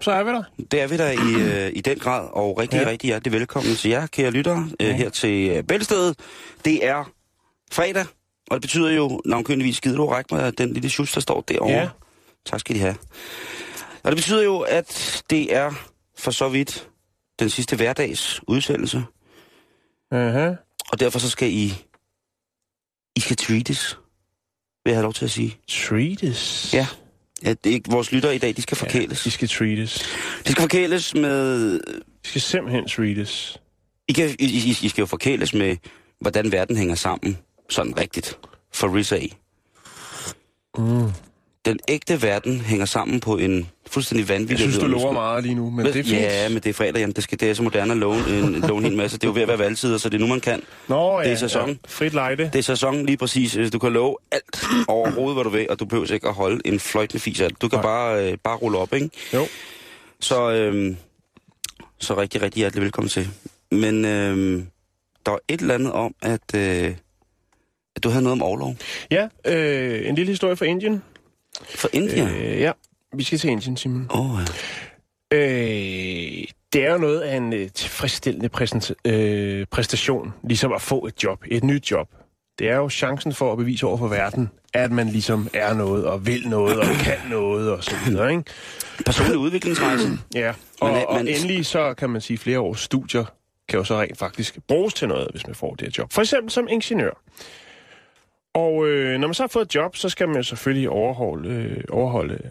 Så 0.00 0.10
er 0.10 0.22
vi 0.22 0.30
der. 0.30 0.42
Det 0.70 0.80
er 0.80 0.86
vi 0.86 0.96
der 0.96 1.10
i, 1.10 1.66
øh, 1.66 1.72
i 1.76 1.80
den 1.80 1.98
grad, 1.98 2.28
og 2.32 2.58
rigtig, 2.58 2.76
ja. 2.76 2.82
Ja. 2.82 2.88
rigtig 2.88 3.06
hjertelig 3.08 3.32
velkommen 3.32 3.74
til 3.76 3.90
jer, 3.90 4.06
kære 4.06 4.30
lyttere, 4.30 4.68
øh, 4.80 4.88
her 4.88 5.10
til 5.10 5.50
øh, 5.50 5.64
Bæltestedet. 5.64 6.18
Det 6.64 6.86
er 6.86 7.10
fredag, 7.72 8.04
og 8.50 8.54
det 8.54 8.60
betyder 8.62 8.90
jo 8.90 9.20
navnkyndigvis, 9.24 9.76
skider 9.76 9.96
du 9.96 10.06
række 10.06 10.34
mig 10.34 10.58
den 10.58 10.72
lille 10.72 10.90
sjus, 10.90 11.12
der 11.12 11.20
står 11.20 11.40
derovre. 11.40 11.72
Ja. 11.72 11.88
Tak 12.46 12.60
skal 12.60 12.74
de 12.76 12.80
have. 12.80 12.96
Og 14.02 14.10
det 14.10 14.16
betyder 14.16 14.42
jo, 14.42 14.60
at 14.60 15.22
det 15.30 15.54
er 15.56 15.72
for 16.18 16.30
så 16.30 16.48
vidt 16.48 16.88
den 17.38 17.50
sidste 17.50 17.76
hverdags 17.76 18.40
udsendelse, 18.48 19.02
Uh-huh. 20.14 20.86
og 20.92 21.00
derfor 21.00 21.18
så 21.18 21.30
skal 21.30 21.48
I, 21.52 21.74
I 23.16 23.20
skal 23.20 23.36
treates, 23.36 23.98
vil 24.84 24.90
jeg 24.90 24.96
have 24.96 25.02
lov 25.02 25.12
til 25.12 25.24
at 25.24 25.30
sige. 25.30 25.56
Treates. 25.68 26.74
Ja. 26.74 26.86
Ja, 27.44 27.54
det 27.64 27.74
er 27.74 27.80
vores 27.90 28.12
lyttere 28.12 28.34
i 28.34 28.38
dag, 28.38 28.56
de 28.56 28.62
skal 28.62 28.76
forkæles. 28.76 29.22
de 29.22 29.30
skal 29.30 29.48
treates. 29.48 29.98
De 30.46 30.52
skal 30.52 30.62
forkæles 30.62 31.14
med 31.14 31.72
De 32.22 32.28
skal 32.28 32.40
simpelthen 32.40 32.88
treates. 32.88 33.60
I, 34.08 34.12
kan, 34.12 34.36
I, 34.38 34.44
I, 34.44 34.78
I 34.82 34.88
skal 34.88 35.02
jo 35.02 35.06
forkæles 35.06 35.54
med, 35.54 35.76
hvordan 36.20 36.52
verden 36.52 36.76
hænger 36.76 36.94
sammen, 36.94 37.38
sådan 37.70 37.96
rigtigt, 37.98 38.38
for 38.74 38.94
Riz 38.94 39.12
af. 39.12 39.38
Mm. 40.78 41.12
Den 41.64 41.78
ægte 41.88 42.22
verden 42.22 42.60
hænger 42.60 42.86
sammen 42.86 43.20
på 43.20 43.36
en 43.36 43.68
fuldstændig 43.86 44.28
vanvittig... 44.28 44.52
Jeg 44.64 44.72
synes, 44.72 44.78
du 44.78 44.86
lover 44.86 45.12
meget 45.12 45.42
lige 45.42 45.54
nu, 45.54 45.70
men 45.70 45.86
det 45.86 45.96
er 45.96 46.02
fint. 46.02 46.08
Ja, 46.16 46.48
men 46.48 46.58
det 46.58 46.66
er 46.66 46.72
fredag, 46.72 47.00
Jan. 47.00 47.12
Det, 47.12 47.24
skal, 47.24 47.40
det 47.40 47.50
er 47.50 47.54
så 47.54 47.62
moderne 47.62 47.92
at 47.92 47.98
låne 47.98 48.38
en, 48.38 48.54
låne 48.68 48.76
en 48.76 48.84
hel 48.84 48.96
masse. 48.96 49.18
Det 49.18 49.24
er 49.24 49.28
jo 49.28 49.34
ved 49.34 49.42
at 49.42 49.48
være 49.48 49.58
valgtider, 49.58 49.98
så 49.98 50.08
det 50.08 50.16
er 50.16 50.20
nu, 50.20 50.26
man 50.26 50.40
kan. 50.40 50.62
Nå, 50.88 51.18
ja, 51.20 51.24
det 51.24 51.32
er 51.32 51.36
sæson. 51.36 51.68
Ja. 51.68 51.74
Frit 51.88 52.14
lejde. 52.14 52.44
Det 52.44 52.58
er 52.58 52.62
sæson 52.62 53.06
lige 53.06 53.16
præcis. 53.16 53.58
Du 53.72 53.78
kan 53.78 53.92
love 53.92 54.16
alt 54.32 54.64
overhovedet, 54.88 55.36
hvad 55.36 55.44
du 55.44 55.50
vil, 55.50 55.66
og 55.70 55.80
du 55.80 55.84
behøver 55.84 56.12
ikke 56.12 56.28
at 56.28 56.34
holde 56.34 56.60
en 56.64 56.80
fløjtende 56.80 57.20
fis 57.20 57.40
alt. 57.40 57.62
Du 57.62 57.68
kan 57.68 57.76
Nej. 57.76 57.82
bare, 57.82 58.30
øh, 58.30 58.38
bare 58.44 58.56
rulle 58.56 58.78
op, 58.78 58.92
ikke? 58.94 59.10
Jo. 59.34 59.46
Så, 60.20 60.50
øh, 60.52 60.96
så 61.98 62.16
rigtig, 62.16 62.42
rigtig 62.42 62.58
hjertelig 62.58 62.82
velkommen 62.82 63.08
til. 63.08 63.28
Men 63.70 64.04
øh, 64.04 64.62
der 65.26 65.30
var 65.30 65.40
et 65.48 65.60
eller 65.60 65.74
andet 65.74 65.92
om, 65.92 66.14
at, 66.22 66.54
øh, 66.54 66.94
du 68.02 68.08
havde 68.08 68.22
noget 68.22 68.32
om 68.32 68.42
overlov. 68.42 68.76
Ja, 69.10 69.28
øh, 69.44 70.08
en 70.08 70.14
lille 70.14 70.30
historie 70.32 70.56
fra 70.56 70.64
Indien. 70.64 71.02
For 71.74 71.88
India? 71.92 72.28
Øh, 72.28 72.60
ja, 72.60 72.72
vi 73.16 73.22
skal 73.22 73.38
til 73.38 73.50
Indien, 73.50 73.76
Simon. 73.76 74.06
Åh, 74.10 74.34
oh, 74.34 74.40
ja. 75.32 75.36
Øh, 75.36 76.44
det 76.72 76.86
er 76.86 76.92
jo 76.92 76.98
noget 76.98 77.20
af 77.20 77.36
en 77.36 77.52
øh, 77.52 77.70
tilfredsstillende 77.70 78.48
præsent, 78.48 78.92
øh, 79.04 79.66
præstation, 79.70 80.32
ligesom 80.44 80.72
at 80.72 80.82
få 80.82 81.06
et 81.06 81.24
job, 81.24 81.44
et 81.48 81.64
nyt 81.64 81.90
job. 81.90 82.08
Det 82.58 82.68
er 82.68 82.76
jo 82.76 82.88
chancen 82.88 83.32
for 83.34 83.52
at 83.52 83.58
bevise 83.58 83.86
over 83.86 83.96
for 83.96 84.08
verden, 84.08 84.50
at 84.74 84.90
man 84.92 85.08
ligesom 85.08 85.48
er 85.54 85.74
noget, 85.74 86.04
og 86.06 86.26
vil 86.26 86.48
noget, 86.48 86.78
og 86.78 86.86
kan 86.86 87.16
noget, 87.30 87.70
og 87.70 87.84
så 87.84 87.94
videre, 88.06 88.30
ikke? 88.30 88.44
Personlig 89.06 89.36
udviklingsrejse. 89.38 90.08
Ja, 90.34 90.52
og, 90.80 90.92
Men, 90.92 91.02
og 91.08 91.14
men- 91.16 91.28
endelig 91.28 91.66
så 91.66 91.94
kan 91.94 92.10
man 92.10 92.20
sige, 92.20 92.38
flere 92.38 92.60
års 92.60 92.80
studier 92.80 93.24
kan 93.68 93.78
jo 93.78 93.84
så 93.84 94.00
rent 94.00 94.18
faktisk 94.18 94.58
bruges 94.68 94.94
til 94.94 95.08
noget, 95.08 95.28
hvis 95.30 95.46
man 95.46 95.54
får 95.54 95.74
det 95.74 95.80
her 95.86 95.92
job. 95.98 96.12
For 96.12 96.20
eksempel 96.22 96.50
som 96.50 96.66
ingeniør. 96.70 97.22
Og 98.54 98.88
øh, 98.88 99.18
når 99.18 99.28
man 99.28 99.34
så 99.34 99.42
har 99.42 99.48
fået 99.48 99.64
et 99.64 99.74
job, 99.74 99.96
så 99.96 100.08
skal 100.08 100.28
man 100.28 100.36
jo 100.36 100.42
selvfølgelig 100.42 100.90
overholde, 100.90 101.48
øh, 101.48 101.84
overholde 101.90 102.50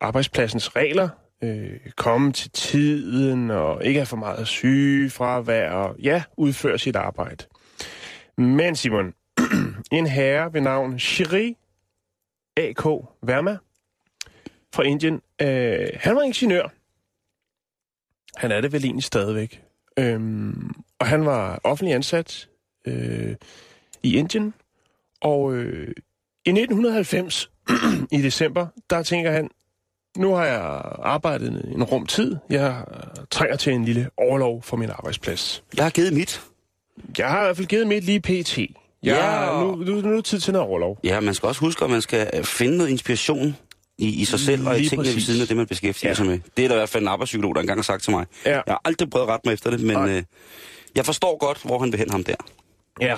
arbejdspladsens 0.00 0.76
regler, 0.76 1.08
øh, 1.42 1.80
komme 1.96 2.32
til 2.32 2.50
tiden 2.50 3.50
og 3.50 3.84
ikke 3.84 4.00
have 4.00 4.06
for 4.06 4.16
meget 4.16 4.48
sygefravær 4.48 5.70
og 5.70 5.96
ja, 5.98 6.22
udføre 6.36 6.78
sit 6.78 6.96
arbejde. 6.96 7.44
Men 8.38 8.76
Simon, 8.76 9.14
en 9.92 10.06
herre 10.06 10.52
ved 10.52 10.60
navn 10.60 10.98
Shri 10.98 11.56
A.K. 12.56 12.84
Verma 13.22 13.58
fra 14.74 14.82
Indien, 14.82 15.20
øh, 15.42 15.88
han 15.94 16.16
var 16.16 16.22
ingeniør. 16.22 16.68
Han 18.36 18.50
er 18.50 18.60
det 18.60 18.72
vel 18.72 18.84
egentlig 18.84 19.04
stadigvæk. 19.04 19.62
Øhm, 19.98 20.70
og 20.98 21.06
han 21.06 21.26
var 21.26 21.60
offentlig 21.64 21.94
ansat 21.94 22.48
øh, 22.84 23.36
i 24.02 24.16
Indien. 24.16 24.54
Og 25.22 25.54
øh, 25.54 25.88
i 26.46 26.50
1990, 26.50 27.50
i 28.18 28.22
december, 28.22 28.66
der 28.90 29.02
tænker 29.02 29.30
han, 29.30 29.48
nu 30.16 30.34
har 30.34 30.44
jeg 30.44 30.82
arbejdet 31.02 31.72
en 31.74 31.82
rum 31.84 32.06
tid. 32.06 32.36
Jeg 32.50 32.84
trænger 33.30 33.56
til 33.56 33.72
en 33.72 33.84
lille 33.84 34.10
overlov 34.16 34.62
for 34.62 34.76
min 34.76 34.90
arbejdsplads. 34.90 35.64
Jeg 35.76 35.84
har 35.84 35.90
givet 35.90 36.12
mit. 36.12 36.40
Jeg 37.18 37.28
har 37.30 37.40
i 37.40 37.44
hvert 37.44 37.56
fald 37.56 37.66
givet 37.66 37.86
mit 37.86 38.04
lige 38.04 38.20
pt. 38.20 38.58
Jeg, 38.58 38.68
Ja. 39.02 39.60
nu, 39.64 39.74
nu, 39.76 40.00
nu 40.00 40.10
er 40.10 40.14
det 40.16 40.24
tid 40.24 40.40
til 40.40 40.52
noget 40.52 40.68
overlov. 40.68 40.98
Ja, 41.04 41.20
man 41.20 41.34
skal 41.34 41.46
også 41.46 41.60
huske, 41.60 41.84
at 41.84 41.90
man 41.90 42.02
skal 42.02 42.30
øh, 42.34 42.44
finde 42.44 42.76
noget 42.76 42.90
inspiration 42.90 43.56
i, 43.98 44.08
i 44.20 44.24
sig 44.24 44.40
selv 44.40 44.66
og 44.68 44.74
i 44.74 44.78
Lige 44.78 44.88
tingene 44.88 45.06
ved 45.06 45.12
præcis. 45.14 45.26
siden 45.26 45.40
af 45.40 45.46
det, 45.48 45.56
man 45.56 45.66
beskæftiger 45.66 46.10
Ja. 46.10 46.14
sig 46.14 46.26
med. 46.26 46.38
Det 46.56 46.64
er 46.64 46.68
der 46.68 46.74
i 46.74 46.78
hvert 46.78 46.88
fald 46.88 47.02
en 47.02 47.08
arbejdspsykolog, 47.08 47.54
der 47.54 47.60
engang 47.60 47.78
har 47.78 47.82
sagt 47.82 48.02
til 48.02 48.10
mig. 48.12 48.26
Ja. 48.46 48.50
Jeg 48.50 48.62
har 48.66 48.80
aldrig 48.84 49.10
prøvet 49.10 49.28
rette 49.28 49.48
mig 49.48 49.52
efter 49.52 49.70
det, 49.70 49.80
men 49.80 49.96
Nej. 49.96 50.08
øh, 50.16 50.22
jeg 50.94 51.04
forstår 51.06 51.38
godt, 51.38 51.62
hvor 51.64 51.78
han 51.78 51.92
vil 51.92 51.98
hen 51.98 52.10
ham 52.10 52.24
der. 52.24 52.34
Ja. 53.00 53.16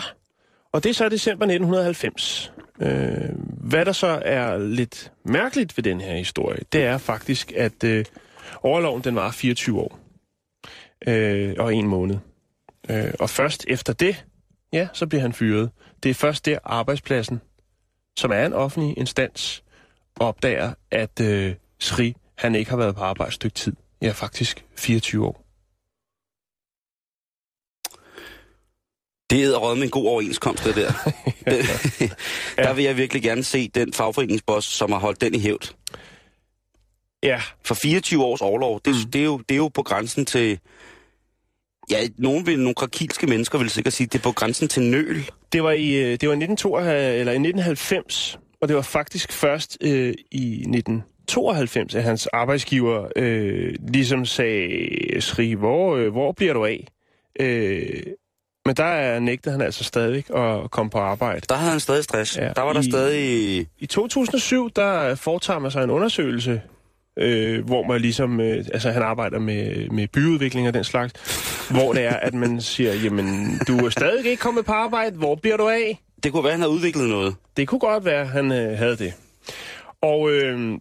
Og 0.73 0.83
det 0.83 0.91
er 0.91 0.95
så 0.95 1.09
december 1.09 1.45
1990. 1.45 2.53
Øh, 2.81 3.31
hvad 3.69 3.85
der 3.85 3.93
så 3.93 4.23
er 4.25 4.59
lidt 4.59 5.13
mærkeligt 5.25 5.77
ved 5.77 5.85
den 5.85 6.01
her 6.01 6.17
historie, 6.17 6.59
det 6.73 6.85
er 6.85 6.99
faktisk, 6.99 7.53
at 7.57 7.85
øh, 7.85 8.05
overloven 8.63 9.05
den 9.05 9.15
var 9.15 9.31
24 9.31 9.81
år 9.81 9.99
øh, 11.07 11.55
og 11.59 11.75
en 11.75 11.87
måned. 11.87 12.19
Øh, 12.91 13.15
og 13.21 13.31
først 13.31 13.65
efter 13.69 13.93
det, 13.93 14.25
ja, 14.73 14.89
så 14.93 15.07
bliver 15.07 15.23
han 15.23 15.33
fyret. 15.33 15.71
Det 16.03 16.11
er 16.11 16.15
først 16.15 16.47
der 16.47 16.59
arbejdspladsen, 16.65 17.41
som 18.19 18.31
er 18.31 18.47
en 18.47 18.53
offentlig 18.53 18.99
instans, 18.99 19.65
opdager, 20.17 20.75
at 20.91 21.21
øh, 21.21 21.55
Sri, 21.79 22.17
han 22.39 22.55
ikke 22.55 22.71
har 22.71 22.79
været 22.79 22.95
på 22.95 23.01
arbejde 23.01 23.29
et 23.29 23.35
stykke 23.35 23.55
tid. 23.55 23.73
Ja, 24.03 24.11
faktisk 24.11 24.65
24 24.77 25.27
år. 25.27 25.50
Det 29.31 29.45
er 29.45 29.57
råd 29.57 29.75
med 29.75 29.83
en 29.83 29.91
god 29.91 30.07
overenskomst, 30.07 30.65
det 30.65 30.77
der. 30.77 30.93
det, 31.51 32.13
der 32.67 32.73
vil 32.73 32.85
jeg 32.85 32.97
virkelig 32.97 33.23
gerne 33.23 33.45
se 33.45 33.69
den 33.69 33.93
fagforeningsboss, 33.93 34.67
som 34.67 34.93
har 34.93 34.99
holdt 34.99 35.21
den 35.21 35.35
i 35.35 35.39
hævd. 35.39 35.75
Ja, 37.23 37.41
For 37.65 37.75
24 37.75 38.25
års 38.25 38.41
overlov, 38.41 38.81
det, 38.85 38.95
mm. 38.95 39.11
det, 39.11 39.21
er, 39.21 39.25
jo, 39.25 39.39
det 39.39 39.55
er 39.55 39.57
jo 39.57 39.69
på 39.69 39.83
grænsen 39.83 40.25
til... 40.25 40.59
Ja, 41.91 41.97
nogen 42.17 42.47
vil, 42.47 42.59
nogle 42.59 42.75
krakilske 42.75 43.27
mennesker 43.27 43.59
vil 43.59 43.71
sikkert 43.71 43.93
sige, 43.93 44.07
det 44.07 44.19
er 44.19 44.23
på 44.23 44.33
grænsen 44.33 44.69
til 44.69 44.83
nøl. 44.83 45.31
Det 45.53 45.63
var 45.63 45.71
i 45.71 45.95
øh, 45.95 46.11
det 46.21 46.29
var 46.29 46.35
i 46.35 46.43
1992 46.43 47.21
eller 47.21 47.33
i 47.33 47.37
1990, 47.37 48.39
og 48.61 48.69
det 48.69 48.77
var 48.77 48.83
faktisk 48.83 49.33
først 49.33 49.79
øh, 49.81 50.15
i 50.31 50.53
1992 50.53 51.95
at 51.95 52.03
hans 52.03 52.27
arbejdsgiver 52.27 53.09
øh, 53.17 53.75
ligesom 53.89 54.25
sagde, 54.25 55.21
Sri, 55.21 55.53
hvor 55.53 55.97
øh, 55.97 56.13
hvor 56.13 56.33
bliver 56.33 56.53
du 56.53 56.65
af? 56.65 56.87
Øh, 57.41 58.03
men 58.71 58.77
der 58.77 58.85
er 58.85 59.19
nægtede 59.21 59.53
han 59.53 59.61
altså 59.61 59.85
stadig 59.85 60.37
at 60.37 60.71
komme 60.71 60.91
på 60.91 60.99
arbejde. 60.99 61.41
Der 61.49 61.55
havde 61.55 61.71
han 61.71 61.81
stadig 61.81 62.05
stress. 62.05 62.37
Ja, 62.39 62.53
der 62.57 62.63
var 62.63 62.73
der 62.73 62.81
i- 62.81 62.91
stadig... 62.91 63.67
I 63.79 63.87
2007 63.87 64.71
der 64.77 65.15
foretager 65.15 65.59
man 65.59 65.71
sig 65.71 65.85
en 65.85 65.91
undersøgelse, 65.91 66.63
øh, 67.19 67.65
hvor 67.65 67.87
man 67.87 68.01
ligesom, 68.01 68.41
øh, 68.41 68.57
altså 68.73 68.91
han 68.91 69.03
arbejder 69.03 69.39
med, 69.39 69.89
med 69.89 70.09
byudvikling 70.09 70.69
og 70.69 70.75
den 70.75 70.85
slags, 70.85 71.13
hvor 71.71 71.93
det 71.93 72.05
er, 72.05 72.15
at 72.17 72.35
man 72.35 72.61
siger, 72.61 72.95
jamen 72.95 73.59
du 73.69 73.77
er 73.87 73.91
stadig 73.91 74.27
ikke 74.27 74.41
kommet 74.41 74.65
på 74.65 74.73
arbejde, 74.73 75.17
hvor 75.17 75.35
bliver 75.35 75.57
du 75.57 75.69
af? 75.69 76.03
Det 76.23 76.33
kunne 76.33 76.45
være, 76.45 76.53
han 76.53 76.61
havde 76.61 76.73
udviklet 76.73 77.09
noget. 77.09 77.35
Det 77.57 77.69
kunne 77.69 77.81
godt 77.81 78.05
være, 78.05 78.27
han 78.27 78.53
øh, 78.53 78.79
havde 78.79 78.97
det. 78.97 79.13
Og 80.03 80.31
øh, 80.31 80.79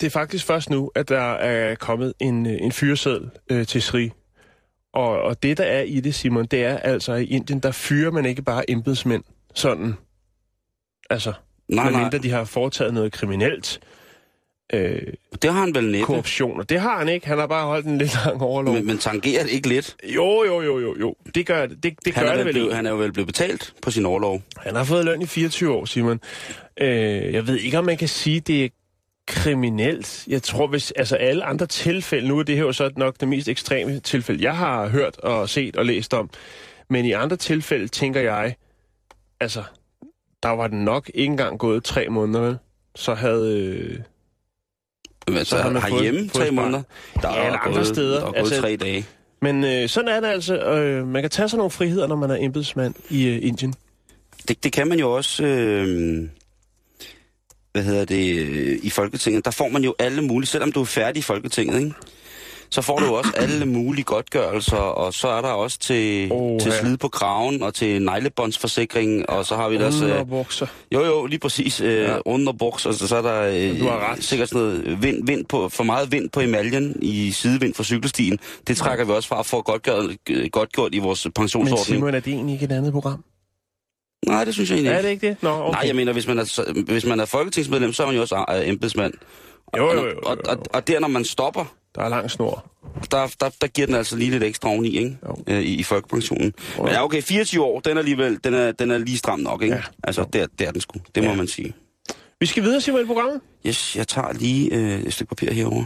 det 0.00 0.06
er 0.06 0.10
faktisk 0.10 0.46
først 0.46 0.70
nu, 0.70 0.90
at 0.94 1.08
der 1.08 1.32
er 1.32 1.74
kommet 1.74 2.12
en, 2.20 2.46
øh, 2.46 2.52
en 2.60 2.72
fyreseddel 2.72 3.30
øh, 3.50 3.66
til 3.66 3.82
Sri. 3.82 4.10
Og, 4.92 5.08
og 5.22 5.42
det, 5.42 5.56
der 5.58 5.64
er 5.64 5.82
i 5.82 6.00
det, 6.00 6.14
Simon, 6.14 6.46
det 6.46 6.64
er 6.64 6.76
altså, 6.78 7.14
i 7.14 7.24
Indien, 7.24 7.60
der 7.60 7.70
fyrer 7.70 8.10
man 8.10 8.26
ikke 8.26 8.42
bare 8.42 8.70
embedsmænd 8.70 9.24
sådan. 9.54 9.94
Altså, 11.10 11.32
Nej, 11.68 11.84
nej. 11.84 11.92
medmindre 11.92 12.18
de 12.18 12.30
har 12.30 12.44
foretaget 12.44 12.94
noget 12.94 13.12
kriminelt. 13.12 13.80
øh, 14.72 15.02
Det 15.42 15.52
har 15.52 15.60
han 15.60 15.74
vel 15.74 15.84
næppe. 15.90 16.06
korruption. 16.06 16.60
Og 16.60 16.68
det 16.68 16.80
har 16.80 16.98
han 16.98 17.08
ikke. 17.08 17.26
Han 17.26 17.38
har 17.38 17.46
bare 17.46 17.66
holdt 17.66 17.86
en 17.86 17.98
lidt 17.98 18.14
lang 18.24 18.42
overlov. 18.42 18.74
Men, 18.74 18.86
men 18.86 18.98
tangerer 18.98 19.42
det 19.42 19.50
ikke 19.52 19.68
lidt? 19.68 19.96
Jo, 20.14 20.44
jo, 20.46 20.62
jo, 20.62 20.78
jo, 20.80 20.96
jo. 21.00 21.14
Det 21.34 21.46
gør 21.46 21.66
det. 21.66 21.82
Det, 21.82 21.94
det 22.04 22.14
Han 22.14 22.24
gør 22.24 22.30
er, 22.32 22.36
det 22.36 22.44
vel 22.46 22.52
blevet, 22.52 22.74
han 22.74 22.86
er 22.86 22.90
jo 22.90 22.96
vel 22.96 23.12
blevet 23.12 23.26
betalt 23.26 23.74
på 23.82 23.90
sin 23.90 24.06
overlov. 24.06 24.42
Han 24.58 24.74
har 24.76 24.84
fået 24.84 25.04
løn 25.04 25.22
i 25.22 25.26
24 25.26 25.72
år, 25.72 25.84
Simon. 25.84 26.20
Øh, 26.80 27.32
jeg 27.34 27.46
ved 27.46 27.56
ikke, 27.56 27.78
om 27.78 27.84
man 27.84 27.96
kan 27.96 28.08
sige, 28.08 28.40
det 28.40 28.64
er 28.64 28.68
kriminelt. 29.28 30.24
Jeg 30.28 30.42
tror, 30.42 30.66
hvis 30.66 30.90
altså 30.90 31.16
alle 31.16 31.44
andre 31.44 31.66
tilfælde, 31.66 32.28
nu 32.28 32.38
er 32.38 32.42
det 32.42 32.56
her 32.56 32.62
jo 32.62 32.72
så 32.72 32.90
nok 32.96 33.20
det 33.20 33.28
mest 33.28 33.48
ekstreme 33.48 34.00
tilfælde, 34.00 34.44
jeg 34.44 34.56
har 34.56 34.88
hørt 34.88 35.18
og 35.18 35.48
set 35.48 35.76
og 35.76 35.86
læst 35.86 36.14
om, 36.14 36.30
men 36.90 37.04
i 37.04 37.12
andre 37.12 37.36
tilfælde 37.36 37.88
tænker 37.88 38.20
jeg, 38.20 38.54
altså, 39.40 39.62
der 40.42 40.48
var 40.48 40.66
den 40.66 40.84
nok 40.84 41.10
ikke 41.14 41.30
engang 41.30 41.58
gået 41.58 41.84
tre 41.84 42.08
måneder, 42.08 42.40
vel? 42.40 42.58
Så 42.96 43.14
havde... 43.14 43.58
Øh, 43.58 43.98
Men 45.28 45.44
Så 45.44 45.50
så 45.50 45.56
har 45.56 45.70
man 45.70 45.82
herhjemme 45.82 46.20
fået 46.20 46.32
tre 46.46 46.50
måneder. 46.50 46.82
Der 47.22 47.28
Ja, 47.28 47.40
er 47.40 47.46
eller 47.46 47.58
andre 47.58 47.74
gået, 47.74 47.86
steder. 47.86 48.18
Der 48.20 48.26
er 48.26 48.30
gået 48.30 48.36
Altså- 48.38 48.60
tre 48.60 48.76
dage. 48.76 49.06
men 49.42 49.64
øh, 49.64 49.88
sådan 49.88 50.08
er 50.08 50.20
det 50.20 50.28
altså. 50.28 50.58
Øh, 50.58 51.06
man 51.06 51.22
kan 51.22 51.30
tage 51.30 51.48
sig 51.48 51.56
nogle 51.56 51.70
friheder, 51.70 52.06
når 52.06 52.16
man 52.16 52.30
er 52.30 52.36
embedsmand 52.40 52.94
i 53.10 53.26
øh, 53.28 53.38
Indien. 53.42 53.74
Det, 54.48 54.64
det 54.64 54.72
kan 54.72 54.88
man 54.88 54.98
jo 54.98 55.12
også... 55.12 55.44
Øh, 55.46 56.28
hvad 57.72 57.82
hedder 57.82 58.04
det? 58.04 58.36
Øh, 58.38 58.78
I 58.82 58.90
Folketinget. 58.90 59.44
Der 59.44 59.50
får 59.50 59.68
man 59.68 59.84
jo 59.84 59.94
alle 59.98 60.22
mulige... 60.22 60.48
Selvom 60.48 60.72
du 60.72 60.80
er 60.80 60.84
færdig 60.84 61.18
i 61.20 61.22
Folketinget, 61.22 61.80
ikke? 61.80 61.92
Så 62.70 62.82
får 62.82 62.98
du 62.98 63.06
også 63.16 63.30
alle 63.36 63.66
mulige 63.66 64.04
godtgørelser, 64.04 64.76
og 64.76 65.14
så 65.14 65.28
er 65.28 65.40
der 65.42 65.48
også 65.48 65.78
til, 65.78 66.32
Åh, 66.32 66.60
til 66.60 66.72
ja. 66.72 66.80
slid 66.80 66.96
på 66.96 67.08
kraven, 67.08 67.62
og 67.62 67.74
til 67.74 68.02
neglebåndsforsikring, 68.02 69.30
og 69.30 69.46
så 69.46 69.56
har 69.56 69.68
vi 69.68 69.74
ellers... 69.74 70.00
Øh, 70.00 70.10
Underbukser. 70.10 70.66
jo, 70.92 71.04
jo, 71.04 71.26
lige 71.26 71.38
præcis. 71.38 71.80
Øh, 71.80 71.88
Ja. 72.02 72.12
ja. 72.12 72.18
Underboks, 72.24 72.86
og 72.86 72.94
så, 72.94 73.08
så 73.08 73.16
er 73.16 73.22
der 73.22 73.40
øh, 73.42 73.80
Du 73.80 73.84
har 73.84 74.12
ret. 74.12 74.24
sikkert 74.24 74.48
sådan 74.48 74.62
noget 74.66 75.02
vind, 75.02 75.26
vind 75.26 75.44
på, 75.44 75.68
for 75.68 75.84
meget 75.84 76.12
vind 76.12 76.30
på 76.30 76.40
emaljen 76.40 76.96
i 77.02 77.30
sidevind 77.30 77.74
for 77.74 77.82
cykelstien. 77.82 78.38
Det 78.66 78.76
trækker 78.76 79.04
vi 79.04 79.12
også 79.12 79.28
fra 79.28 79.42
for 79.42 79.62
godtgjort, 79.62 80.10
godtgjort 80.52 80.94
i 80.94 80.98
vores 80.98 81.24
Men 81.24 81.32
pensionsordning. 81.32 81.86
Simon, 81.86 82.14
er 82.14 82.20
det 82.20 82.32
egentlig 82.32 82.52
ikke 82.52 82.64
et 82.64 82.72
andet 82.72 82.92
program? 82.92 83.24
Nej, 84.26 84.44
det 84.44 84.54
synes 84.54 84.70
jeg 84.70 84.76
egentlig 84.76 84.90
Er 84.92 84.96
ikke. 84.98 85.06
det 85.08 85.12
ikke 85.12 85.26
det? 85.28 85.36
Nå, 85.42 85.50
okay. 85.50 85.70
Nej, 85.78 85.82
jeg 85.86 85.96
mener, 85.96 86.12
hvis 86.12 86.26
man, 86.26 86.38
er, 86.38 86.72
hvis 86.92 87.04
man 87.06 87.20
er 87.20 87.24
folketingsmedlem, 87.24 87.92
så 87.92 88.02
er 88.02 88.06
man 88.06 88.14
jo 88.16 88.20
også 88.20 88.62
embedsmand. 88.64 89.12
Jo, 89.76 89.84
jo, 89.92 89.92
jo, 89.92 90.06
jo, 90.08 90.18
og, 90.22 90.36
jo. 90.46 90.50
og, 90.52 90.58
og 90.74 90.88
der, 90.88 91.00
når 91.00 91.08
man 91.08 91.24
stopper, 91.24 91.74
Der 91.94 92.02
er 92.02 92.08
lang 92.08 92.30
snor. 92.30 92.70
der, 93.10 93.26
der, 93.40 93.50
der 93.60 93.66
giver 93.66 93.86
den 93.86 93.96
altså 93.96 94.16
lige 94.16 94.30
lidt 94.30 94.42
ekstra 94.42 94.68
oveni, 94.68 94.98
ikke? 94.98 95.18
Jo. 95.28 95.36
Øh, 95.46 95.60
i, 95.62 95.74
i 95.74 95.82
folkepensionen. 95.82 96.52
Men 96.78 96.86
ja, 96.88 97.04
okay, 97.04 97.22
24 97.22 97.64
år, 97.64 97.80
den 97.80 97.92
er 97.96 97.98
alligevel, 97.98 98.38
den 98.44 98.54
er, 98.54 98.72
den 98.72 98.90
er 98.90 98.98
lige 98.98 99.18
stram 99.18 99.38
nok, 99.40 99.62
ikke? 99.62 99.74
Ja. 99.74 99.82
Altså, 100.04 100.24
det 100.32 100.40
er, 100.40 100.46
det 100.58 100.66
er 100.66 100.72
den 100.72 100.80
sgu. 100.80 100.98
Det 101.14 101.22
må 101.24 101.30
Ja. 101.30 101.36
man 101.36 101.48
sige. 101.48 101.74
Vi 102.40 102.46
skal 102.46 102.62
videre, 102.62 102.80
Simon, 102.80 103.00
i 103.02 103.04
programmet. 103.04 103.40
Yes, 103.66 103.96
jeg 103.96 104.08
tager 104.08 104.32
lige 104.32 104.74
øh, 104.74 105.00
et 105.00 105.12
stykke 105.12 105.28
papir 105.28 105.52
herover. 105.52 105.84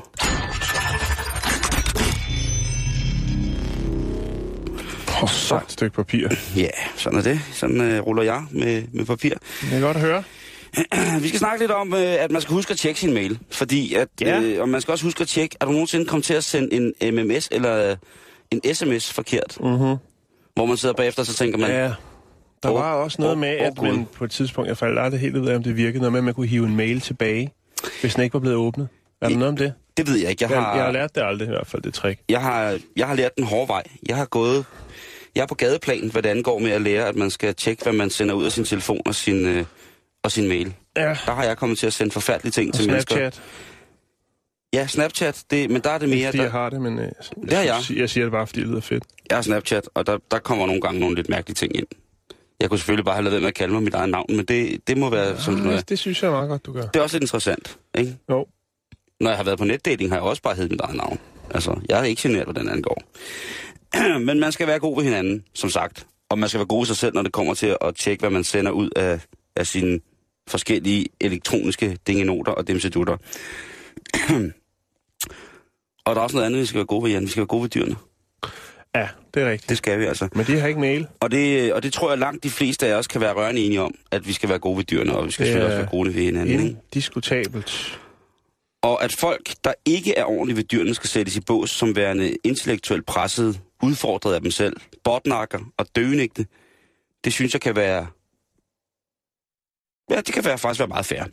Oh, 5.23 5.29
så 5.29 5.57
et 5.57 5.63
stykke 5.69 5.95
papir. 5.97 6.29
Ja, 6.57 6.69
sådan 6.97 7.19
er 7.19 7.23
det. 7.23 7.41
Sådan 7.53 7.81
øh, 7.81 8.01
ruller 8.03 8.23
jeg 8.23 8.45
med, 8.51 8.83
med 8.93 9.05
papir. 9.07 9.35
Det 9.61 9.73
er 9.77 9.81
godt 9.81 9.97
at 9.97 10.03
høre. 10.03 10.23
Vi 11.23 11.29
skal 11.29 11.39
snakke 11.39 11.59
lidt 11.63 11.71
om, 11.71 11.95
øh, 11.95 12.01
at 12.01 12.31
man 12.31 12.43
skal 12.43 12.55
huske 12.55 12.71
at 12.73 12.79
tjekke 12.79 13.01
sin 13.01 13.15
mail. 13.15 13.39
Fordi 13.51 13.95
at, 13.95 14.09
Ja. 14.21 14.41
øh, 14.41 14.61
og 14.61 14.69
man 14.69 14.81
skal 14.81 14.93
også 14.93 15.05
huske 15.05 15.21
at 15.21 15.29
tjekke, 15.29 15.57
er 15.61 15.65
du 15.67 15.73
nogensinde 15.73 16.05
kommet 16.07 16.25
til 16.25 16.35
at 16.35 16.45
sende 16.45 16.93
en 17.01 17.15
MMS 17.15 17.49
eller 17.53 17.91
øh, 17.91 17.97
en 18.51 18.75
sms 18.75 19.13
forkert? 19.13 19.57
Mm-hmm. 19.61 19.97
Hvor 20.55 20.67
man 20.67 20.77
sidder 20.77 20.95
bagefter, 20.95 21.23
så 21.23 21.35
tænker 21.35 21.59
man, 21.59 21.71
Ja. 21.71 21.93
Der 22.63 22.71
Åh, 22.71 22.75
var 22.75 22.93
også 22.93 23.23
noget 23.23 23.39
med, 23.39 23.49
at 23.49 23.77
Gud. 23.77 23.87
man 23.89 24.07
på 24.17 24.25
et 24.25 24.31
tidspunkt, 24.31 24.69
jeg 24.69 24.77
faldt 24.77 24.99
aldrig 24.99 25.21
helt 25.21 25.37
ud 25.37 25.47
af, 25.49 25.57
om 25.57 25.63
det 25.63 25.77
virkede, 25.77 25.99
noget 25.99 26.13
med, 26.13 26.21
at 26.21 26.25
man 26.25 26.35
kunne 26.35 26.47
hive 26.47 26.67
en 26.67 26.77
mail 26.77 27.01
tilbage, 27.01 27.53
hvis 28.01 28.15
den 28.15 28.23
ikke 28.25 28.35
var 28.35 28.41
blevet 28.41 28.57
åbnet. 28.57 28.89
Er 29.23 29.29
der 29.29 29.37
noget 29.37 29.49
om 29.49 29.57
det? 29.57 29.73
det 29.97 30.07
ved 30.09 30.17
jeg 30.17 30.31
ikke. 30.31 30.45
Jeg 30.45 30.51
Jeg, 30.51 30.63
har, 30.63 30.75
jeg 30.77 30.85
har 30.85 30.93
lært 30.93 31.15
det 31.15 31.23
aldrig 31.23 31.47
i 31.47 31.51
hvert 31.51 31.67
fald, 31.67 31.83
det 31.83 31.95
trick. 31.95 32.21
jeg 32.29 32.41
har, 32.41 32.79
jeg 32.97 33.07
har 33.09 33.15
lært 33.15 33.37
den 33.37 33.45
hårde 33.45 33.69
vej. 33.69 33.83
Jeg 34.09 34.17
har 34.17 34.25
gået... 34.25 34.65
Jeg 35.35 35.43
er 35.43 35.47
på 35.47 35.55
gadeplan, 35.55 36.09
hvad 36.11 36.23
det 36.23 36.29
angår 36.29 36.59
med 36.59 36.71
at 36.71 36.83
lære, 36.83 37.09
at 37.09 37.17
man 37.17 37.31
skal 37.31 37.55
tjekke, 37.55 37.83
hvad 37.83 37.93
man 37.93 38.11
sender 38.11 38.35
ud 38.35 38.45
af 38.45 38.53
sin 38.53 38.65
telefon 38.65 39.01
og 39.07 39.15
sin, 39.15 39.47
øh, 39.47 39.65
og 40.23 40.33
sin 40.33 40.49
mail. 40.49 40.75
Ja, 40.97 41.17
Der 41.27 41.33
har 41.33 41.45
jeg 41.45 41.57
kommet 41.57 41.79
til 41.79 41.87
at 41.87 41.93
sende 41.93 42.13
forfærdelige 42.13 42.53
ting 42.53 42.69
og 42.69 42.75
til 42.75 42.87
mennesker. 42.91 43.15
Snapchat. 43.15 43.43
Ja, 44.75 44.87
Snapchat, 44.87 45.43
det, 45.51 45.71
men 45.71 45.83
der 45.83 45.91
er 45.91 45.99
det 45.99 46.07
Ikke 46.07 46.17
mere... 46.19 46.27
fordi 46.29 46.39
Der, 46.39 46.45
jeg 46.45 46.53
har 46.53 46.71
det, 46.71 46.81
men 46.83 46.99
øh, 46.99 47.09
Det 47.43 47.53
har 47.53 47.63
jeg. 47.63 47.79
synes- 47.83 48.01
jeg 48.01 48.11
siger 48.11 48.25
det 48.25 48.33
bare, 48.33 48.47
fordi 48.47 48.61
det 48.61 48.69
lyder 48.69 48.81
fedt. 48.81 49.05
Jeg 49.31 49.37
har 49.37 49.43
Snapchat, 49.43 49.89
og 49.95 50.07
der, 50.07 50.19
der 50.31 50.39
kommer 50.39 50.67
nogle 50.67 50.81
gange 50.81 51.01
nogle 51.01 51.17
lidt 51.17 51.29
mærkelige 51.29 51.55
ting 51.55 51.77
ind. 51.77 51.87
Jeg 52.61 52.69
kunne 52.69 52.79
selvfølgelig 52.79 53.05
bare 53.05 53.15
have 53.15 53.25
lavet 53.25 53.41
med 53.41 53.49
at 53.49 53.55
kalde 53.55 53.73
mig 53.75 53.83
mit 53.83 53.95
eget 53.95 54.11
navn, 54.11 54.27
men 54.37 54.45
det, 54.45 54.89
det 54.89 54.99
må 54.99 55.11
være, 55.11 55.41
som 55.41 55.55
det 55.55 55.65
nu 55.65 55.71
er. 55.71 55.77
Ah, 55.77 55.83
det 55.89 55.99
synes 55.99 56.23
jeg 56.23 56.29
er 56.29 56.33
meget 56.33 56.49
godt, 56.49 56.67
du 56.67 56.73
gør. 56.73 56.83
Det 56.83 56.97
er 56.97 57.03
også 57.03 57.17
lidt 57.17 57.23
interessant, 57.25 57.79
ikke? 57.99 58.17
Jo. 58.31 58.47
Når 59.21 59.31
jeg 59.31 59.37
har 59.37 59.45
været 59.45 59.59
på 59.59 59.65
netdating, 59.65 60.11
har 60.11 60.17
jeg 60.17 60.23
også 60.23 60.43
bare 60.43 60.55
heddet 60.55 60.71
mit 60.71 60.81
eget 60.81 60.97
navn. 60.97 61.19
Altså, 61.55 61.81
jeg 61.89 62.01
er 62.01 62.05
ikke 62.05 62.23
generet, 62.23 62.45
hvordan 62.45 62.69
angår. 62.69 63.03
men 64.27 64.41
man 64.41 64.53
skal 64.53 64.67
være 64.67 64.79
god 64.79 64.97
ved 64.97 65.05
hinanden, 65.05 65.45
som 65.55 65.71
sagt. 65.71 66.07
Og 66.31 66.39
man 66.39 66.49
skal 66.49 66.59
være 66.59 66.67
god 66.67 66.85
i 66.85 66.87
sig 66.87 66.97
selv, 66.97 67.15
når 67.15 67.23
det 67.23 67.33
kommer 67.33 67.55
til 67.55 67.77
at 67.81 67.95
tjekke, 67.97 68.21
hvad 68.21 68.31
man 68.31 68.45
sender 68.45 68.71
ud 68.71 68.91
af, 68.97 69.21
af 69.57 69.67
sine 69.67 70.01
forskellige 70.49 71.07
elektroniske 71.21 71.99
dingenoter 72.07 72.53
og 72.53 72.69
dimsedutter. 72.69 73.17
og 76.07 76.15
der 76.15 76.21
er 76.21 76.25
også 76.25 76.37
noget 76.37 76.47
andet, 76.47 76.61
vi 76.61 76.67
skal 76.67 76.79
være 76.79 76.87
gode 76.87 77.05
ved, 77.05 77.11
Jan. 77.11 77.23
Vi 77.23 77.29
skal 77.29 77.41
være 77.41 77.47
gode 77.47 77.63
ved 77.63 77.71
dyrene. 77.71 77.97
Ja, 78.95 79.09
det 79.35 79.43
er 79.43 79.51
rigtigt. 79.51 79.69
Det 79.69 79.79
skal 79.79 79.99
vi 80.01 80.05
altså. 80.05 80.29
Men 80.35 80.47
de 80.47 80.61
har 80.61 80.69
ikke 80.69 80.81
mail. 80.81 81.07
Og 81.21 81.31
det, 81.31 81.73
og 81.73 81.83
det 81.83 81.93
tror 81.93 82.11
jeg 82.11 82.19
langt 82.19 82.45
de 82.45 82.51
fleste 82.51 82.87
af 82.87 82.95
os 82.95 83.07
kan 83.07 83.21
være 83.21 83.33
rørende 83.33 83.61
enige 83.61 83.81
om, 83.81 83.95
at 84.11 84.29
vi 84.29 84.33
skal 84.33 84.49
være 84.49 84.59
gode 84.59 84.77
ved 84.77 84.85
dyrene, 84.85 85.17
og 85.17 85.27
vi 85.27 85.31
skal 85.31 85.47
Det 85.47 85.53
selvfølgelig 85.53 85.77
også 85.77 85.79
være 85.79 85.91
gode 85.91 86.15
ved 86.15 86.23
hinanden. 86.23 86.61
Ikke? 86.67 86.77
Og 88.83 89.05
at 89.05 89.13
folk, 89.13 89.55
der 89.65 89.75
ikke 89.85 90.15
er 90.15 90.25
ordentlige 90.25 90.57
ved 90.57 90.65
dyrene, 90.65 90.95
skal 90.95 91.09
sættes 91.11 91.37
i 91.37 91.41
bås 91.41 91.71
som 91.71 91.97
værende 91.97 92.37
intellektuelt 92.45 93.07
presset, 93.07 93.61
udfordret 93.83 94.35
af 94.35 94.41
dem 94.41 94.51
selv, 94.51 94.77
botnakker 95.05 95.59
og 95.77 95.87
døgenægte, 95.97 96.47
det 97.25 97.33
synes 97.33 97.53
jeg 97.53 97.61
kan 97.61 97.77
være... 97.77 98.07
Ja, 100.11 100.17
det 100.17 100.35
kan 100.35 100.45
være, 100.45 100.59
faktisk 100.59 100.79
være 100.81 100.89
meget 100.89 101.07
fair. 101.07 101.25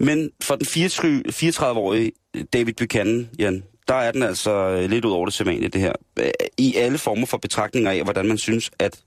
Men 0.00 0.30
for 0.42 0.56
den 0.56 0.66
24 0.66 1.22
34-årige 1.28 2.12
David 2.52 2.72
Buchanan, 2.74 3.30
Jan, 3.38 3.64
der 3.88 3.94
er 3.94 4.12
den 4.12 4.22
altså 4.22 4.50
øh, 4.50 4.90
lidt 4.90 5.04
ud 5.04 5.10
over 5.10 5.26
det 5.26 5.34
sædvanlige, 5.34 5.68
det 5.68 5.80
her. 5.80 5.92
I 6.58 6.74
alle 6.76 6.98
former 6.98 7.26
for 7.26 7.36
betragtninger 7.36 7.90
af, 7.90 8.02
hvordan 8.02 8.28
man 8.28 8.38
synes, 8.38 8.70
at 8.78 9.04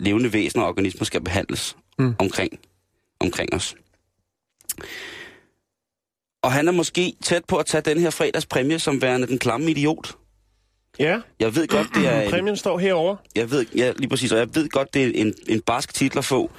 levende 0.00 0.32
væsener 0.32 0.62
og 0.64 0.68
organismer 0.68 1.04
skal 1.04 1.20
behandles 1.24 1.76
Mm. 1.98 2.14
omkring, 2.18 2.60
omkring 3.20 3.54
os. 3.54 3.76
Og 6.42 6.52
han 6.52 6.68
er 6.68 6.72
måske 6.72 7.14
tæt 7.24 7.44
på 7.44 7.56
at 7.56 7.66
tage 7.66 7.82
den 7.82 7.98
her 7.98 8.10
fredagspræmie 8.10 8.78
som 8.78 9.02
værende 9.02 9.26
den 9.26 9.38
klamme 9.38 9.70
idiot. 9.70 10.16
Ja, 10.98 11.20
Jeg 11.40 11.54
ved 11.56 11.66
godt, 11.68 11.88
det 11.94 12.06
er 12.08 12.20
en, 12.20 12.30
præmien 12.30 12.56
står 12.56 12.78
herovre. 12.78 13.16
jeg 13.36 13.50
ved, 13.50 13.66
ja, 13.76 13.92
lige 13.96 14.08
præcis, 14.08 14.32
og 14.32 14.38
jeg 14.38 14.54
ved 14.54 14.68
godt, 14.68 14.94
det 14.94 15.02
er 15.06 15.10
en, 15.14 15.34
en 15.48 15.60
barsk 15.60 15.94
titel 15.94 16.18
at 16.18 16.24
få. 16.24 16.50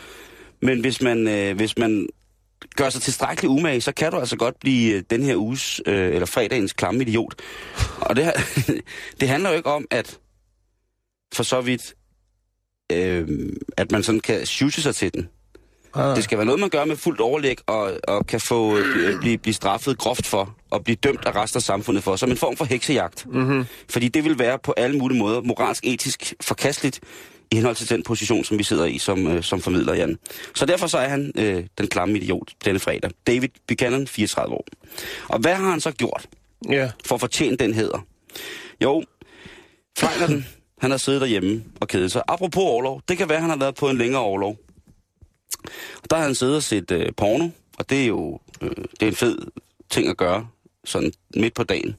Men 0.61 0.79
hvis 0.81 1.01
man, 1.01 1.27
øh, 1.27 1.55
hvis 1.55 1.77
man 1.77 2.07
gør 2.75 2.89
sig 2.89 3.01
tilstrækkeligt 3.01 3.49
umage, 3.51 3.81
så 3.81 3.91
kan 3.91 4.11
du 4.11 4.17
altså 4.17 4.37
godt 4.37 4.59
blive 4.59 4.93
øh, 4.95 5.03
den 5.09 5.23
her 5.23 5.35
uges, 5.35 5.81
øh, 5.85 6.13
eller 6.13 6.25
fredagens 6.25 6.73
klamme 6.73 7.01
idiot. 7.01 7.35
Og 8.01 8.15
det, 8.15 8.25
her, 8.25 8.33
det 9.19 9.27
handler 9.29 9.49
jo 9.49 9.55
ikke 9.55 9.69
om, 9.71 9.85
at 9.91 10.19
for 11.33 11.43
så 11.43 11.61
vidt, 11.61 11.93
øh, 12.91 13.27
at 13.77 13.91
man 13.91 14.03
sådan 14.03 14.19
kan 14.21 14.45
sjuse 14.45 14.81
sig 14.81 14.95
til 14.95 15.13
den. 15.13 15.29
Ah, 15.95 16.15
Det 16.15 16.23
skal 16.23 16.37
være 16.37 16.45
noget, 16.45 16.59
man 16.61 16.69
gør 16.69 16.85
med 16.85 16.95
fuldt 16.95 17.19
overlæg, 17.21 17.57
og, 17.67 17.91
og 18.07 18.27
kan 18.27 18.39
få 18.41 18.77
øh, 18.77 19.19
blive, 19.19 19.37
blive 19.37 19.53
straffet 19.53 19.97
groft 19.97 20.25
for, 20.27 20.55
og 20.69 20.83
blive 20.83 20.95
dømt 20.95 21.25
af 21.25 21.35
resten 21.35 21.57
af 21.57 21.61
samfundet 21.61 22.03
for, 22.03 22.15
som 22.15 22.31
en 22.31 22.37
form 22.37 22.57
for 22.57 22.65
heksejagt. 22.65 23.25
mm-hmm. 23.25 23.65
Fordi 23.89 24.07
det 24.07 24.23
vil 24.23 24.39
være 24.39 24.59
på 24.59 24.73
alle 24.77 24.97
mulige 24.97 25.19
måder 25.19 25.41
moralsk, 25.41 25.85
etisk 25.85 26.33
forkasteligt, 26.41 26.99
i 27.51 27.55
henhold 27.55 27.75
til 27.75 27.89
den 27.89 28.03
position, 28.03 28.43
som 28.43 28.57
vi 28.57 28.63
sidder 28.63 28.85
i 28.85 28.97
som, 28.97 29.27
øh, 29.27 29.43
som 29.43 29.61
formidler, 29.61 29.93
Jan. 29.93 30.17
Så 30.55 30.65
derfor 30.65 30.87
så 30.87 30.97
er 30.97 31.07
han 31.07 31.31
øh, 31.35 31.63
den 31.77 31.87
klamme 31.87 32.17
idiot 32.19 32.51
denne 32.65 32.79
fredag. 32.79 33.11
David 33.27 33.49
Buchanan, 33.67 34.07
34 34.07 34.53
år. 34.55 34.65
Og 35.27 35.39
hvad 35.39 35.55
har 35.55 35.69
han 35.69 35.79
så 35.81 35.91
gjort 35.91 36.25
Ja, 36.69 36.89
for 37.05 37.15
at 37.15 37.21
fortjene 37.21 37.57
den 37.57 37.73
heder? 37.73 38.05
Jo, 38.83 39.03
Flejnerden, 39.97 40.47
han 40.81 40.91
har 40.91 40.97
siddet 40.97 41.21
derhjemme 41.21 41.63
og 41.81 41.87
kedet 41.87 42.11
sig. 42.11 42.21
Apropos 42.27 42.63
overlov, 42.63 43.01
det 43.07 43.17
kan 43.17 43.29
være, 43.29 43.35
at 43.37 43.41
han 43.41 43.49
har 43.49 43.57
været 43.57 43.75
på 43.75 43.89
en 43.89 43.97
længere 43.97 44.21
overlov. 44.21 44.57
Der 46.09 46.15
har 46.15 46.23
han 46.23 46.35
siddet 46.35 46.55
og 46.55 46.63
set 46.63 46.91
øh, 46.91 47.09
porno, 47.17 47.49
og 47.77 47.89
det 47.89 48.03
er 48.03 48.07
jo 48.07 48.39
øh, 48.61 48.69
det 48.69 49.01
er 49.01 49.07
en 49.07 49.15
fed 49.15 49.37
ting 49.89 50.07
at 50.07 50.17
gøre, 50.17 50.47
sådan 50.85 51.11
midt 51.35 51.53
på 51.53 51.63
dagen, 51.63 51.95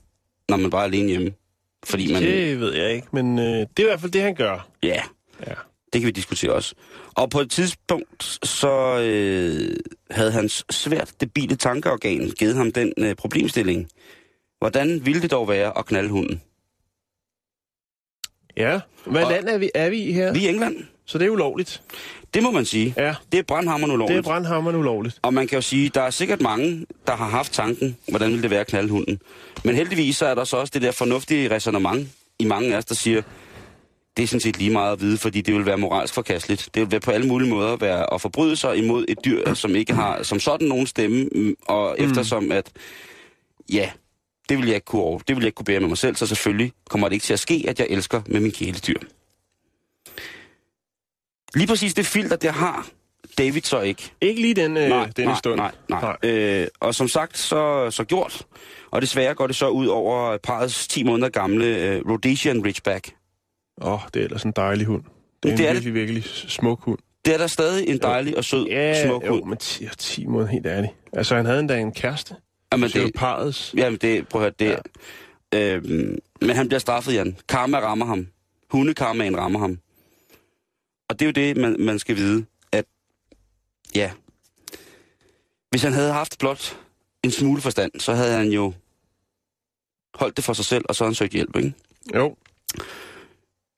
når 0.49 0.57
man 0.57 0.71
bare 0.71 0.81
er 0.81 0.85
alene 0.87 1.09
hjemme. 1.09 1.33
Fordi 1.85 2.13
man... 2.13 2.23
det 2.23 2.61
ved 2.61 2.73
jeg 2.75 2.93
ikke, 2.95 3.07
men 3.13 3.39
øh, 3.39 3.45
det 3.45 3.79
er 3.79 3.83
i 3.83 3.85
hvert 3.85 4.01
fald 4.01 4.13
det, 4.13 4.23
han 4.23 4.35
gør. 4.35 4.69
Ja, 4.83 5.03
Ja. 5.47 5.55
det 5.93 6.01
kan 6.01 6.07
vi 6.07 6.11
diskutere 6.11 6.53
også. 6.53 6.75
Og 7.15 7.31
på 7.31 7.41
et 7.41 7.51
tidspunkt, 7.51 8.39
så 8.47 8.99
øh, 9.03 9.77
havde 10.11 10.33
hans 10.33 10.65
svært 10.71 11.13
debile 11.21 11.57
tankeorgan 11.57 12.31
givet 12.39 12.55
ham 12.57 12.73
den 12.73 12.93
øh, 12.99 13.15
problemstilling. 13.15 13.89
Hvordan 14.59 15.07
ville 15.07 15.23
det 15.23 15.31
dog 15.31 15.49
være 15.49 15.79
at 15.79 15.87
knalde 15.87 16.09
hunden? 16.09 16.43
Ja. 18.57 18.81
Hvad 19.07 19.25
Og- 19.25 19.31
land 19.31 19.49
er 19.49 19.59
vi, 19.59 19.71
er 19.75 19.91
vi 19.91 19.99
i 20.03 20.13
her? 20.13 20.33
Vi 20.33 20.39
er 20.47 20.51
i 20.51 20.55
England. 20.55 20.77
Så 21.07 21.19
det 21.19 21.27
er 21.27 21.31
ulovligt. 21.31 21.83
Det 22.35 22.43
må 22.43 22.51
man 22.51 22.65
sige. 22.65 22.95
Ja. 22.97 23.15
Det 23.33 23.39
er 23.39 23.43
brandhammerende 23.43 23.93
Det 23.93 23.97
ulovligt. 23.97 24.19
er 24.19 24.23
brandhammerne 24.23 24.79
ulovligt. 24.79 25.19
Og 25.23 25.35
man 25.35 25.47
kan 25.47 25.57
jo 25.57 25.63
sige, 25.63 25.89
der 25.89 26.01
er 26.03 26.11
sikkert 26.11 26.41
mange, 26.41 26.87
der 27.07 27.17
har 27.17 27.29
haft 27.29 27.53
tanken, 27.53 27.97
hvordan 28.09 28.29
ville 28.31 28.43
det 28.43 28.51
være 28.51 28.61
at 28.61 28.67
knalde 28.67 28.89
hunden. 28.89 29.19
Men 29.65 29.75
heldigvis 29.75 30.17
så 30.17 30.27
er 30.27 30.35
der 30.35 30.45
så 30.45 30.57
også 30.57 30.71
det 30.75 30.83
der 30.83 30.93
fornuftige 30.93 31.51
resonemang 31.51 32.09
i 32.39 32.45
mange 32.45 32.75
af 32.75 32.79
os, 32.79 32.85
der 32.85 32.95
siger, 32.95 33.23
det 34.17 34.23
er 34.23 34.27
sådan 34.27 34.41
set 34.41 34.59
lige 34.59 34.71
meget 34.71 34.93
at 34.93 35.01
vide, 35.01 35.19
fordi 35.19 35.41
det 35.41 35.55
vil 35.55 35.67
være 35.67 35.79
moralsk 35.79 36.15
forkasteligt. 36.15 36.69
Det 36.75 36.83
vil 36.83 36.91
være 36.91 37.01
på 37.01 37.11
alle 37.11 37.27
mulige 37.27 37.51
måder 37.51 37.77
være 37.77 38.15
at 38.15 38.21
forbryde 38.21 38.57
sig 38.57 38.77
imod 38.77 39.05
et 39.09 39.19
dyr, 39.25 39.55
som 39.55 39.77
ikke 39.77 39.93
har 39.95 40.23
som 40.23 40.41
sådan 40.41 40.69
nogen 40.69 40.87
stemme, 40.87 41.29
mm, 41.35 41.55
og 41.67 41.97
mm. 41.99 42.05
eftersom 42.05 42.53
at, 42.53 42.71
ja, 43.73 43.91
det 44.49 44.59
vil 44.59 44.67
jeg 44.67 44.75
ikke 44.75 44.85
kunne 44.85 45.03
over, 45.03 45.19
det 45.19 45.37
vil 45.37 45.43
jeg 45.43 45.47
ikke 45.47 45.57
kunne 45.57 45.65
bære 45.65 45.81
med 45.81 45.89
mig 45.89 45.99
selv, 45.99 46.17
så 46.17 46.27
selvfølgelig 46.27 46.73
kommer 46.91 47.09
det 47.09 47.13
ikke 47.15 47.25
til 47.25 47.33
at 47.33 47.41
ske, 47.41 47.65
at 47.69 47.79
jeg 47.79 47.87
elsker 47.91 48.23
med 48.27 48.41
min 48.41 48.53
kæledyr. 48.53 48.99
Lige 51.55 51.67
præcis 51.67 51.95
det 51.95 52.07
filter, 52.07 52.37
der 52.37 52.53
har 52.53 52.87
David 53.39 53.61
så 53.63 53.81
ikke. 53.81 54.13
Ikke 54.21 54.41
lige 54.43 54.55
den, 54.55 54.77
øh, 54.77 54.89
Nej, 54.89 55.11
denne 55.17 55.27
nej, 55.29 55.39
stund. 55.39 55.57
nej, 55.57 55.73
nej. 55.89 56.17
Øh, 56.23 56.67
og 56.81 56.95
som 56.95 57.09
sagt, 57.09 57.39
så, 57.39 57.91
så 57.91 58.05
gjort. 58.05 58.47
Og 58.91 59.03
desværre 59.03 59.35
går 59.35 59.47
det 59.47 59.57
så 59.57 59.69
ud 59.69 59.87
over 59.87 60.37
parets 60.37 60.89
10 60.89 61.05
måneder 61.05 61.29
gamle 61.29 61.67
øh, 61.67 62.03
Rhodesian 62.11 62.65
Ridgeback. 62.65 63.11
Åh, 63.83 63.93
oh, 63.93 64.01
det 64.15 64.21
er 64.21 64.25
ellers 64.25 64.43
en 64.43 64.53
dejlig 64.57 64.87
hund. 64.87 65.03
Det 65.43 65.49
er 65.49 65.53
en 65.53 65.59
Det 65.59 65.69
er 65.69 65.73
det. 65.73 65.85
virkelig, 65.85 65.95
virkelig 65.95 66.25
smuk 66.51 66.81
hund. 66.85 66.99
Det 67.25 67.35
er 67.35 67.39
der 67.39 67.47
stadig 67.47 67.89
en 67.89 67.99
dejlig 67.99 68.37
og 68.39 68.45
sød 68.45 68.67
Ja, 68.67 69.07
smuk 69.07 69.27
jo, 69.27 69.31
hund. 69.33 69.45
men 69.45 69.59
10, 69.59 69.87
10 69.99 70.27
måneder, 70.27 70.51
helt 70.51 70.67
ærligt. 70.67 70.93
Altså, 71.13 71.37
han 71.37 71.47
havde 71.47 71.61
endda 71.61 71.79
en 71.79 71.93
kæreste. 71.93 72.35
Jamen, 72.73 72.89
Det 72.91 72.97
er 73.01 73.05
det, 73.05 73.15
parets. 73.15 73.75
jamen 73.77 73.99
det, 73.99 74.29
prøv 74.29 74.43
at 74.43 74.55
høre, 74.61 74.75
det, 74.75 74.79
ja. 75.53 75.75
øhm, 75.75 76.19
men 76.41 76.51
han 76.57 76.69
bliver 76.69 76.79
straffet, 76.81 77.15
Jan. 77.15 77.37
Karma 77.49 77.81
rammer 77.81 78.07
ham. 78.07 78.27
Hundekarmaen 78.71 79.37
rammer 79.37 79.59
ham. 79.61 79.79
Og 81.09 81.19
det 81.19 81.23
er 81.23 81.27
jo 81.27 81.33
det, 81.33 81.57
man, 81.57 81.77
man 81.79 81.99
skal 81.99 82.17
vide, 82.17 82.47
at 82.73 82.85
ja, 83.95 84.13
hvis 85.71 85.83
han 85.83 85.93
havde 85.93 86.13
haft 86.13 86.39
blot 86.39 86.79
en 87.23 87.31
smule 87.31 87.61
forstand, 87.61 88.01
så 88.01 88.15
havde 88.15 88.33
han 88.33 88.49
jo 88.49 88.73
holdt 90.15 90.37
det 90.37 90.45
for 90.45 90.53
sig 90.53 90.65
selv, 90.65 90.85
og 90.89 90.95
så 90.95 91.05
havde 91.05 91.11
han 91.11 91.15
søgt 91.15 91.33
hjælp, 91.33 91.57
ikke? 91.57 91.73
Jo. 92.15 92.37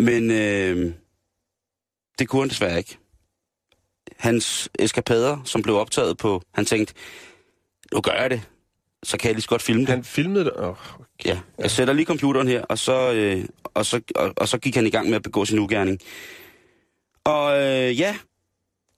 Men 0.00 0.30
øh, 0.30 0.92
det 2.18 2.28
kunne 2.28 2.42
han 2.42 2.48
desværre 2.48 2.78
ikke. 2.78 2.98
Hans 4.16 4.68
eskapader, 4.78 5.38
som 5.44 5.62
blev 5.62 5.76
optaget 5.76 6.18
på, 6.18 6.42
han 6.54 6.64
tænkte, 6.64 6.94
nu 7.94 8.00
gør 8.00 8.12
jeg 8.12 8.30
det, 8.30 8.42
så 9.02 9.18
kan 9.18 9.28
jeg 9.28 9.34
lige 9.34 9.42
så 9.42 9.48
godt 9.48 9.62
filme 9.62 9.80
det. 9.80 9.88
Han 9.88 10.04
filmede 10.04 10.44
det. 10.44 10.52
Oh, 10.56 10.76
Ja, 11.24 11.40
jeg 11.58 11.70
sætter 11.70 11.94
lige 11.94 12.06
computeren 12.06 12.48
her, 12.48 12.62
og 12.62 12.78
så, 12.78 13.12
øh, 13.12 13.44
og, 13.64 13.86
så, 13.86 14.00
og, 14.14 14.32
og 14.36 14.48
så 14.48 14.58
gik 14.58 14.74
han 14.74 14.86
i 14.86 14.90
gang 14.90 15.08
med 15.08 15.16
at 15.16 15.22
begå 15.22 15.44
sin 15.44 15.58
ugerning. 15.58 16.00
Og 17.26 17.62
øh, 17.62 18.00
ja, 18.00 18.16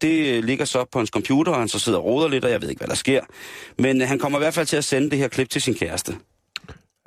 det 0.00 0.44
ligger 0.44 0.64
så 0.64 0.84
på 0.84 0.98
hans 0.98 1.10
computer, 1.10 1.52
og 1.52 1.58
han 1.58 1.68
så 1.68 1.78
sidder 1.78 1.98
og 1.98 2.04
roder 2.04 2.28
lidt, 2.28 2.44
og 2.44 2.50
jeg 2.50 2.62
ved 2.62 2.68
ikke, 2.68 2.80
hvad 2.80 2.88
der 2.88 2.94
sker. 2.94 3.20
Men 3.78 4.02
øh, 4.02 4.08
han 4.08 4.18
kommer 4.18 4.38
i 4.38 4.42
hvert 4.42 4.54
fald 4.54 4.66
til 4.66 4.76
at 4.76 4.84
sende 4.84 5.10
det 5.10 5.18
her 5.18 5.28
klip 5.28 5.50
til 5.50 5.62
sin 5.62 5.74
kæreste 5.74 6.16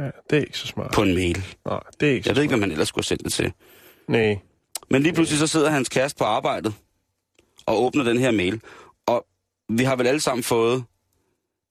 ja, 0.02 0.10
det 0.30 0.38
er 0.38 0.42
ikke 0.42 0.58
så 0.58 0.68
smart. 0.68 0.92
på 0.94 1.02
en 1.02 1.14
mail. 1.14 1.44
Nej, 1.66 1.80
det 2.00 2.10
er 2.10 2.14
ikke 2.14 2.24
så 2.24 2.30
Jeg 2.30 2.36
ved 2.36 2.44
ikke, 2.44 2.52
hvad 2.52 2.60
man 2.60 2.72
ellers 2.72 2.88
skulle 2.88 3.06
sendt 3.06 3.24
det 3.24 3.34
til. 3.34 3.54
Nej. 4.08 4.38
Men 4.90 5.04
lige 5.04 5.14
pludselig 5.14 5.40
så 5.40 5.48
sidder 5.48 5.70
hans 5.70 5.90
kæreste 5.90 6.18
på 6.18 6.24
arbejdet 6.24 6.74
og 7.66 7.84
åbner 7.84 8.04
den 8.04 8.18
her 8.18 8.32
mail. 8.32 8.62
Og 9.06 9.26
vi 9.70 9.84
har 9.84 9.96
vel 9.96 10.08
alle 10.08 10.22
sammen 10.22 10.44
fået 10.44 10.84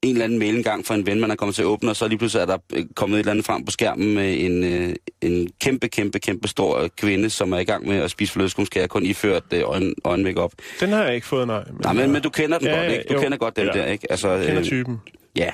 en 0.03 0.11
eller 0.13 0.25
anden 0.25 0.39
mail 0.39 0.57
engang 0.57 0.87
fra 0.87 0.95
en 0.95 1.07
ven, 1.07 1.21
man 1.21 1.31
er 1.31 1.35
kommet 1.35 1.55
til 1.55 1.63
at 1.63 1.67
åbne, 1.67 1.91
og 1.91 1.97
så 1.97 2.09
lige 2.09 2.19
pludselig 2.19 2.43
er 2.43 2.47
der 2.47 2.59
øh, 2.73 2.85
kommet 2.97 3.17
et 3.17 3.19
eller 3.19 3.31
andet 3.31 3.45
frem 3.47 3.65
på 3.65 3.71
skærmen 3.71 4.15
med 4.15 4.41
en, 4.45 4.65
øh, 4.65 4.95
en 5.21 5.49
kæmpe, 5.61 5.89
kæmpe, 5.89 6.19
kæmpe 6.19 6.49
stor 6.49 6.89
kvinde, 6.97 7.31
som 7.31 7.53
er 7.53 7.59
i 7.59 7.65
gang 7.65 7.87
med 7.89 7.97
at 7.97 8.11
spise 8.11 8.33
flødeskumskær, 8.33 8.87
kun 8.87 9.03
iført 9.07 9.43
øh, 9.55 9.63
øjen, 9.65 9.95
øjenmakeup. 10.05 10.53
Den 10.81 10.89
har 10.93 11.05
jeg 11.05 11.15
ikke 11.15 11.27
fået, 11.27 11.47
nej. 11.47 11.65
Men, 11.67 11.77
Nej, 11.85 11.93
men, 11.93 12.13
men 12.13 12.23
du 12.23 12.31
kender 12.31 12.59
den 12.59 12.67
Ja, 12.67 12.81
godt, 12.83 12.93
ikke? 12.93 13.05
Du 13.09 13.15
jo. 13.15 13.21
kender 13.21 13.39
godt 13.39 13.57
den 13.57 13.67
Ja. 13.67 13.73
der, 13.73 13.87
ikke? 13.87 14.11
Altså, 14.11 14.29
Jeg 14.31 14.47
kender 14.47 14.61
øh, 14.61 14.65
typen. 14.67 15.01
Ja, 15.37 15.51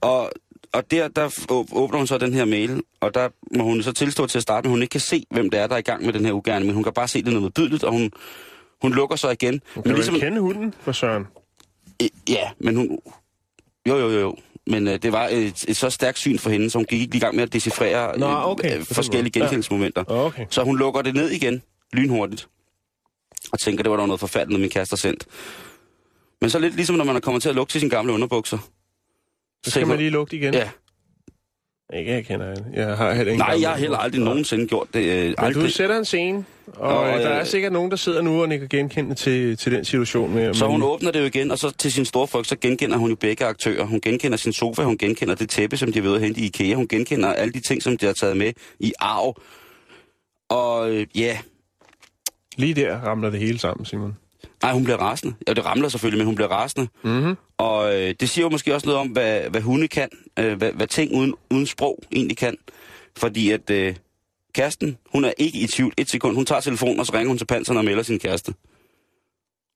og, 0.00 0.30
og 0.72 0.90
der, 0.90 1.08
der 1.08 1.28
åbner 1.72 1.98
hun 1.98 2.06
så 2.06 2.18
den 2.18 2.34
her 2.34 2.44
mail, 2.44 2.82
og 3.00 3.14
der 3.14 3.28
må 3.56 3.64
hun 3.64 3.82
så 3.82 3.92
tilstå 3.92 4.26
til 4.26 4.38
at 4.38 4.42
starte 4.42 4.68
med, 4.68 4.70
hun 4.70 4.82
ikke 4.82 4.92
kan 4.92 5.00
se, 5.00 5.24
hvem 5.30 5.50
det 5.50 5.60
er, 5.60 5.66
der 5.66 5.74
er 5.74 5.78
i 5.78 5.82
gang 5.82 6.04
med 6.04 6.12
den 6.12 6.24
her 6.24 6.32
ugerning, 6.32 6.66
men 6.66 6.74
hun 6.74 6.84
kan 6.84 6.92
bare 6.92 7.08
se, 7.08 7.18
det 7.18 7.26
er 7.26 7.30
noget 7.30 7.42
modbydeligt, 7.42 7.84
og 7.84 7.92
hun, 7.92 8.10
hun 8.82 8.92
lukker 8.92 9.16
så 9.16 9.30
igen. 9.30 9.60
Hun 9.74 9.82
kan 9.82 9.94
ligesom... 9.94 10.20
kende 10.20 10.40
hunden 10.40 10.74
for 10.80 10.92
Søren. 10.92 11.26
Øh, 12.02 12.08
Ja, 12.28 12.48
men 12.58 12.76
hun... 12.76 12.98
Jo, 13.88 13.96
jo, 13.98 14.08
jo. 14.10 14.36
Men 14.66 14.88
øh, 14.88 15.02
det 15.02 15.12
var 15.12 15.28
et, 15.28 15.64
et 15.68 15.76
så 15.76 15.90
stærkt 15.90 16.18
syn 16.18 16.38
for 16.38 16.50
hende, 16.50 16.70
så 16.70 16.78
hun 16.78 16.84
gik 16.84 17.00
ikke 17.00 17.16
i 17.16 17.20
gang 17.20 17.34
med 17.34 17.42
at 17.42 17.52
decifrere 17.52 18.18
Nå, 18.18 18.26
øh, 18.26 18.48
okay. 18.48 18.78
øh, 18.78 18.84
forskellige 18.84 19.32
genkendelsesmomenter. 19.40 20.04
Ja. 20.08 20.14
Okay. 20.14 20.46
Så 20.50 20.62
hun 20.62 20.78
lukker 20.78 21.02
det 21.02 21.14
ned 21.14 21.30
igen, 21.30 21.62
lynhurtigt. 21.92 22.48
Og 23.52 23.58
tænker, 23.58 23.82
det 23.82 23.90
var 23.90 23.96
da 23.96 24.06
noget 24.06 24.20
forfærdeligt, 24.20 24.60
min 24.60 24.70
kæreste 24.70 24.92
har 24.92 24.96
sendt. 24.96 25.26
Men 26.40 26.50
så 26.50 26.58
lidt 26.58 26.76
ligesom, 26.76 26.96
når 26.96 27.04
man 27.04 27.16
er 27.16 27.20
kommet 27.20 27.42
til 27.42 27.48
at 27.48 27.54
lugte 27.54 27.72
til 27.72 27.80
sine 27.80 27.90
gamle 27.90 28.12
underbukser. 28.12 28.58
Så 29.64 29.70
skal 29.70 29.86
man 29.86 29.98
lige 29.98 30.10
lugte 30.10 30.36
igen. 30.36 30.54
Ja. 30.54 30.70
Ikke, 31.98 32.12
jeg 32.12 32.24
kender 32.26 32.46
hende. 32.46 32.64
Jeg 32.72 32.96
har 32.96 33.14
heller 33.14 33.32
ikke 33.32 33.44
Nej, 33.44 33.56
jeg 33.60 33.70
har 33.70 33.76
heller 33.76 33.98
aldrig 33.98 34.20
nogensinde 34.20 34.66
gjort 34.66 34.88
det. 34.94 35.04
Øh, 35.04 35.24
Men 35.24 35.34
aldrig. 35.38 35.64
du 35.64 35.70
sætter 35.70 35.98
en 35.98 36.04
scene, 36.04 36.44
og, 36.66 36.98
Og, 36.98 37.08
øh, 37.08 37.22
der 37.22 37.28
er 37.28 37.44
sikkert 37.44 37.72
nogen, 37.72 37.90
der 37.90 37.96
sidder 37.96 38.22
nu 38.22 38.42
og 38.42 38.48
nikker 38.48 38.66
genkendende 38.66 39.14
til, 39.14 39.56
til 39.56 39.72
den 39.72 39.84
situation. 39.84 40.34
Med, 40.34 40.54
Så 40.54 40.66
hun 40.66 40.82
åbner 40.82 41.10
det 41.10 41.20
jo 41.20 41.24
igen, 41.24 41.50
og 41.50 41.58
så 41.58 41.70
til 41.78 41.92
sin 41.92 42.04
store 42.04 42.26
frygt, 42.26 42.48
så 42.48 42.56
genkender 42.60 42.96
hun 42.96 43.10
jo 43.10 43.16
begge 43.16 43.44
aktører. 43.44 43.84
Hun 43.84 44.00
genkender 44.00 44.38
sin 44.38 44.52
sofa, 44.52 44.82
hun 44.82 44.98
genkender 44.98 45.34
det 45.34 45.48
tæppe, 45.48 45.76
som 45.76 45.92
de 45.92 45.98
har 46.00 46.08
ved 46.08 46.14
at 46.16 46.20
hente 46.22 46.40
i 46.40 46.44
IKEA. 46.46 46.74
Hun 46.74 46.88
genkender 46.88 47.32
alle 47.32 47.52
de 47.52 47.60
ting, 47.60 47.82
som 47.82 47.96
de 47.96 48.06
har 48.06 48.12
taget 48.12 48.36
med 48.36 48.52
i 48.80 48.92
arv. 49.00 49.42
Og 50.50 50.90
øh, 50.90 51.06
ja, 51.14 51.38
Lige 52.56 52.74
der 52.74 52.96
ramler 52.96 53.30
det 53.30 53.40
hele 53.40 53.58
sammen, 53.58 53.84
Simon. 53.86 54.16
Nej, 54.62 54.72
hun 54.72 54.84
bliver 54.84 54.96
rasende. 54.96 55.34
Ja, 55.48 55.52
det 55.52 55.66
ramler 55.66 55.88
selvfølgelig, 55.88 56.18
men 56.18 56.26
hun 56.26 56.34
bliver 56.34 56.48
rasende. 56.48 56.88
Mm-hmm. 57.04 57.36
Og 57.58 57.94
øh, 57.94 58.14
det 58.20 58.30
siger 58.30 58.44
jo 58.44 58.48
måske 58.48 58.74
også 58.74 58.86
noget 58.86 59.00
om, 59.00 59.08
hvad, 59.08 59.40
hvad 59.50 59.60
hunde 59.60 59.88
kan, 59.88 60.08
øh, 60.38 60.56
hvad, 60.58 60.72
hvad 60.72 60.86
ting 60.86 61.14
uden, 61.14 61.34
uden 61.50 61.66
sprog 61.66 62.02
egentlig 62.12 62.36
kan. 62.36 62.56
Fordi 63.16 63.50
at 63.50 63.70
øh, 63.70 63.96
kæresten, 64.54 64.98
hun 65.12 65.24
er 65.24 65.32
ikke 65.38 65.58
i 65.58 65.66
tvivl 65.66 65.92
et 65.96 66.10
sekund. 66.10 66.34
Hun 66.34 66.46
tager 66.46 66.60
telefonen, 66.60 67.00
og 67.00 67.06
så 67.06 67.12
ringer 67.12 67.28
hun 67.28 67.38
til 67.38 67.44
panseren 67.44 67.78
og 67.78 67.84
melder 67.84 68.02
sin 68.02 68.18
kæreste. 68.18 68.54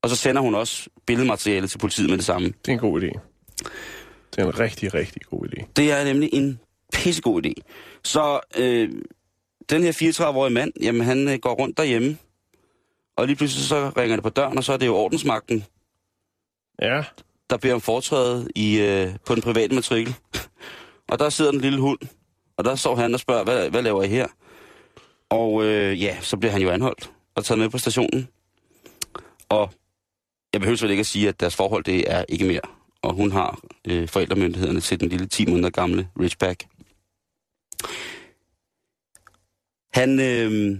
Og 0.03 0.11
så 0.11 0.17
sender 0.17 0.43
hun 0.43 0.55
også 0.55 0.89
billedmateriale 1.07 1.69
til 1.69 1.79
politiet 1.79 2.11
med 2.11 2.17
det 2.17 2.25
samme. 2.25 2.49
Det 2.49 2.69
er 2.69 2.73
en 2.73 2.79
god 2.79 3.03
idé. 3.03 3.19
Det 4.31 4.43
er 4.43 4.47
en 4.47 4.61
rigtig, 4.61 4.95
rigtig 4.95 5.23
god 5.23 5.47
idé. 5.47 5.65
Det 5.77 5.93
er 5.93 6.05
nemlig 6.05 6.31
en 6.33 6.61
pissegod 6.93 7.47
idé. 7.47 7.53
Så 8.03 8.41
øh, 8.59 8.91
den 9.71 9.83
her 9.83 9.93
34-årige 9.93 10.55
mand, 10.55 10.73
jamen 10.81 11.05
han 11.05 11.29
øh, 11.29 11.39
går 11.39 11.55
rundt 11.55 11.79
derhjemme, 11.79 12.17
og 13.17 13.27
lige 13.27 13.37
pludselig 13.37 13.65
så 13.65 13.93
ringer 13.97 14.17
det 14.17 14.23
på 14.23 14.31
døren, 14.31 14.59
og 14.59 14.65
så 14.65 14.73
er 14.73 14.77
det 14.77 14.87
jo 14.87 14.97
ordensmagten, 14.97 15.65
Ja, 16.83 17.05
der 17.51 17.57
beder 17.57 17.75
om 17.75 17.81
foretræde 17.81 18.49
i, 18.55 18.81
øh, 18.81 19.09
på 19.27 19.35
den 19.35 19.43
private 19.43 19.75
matrikel. 19.75 20.15
og 21.11 21.19
der 21.19 21.29
sidder 21.29 21.51
den 21.51 21.61
lille 21.61 21.81
hund, 21.81 21.99
og 22.57 22.65
der 22.65 22.75
står 22.75 22.97
han 22.97 23.15
og 23.15 23.21
spørger, 23.21 23.45
hvad, 23.45 23.71
hvad 23.71 23.83
laver 23.83 24.03
I 24.03 24.09
her? 24.09 24.27
Og 25.31 25.65
øh, 25.65 26.03
ja, 26.03 26.21
så 26.21 26.37
bliver 26.37 26.53
han 26.53 26.63
jo 26.63 26.71
anholdt 26.71 27.11
og 27.35 27.45
taget 27.45 27.59
med 27.59 27.69
på 27.69 27.79
stationen. 27.79 28.29
Og 29.49 29.71
jeg 30.53 30.61
behøver 30.61 30.79
vel 30.81 30.91
ikke 30.91 31.01
at 31.01 31.07
sige, 31.07 31.29
at 31.29 31.41
deres 31.41 31.57
forhold 31.57 31.85
det 31.85 32.13
er 32.13 32.25
ikke 32.29 32.45
mere. 32.45 32.61
Og 33.03 33.15
hun 33.15 33.33
har 33.33 33.61
øh, 33.89 34.09
forældremyndighederne 34.09 34.81
til 34.81 35.01
den 35.01 35.09
lille 35.09 35.27
10 35.27 35.47
måneder 35.47 35.71
gamle 35.71 36.09
Richback. 36.21 36.67
Han, 39.93 40.21
øh, 40.21 40.79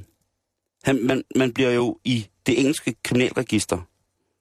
han 0.85 1.07
man, 1.07 1.23
man 1.37 1.53
bliver 1.53 1.71
jo 1.71 1.99
i 2.05 2.27
det 2.47 2.61
engelske 2.61 2.95
kriminalregister, 3.05 3.79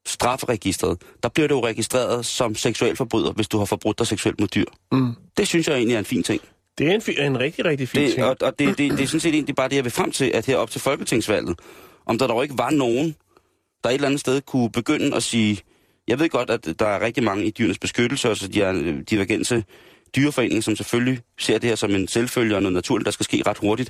strafregistret, 0.06 1.02
der 1.24 1.30
bliver 1.30 1.48
du 1.48 1.60
registreret 1.60 2.26
som 2.26 2.56
seksuelforbryder, 2.56 3.32
hvis 3.32 3.48
du 3.48 3.58
har 3.58 3.66
forbrudt 3.66 4.00
dig 4.00 4.08
seksuelt 4.08 4.40
mod 4.40 4.48
dyr. 4.48 4.66
mm. 4.92 5.14
Det 5.38 5.48
synes 5.48 5.68
jeg 5.68 5.76
egentlig 5.76 5.96
er 5.96 6.00
en 6.00 6.06
fin 6.06 6.24
ting. 6.24 6.42
det 6.78 6.88
er 6.88 6.92
en, 6.92 7.02
fi- 7.02 7.22
en 7.24 7.40
rigtig, 7.40 7.66
rigtig 7.66 7.90
fin 7.90 8.02
Det, 8.02 8.14
ting. 8.14 8.26
og 8.26 8.38
og 8.42 8.60
det, 8.60 8.68
det, 8.78 8.92
det 8.92 9.00
er 9.02 9.08
sådan 9.08 9.20
set 9.20 9.34
egentlig 9.34 9.56
bare 9.56 9.70
det, 9.70 9.76
jeg 9.76 9.84
vil 9.84 9.92
frem 9.92 10.12
til, 10.12 10.26
at 10.26 10.46
her 10.46 10.58
op 10.58 10.70
til 10.72 10.82
folketingsvalget, 10.82 11.60
om 12.06 12.18
der 12.18 12.28
dog 12.28 12.44
ikke 12.44 12.58
var 12.58 12.70
nogen, 12.70 13.16
der 13.84 13.90
et 13.90 13.94
eller 13.94 14.08
andet 14.08 14.20
sted 14.20 14.42
kunne 14.42 14.72
begynde 14.72 15.16
at 15.16 15.24
sige, 15.24 15.60
jeg 16.08 16.20
ved 16.20 16.30
godt, 16.30 16.50
at 16.50 16.80
der 16.80 16.86
er 16.86 17.02
rigtig 17.06 17.24
mange 17.24 17.46
i 17.46 17.52
dyrenes 17.52 17.80
beskyttelse, 17.80 18.30
og 18.30 18.38
så 18.38 18.48
de 18.48 18.62
er 18.62 19.02
divergense 19.10 19.64
dyreforeninger, 20.16 20.62
som 20.62 20.76
selvfølgelig 20.76 21.20
ser 21.40 21.58
det 21.58 21.70
her 21.70 21.76
som 21.76 21.92
en 21.96 22.08
selvfølge 22.08 22.56
og 22.56 22.62
noget 22.62 22.74
naturligt, 22.74 23.06
der 23.06 23.12
skal 23.12 23.24
ske 23.24 23.44
ret 23.48 23.58
hurtigt. 23.58 23.90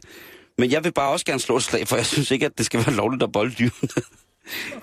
Men 0.58 0.72
jeg 0.72 0.84
vil 0.84 0.92
bare 0.92 1.10
også 1.10 1.26
gerne 1.26 1.40
slå 1.40 1.58
et 1.58 1.64
slag, 1.64 1.88
for 1.88 1.96
jeg 1.96 2.06
synes 2.06 2.32
ikke, 2.32 2.46
at 2.46 2.58
det 2.58 2.66
skal 2.66 2.86
være 2.86 2.96
lovligt 2.96 3.24
at 3.24 3.32
bolde 3.32 3.56
dyr. 3.60 3.70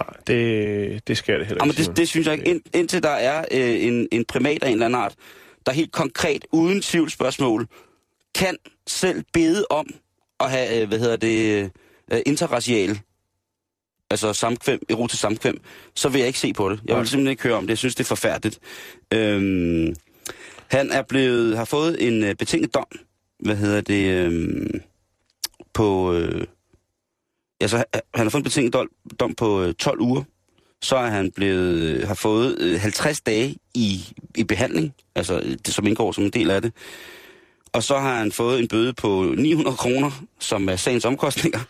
Nej, 0.00 0.16
det, 0.26 1.08
det 1.08 1.18
skal 1.18 1.38
det 1.38 1.46
heller 1.46 1.62
Jamen, 1.62 1.74
ikke, 1.78 1.88
det, 1.88 1.96
det 1.96 2.08
synes 2.08 2.26
jeg 2.26 2.34
ikke. 2.34 2.50
Ind, 2.50 2.62
indtil 2.74 3.02
der 3.02 3.08
er 3.08 3.44
øh, 3.50 3.84
en, 3.84 4.08
en 4.12 4.24
primat 4.24 4.62
af 4.62 4.66
en 4.66 4.72
eller 4.72 4.86
anden 4.86 5.00
art, 5.00 5.14
der 5.66 5.72
helt 5.72 5.92
konkret, 5.92 6.44
uden 6.52 6.82
tvivlsspørgsmål, 6.82 7.66
kan 8.34 8.56
selv 8.86 9.24
bede 9.32 9.66
om 9.70 9.86
at 10.40 10.50
have, 10.50 10.82
øh, 10.82 10.88
hvad 10.88 10.98
hedder 10.98 11.16
det, 11.16 11.70
øh, 12.12 12.20
interracial, 12.26 13.00
altså 14.10 14.32
samkvem, 14.32 14.80
erotisk 14.88 15.20
samkvem, 15.20 15.60
så 15.94 16.08
vil 16.08 16.18
jeg 16.18 16.26
ikke 16.26 16.38
se 16.38 16.52
på 16.52 16.70
det. 16.70 16.80
Jeg 16.84 16.98
vil 16.98 17.08
simpelthen 17.08 17.30
ikke 17.30 17.42
høre 17.42 17.54
om 17.54 17.62
det. 17.62 17.70
Jeg 17.70 17.78
synes, 17.78 17.94
det 17.94 18.04
er 18.04 18.08
forfærdeligt. 18.08 18.58
Øhm, 19.14 19.94
han 20.68 20.90
er 20.90 21.02
blevet, 21.02 21.56
har 21.56 21.64
fået 21.64 22.06
en 22.06 22.24
øh, 22.24 22.34
betinget 22.34 22.74
dom, 22.74 22.86
hvad 23.40 23.56
hedder 23.56 23.80
det, 23.80 24.10
øhm, 24.10 24.80
på, 25.74 26.12
øh, 26.12 26.46
altså, 27.60 27.76
han 28.14 28.26
har 28.26 28.30
fået 28.30 28.40
en 28.40 28.44
betinget 28.44 28.74
dom, 29.20 29.34
på 29.34 29.62
øh, 29.62 29.74
12 29.74 30.00
uger. 30.00 30.22
Så 30.82 30.96
er 30.96 31.06
han 31.06 31.30
blevet, 31.30 31.74
øh, 31.80 32.08
har 32.08 32.14
fået 32.14 32.58
øh, 32.58 32.80
50 32.80 33.20
dage 33.20 33.56
i, 33.74 34.14
i 34.36 34.44
behandling, 34.44 34.94
altså 35.14 35.38
øh, 35.38 35.56
det 35.66 35.74
som 35.74 35.86
indgår 35.86 36.12
som 36.12 36.24
en 36.24 36.30
del 36.30 36.50
af 36.50 36.62
det. 36.62 36.72
Og 37.72 37.82
så 37.82 37.98
har 37.98 38.18
han 38.18 38.32
fået 38.32 38.60
en 38.60 38.68
bøde 38.68 38.92
på 38.92 39.34
900 39.38 39.76
kroner, 39.76 40.10
som 40.38 40.68
er 40.68 40.76
sagens 40.76 41.04
omkostninger. 41.04 41.60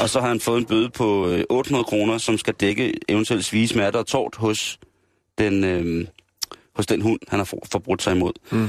Og 0.00 0.10
så 0.10 0.20
har 0.20 0.28
han 0.28 0.40
fået 0.40 0.58
en 0.58 0.64
bøde 0.64 0.90
på 0.90 1.28
øh, 1.28 1.44
800 1.50 1.84
kroner, 1.84 2.18
som 2.18 2.38
skal 2.38 2.54
dække 2.54 2.94
eventuelt 3.08 3.44
svige, 3.44 3.68
smerter 3.68 3.98
og 3.98 4.06
tort 4.06 4.34
hos 4.36 4.78
den, 5.38 5.64
øh, 5.64 6.06
hos 6.76 6.86
den 6.86 7.00
hund, 7.00 7.20
han 7.28 7.38
har 7.38 7.44
for, 7.44 7.58
forbrudt 7.72 8.02
sig 8.02 8.12
imod. 8.16 8.32
Mm. 8.50 8.68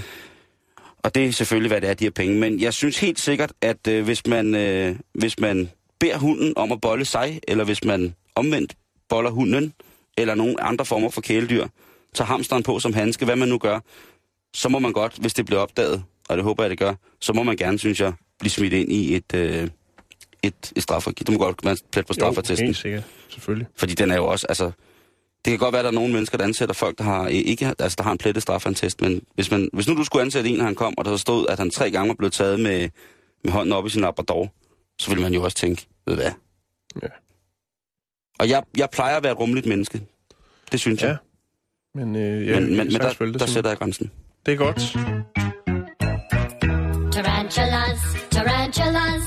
Og 1.05 1.15
det 1.15 1.25
er 1.25 1.31
selvfølgelig, 1.31 1.69
hvad 1.69 1.81
det 1.81 1.89
er, 1.89 1.93
de 1.93 2.03
her 2.03 2.11
penge. 2.11 2.39
Men 2.39 2.59
jeg 2.59 2.73
synes 2.73 2.99
helt 2.99 3.19
sikkert, 3.19 3.53
at 3.61 3.87
øh, 3.87 4.05
hvis, 4.05 4.27
man, 4.27 4.55
øh, 4.55 4.95
hvis 5.13 5.39
man 5.39 5.69
beder 5.99 6.17
hunden 6.17 6.53
om 6.55 6.71
at 6.71 6.81
bolle 6.81 7.05
sig, 7.05 7.39
eller 7.47 7.63
hvis 7.63 7.83
man 7.83 8.15
omvendt 8.35 8.73
boller 9.09 9.29
hunden, 9.29 9.73
eller 10.17 10.35
nogle 10.35 10.63
andre 10.63 10.85
former 10.85 11.09
for 11.09 11.21
kæledyr, 11.21 11.67
tager 12.13 12.27
hamsteren 12.27 12.63
på 12.63 12.79
som 12.79 12.93
handske, 12.93 13.25
hvad 13.25 13.35
man 13.35 13.47
nu 13.47 13.57
gør, 13.57 13.79
så 14.53 14.69
må 14.69 14.79
man 14.79 14.93
godt, 14.93 15.17
hvis 15.17 15.33
det 15.33 15.45
bliver 15.45 15.61
opdaget, 15.61 16.03
og 16.29 16.37
det 16.37 16.43
håber 16.43 16.63
jeg, 16.63 16.69
det 16.69 16.79
gør, 16.79 16.93
så 17.21 17.33
må 17.33 17.43
man 17.43 17.57
gerne, 17.57 17.79
synes 17.79 17.99
jeg, 17.99 18.13
blive 18.39 18.51
smidt 18.51 18.73
ind 18.73 18.91
i 18.91 19.15
et, 19.15 19.33
øh, 19.35 19.67
et, 20.43 20.71
et 20.75 20.83
straffergift. 20.83 21.27
Du 21.27 21.31
må 21.31 21.37
godt 21.37 21.65
være 21.65 21.77
plet 21.91 22.05
på 22.05 22.13
straffertesten. 22.13 22.67
helt 22.67 22.77
sikkert. 22.77 23.03
Selvfølgelig. 23.29 23.67
Fordi 23.75 23.93
den 23.93 24.11
er 24.11 24.15
jo 24.15 24.25
også, 24.25 24.45
altså... 24.49 24.71
Det 25.45 25.51
kan 25.51 25.57
godt 25.59 25.73
være, 25.73 25.79
at 25.79 25.83
der 25.83 25.91
er 25.91 25.95
nogle 25.95 26.13
mennesker, 26.13 26.37
der 26.37 26.43
ansætter 26.45 26.75
folk, 26.75 26.97
der 26.97 27.03
har, 27.03 27.27
ikke, 27.27 27.73
altså, 27.79 27.95
der 27.97 28.03
har 28.03 28.11
en 28.11 28.17
plettet 28.17 28.41
straffantest, 28.43 29.01
men 29.01 29.21
hvis, 29.35 29.51
man, 29.51 29.69
hvis 29.73 29.87
nu 29.87 29.95
du 29.95 30.03
skulle 30.03 30.21
ansætte 30.23 30.49
en, 30.49 30.59
og 30.59 30.65
han 30.65 30.75
kom, 30.75 30.93
og 30.97 31.05
der 31.05 31.11
så 31.11 31.17
stod, 31.17 31.47
at 31.47 31.59
han 31.59 31.69
tre 31.69 31.91
gange 31.91 32.07
var 32.07 32.13
blevet 32.15 32.33
taget 32.33 32.59
med, 32.59 32.89
med 33.43 33.51
hånden 33.53 33.73
op 33.73 33.85
i 33.85 33.89
sin 33.89 34.01
labrador, 34.01 34.51
så 34.99 35.09
ville 35.09 35.23
man 35.23 35.33
jo 35.33 35.43
også 35.43 35.57
tænke, 35.57 35.85
ved 36.07 36.15
hvad? 36.15 36.31
Ja. 37.03 37.07
Og 38.39 38.49
jeg, 38.49 38.63
jeg 38.77 38.89
plejer 38.93 39.17
at 39.17 39.23
være 39.23 39.31
et 39.31 39.39
rummeligt 39.39 39.65
menneske. 39.67 40.01
Det 40.71 40.79
synes 40.79 41.01
Ja. 41.01 41.07
jeg. 41.07 41.17
Men, 41.95 42.15
øh, 42.15 42.47
ja, 42.47 42.53
men, 42.59 42.63
men, 42.69 42.77
men 42.77 42.91
jeg 42.91 42.99
der, 43.01 43.07
der 43.07 43.13
Simon. 43.13 43.47
sætter 43.47 43.69
jeg 43.69 43.77
grænsen. 43.77 44.11
Det 44.45 44.51
er 44.53 44.57
godt. 44.57 44.79
Tarantulas, 47.15 47.99
tarantulas. 48.31 49.23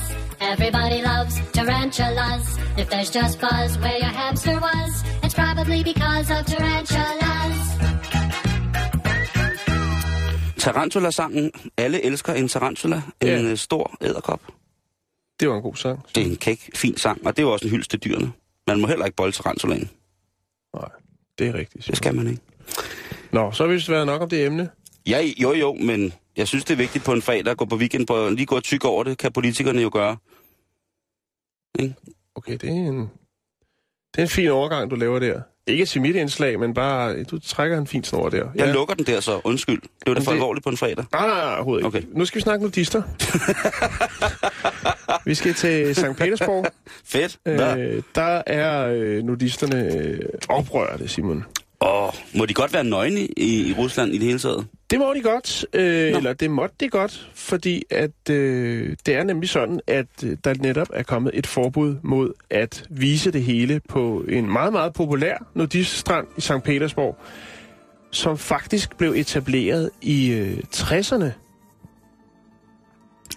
Everybody 0.51 0.99
loves 1.11 1.33
tarantulas. 1.53 2.43
If 2.77 2.87
there's 2.91 3.11
just 3.19 3.39
buzz 3.39 3.77
where 3.83 3.97
your 4.03 4.13
hamster 4.21 4.55
was, 4.67 4.91
probably 5.39 5.83
because 5.83 6.27
of 6.39 6.45
tarantulas. 6.45 7.57
Tarantula-sangen. 10.57 11.51
Alle 11.77 12.05
elsker 12.05 12.33
en 12.33 12.47
tarantula. 12.47 13.01
En 13.21 13.27
Ja. 13.27 13.41
øh, 13.41 13.57
stor 13.57 13.97
æderkop. 14.01 14.41
Det 15.39 15.49
var 15.49 15.55
en 15.55 15.61
god 15.61 15.75
sang. 15.75 15.99
Det 16.15 16.23
er 16.23 16.29
en 16.31 16.35
kæk, 16.35 16.69
fin 16.75 16.97
sang, 16.97 17.25
og 17.27 17.37
det 17.37 17.43
er 17.43 17.47
jo 17.47 17.53
også 17.53 17.65
en 17.65 17.71
hyldest 17.71 17.91
til 17.91 17.99
dyrene. 18.03 18.31
Man 18.67 18.79
må 18.81 18.87
heller 18.87 19.05
ikke 19.05 19.15
bolde 19.15 19.31
tarantulaen. 19.35 19.89
Nej, 20.75 20.89
det 21.39 21.47
er 21.47 21.53
rigtigt. 21.53 21.73
Det 21.73 21.83
Simon. 21.83 21.95
skal 21.95 22.15
man 22.15 22.27
ikke. 22.27 22.41
Nå, 23.31 23.51
så 23.51 23.63
har 23.63 23.67
vi 23.67 23.73
vist 23.75 23.89
været 23.89 24.05
nok 24.05 24.21
om 24.21 24.29
det 24.29 24.45
emne. 24.45 24.69
Ja, 25.07 25.21
jo 25.37 25.53
jo, 25.53 25.73
men 25.73 26.13
jeg 26.37 26.47
synes, 26.47 26.65
det 26.65 26.73
er 26.73 26.77
vigtigt 26.77 27.05
på 27.05 27.13
en 27.13 27.21
fredag 27.21 27.47
at 27.51 27.57
gå 27.57 27.65
på 27.65 27.75
weekend, 27.75 28.07
på, 28.07 28.29
lige 28.29 28.45
gå 28.45 28.55
og 28.55 28.63
tykke 28.63 28.87
over 28.87 29.03
det, 29.03 29.17
kan 29.17 29.31
politikerne 29.31 29.81
jo 29.81 29.89
gøre. 29.93 30.17
Okay, 32.35 32.53
det 32.57 32.63
er 32.69 32.73
en, 32.73 33.09
det 34.15 34.17
er 34.17 34.21
en 34.21 34.29
fin 34.29 34.47
overgang, 34.49 34.91
du 34.91 34.95
laver 34.95 35.19
der. 35.19 35.41
Ikke 35.67 35.85
til 35.85 36.01
mit 36.01 36.15
indslag, 36.15 36.59
men 36.59 36.73
bare, 36.73 37.23
du 37.23 37.39
trækker 37.39 37.77
en 37.77 37.87
fin 37.87 38.03
snor 38.03 38.29
der. 38.29 38.45
Jeg 38.55 38.73
lukker 38.73 38.95
den 38.95 39.05
der, 39.05 39.19
så 39.19 39.41
undskyld. 39.43 39.81
Det 39.81 39.89
var 40.07 40.13
det 40.13 40.23
for 40.23 40.31
det- 40.31 40.37
alvorligt 40.37 40.63
på 40.63 40.69
en 40.69 40.77
fredag. 40.77 41.05
Nej, 41.11 41.27
nej, 41.27 41.37
nej, 41.37 41.55
overhovedet 41.55 41.85
ikke. 41.85 41.97
Okay. 41.97 42.07
Nu 42.19 42.25
skal 42.25 42.35
vi 42.39 42.41
snakke 42.41 42.63
nudister. 42.65 43.01
vi 45.29 45.35
skal 45.35 45.53
til 45.53 45.95
St. 45.95 46.05
Petersborg. 46.17 46.65
Fedt. 47.05 47.37
Øh, 47.45 48.03
der 48.15 48.41
er 48.47 48.87
øh, 48.91 49.23
nudisterne 49.23 49.93
øh, 49.95 50.19
oprørte, 50.49 51.07
Simon. 51.07 51.45
Åh, 51.81 52.13
må 52.35 52.45
de 52.45 52.53
godt 52.53 52.73
være 52.73 52.83
nøgne 52.83 53.19
i, 53.19 53.69
i 53.69 53.73
Rusland 53.77 54.13
i 54.13 54.17
det 54.17 54.25
hele 54.27 54.39
taget? 54.39 54.67
Det 54.89 54.99
må 54.99 55.13
de 55.13 55.21
godt, 55.21 55.65
øh, 55.73 56.07
eller 56.07 56.33
det 56.33 56.51
måtte 56.51 56.75
de 56.79 56.89
godt, 56.89 57.29
fordi 57.33 57.83
at 57.89 58.29
øh, 58.29 58.95
det 59.05 59.15
er 59.15 59.23
nemlig 59.23 59.49
sådan, 59.49 59.79
at 59.87 60.05
øh, 60.25 60.37
der 60.43 60.53
netop 60.53 60.87
er 60.93 61.03
kommet 61.03 61.31
et 61.33 61.47
forbud 61.47 61.95
mod 62.03 62.33
at 62.49 62.83
vise 62.89 63.31
det 63.31 63.43
hele 63.43 63.81
på 63.89 64.23
en 64.29 64.51
meget, 64.51 64.73
meget 64.73 64.93
populær 64.93 65.45
nudiststrand 65.55 66.27
i 66.37 66.41
St. 66.41 66.63
Petersborg, 66.63 67.17
som 68.11 68.37
faktisk 68.37 68.97
blev 68.97 69.11
etableret 69.11 69.89
i 70.01 70.31
øh, 70.31 70.57
60'erne. 70.75 71.25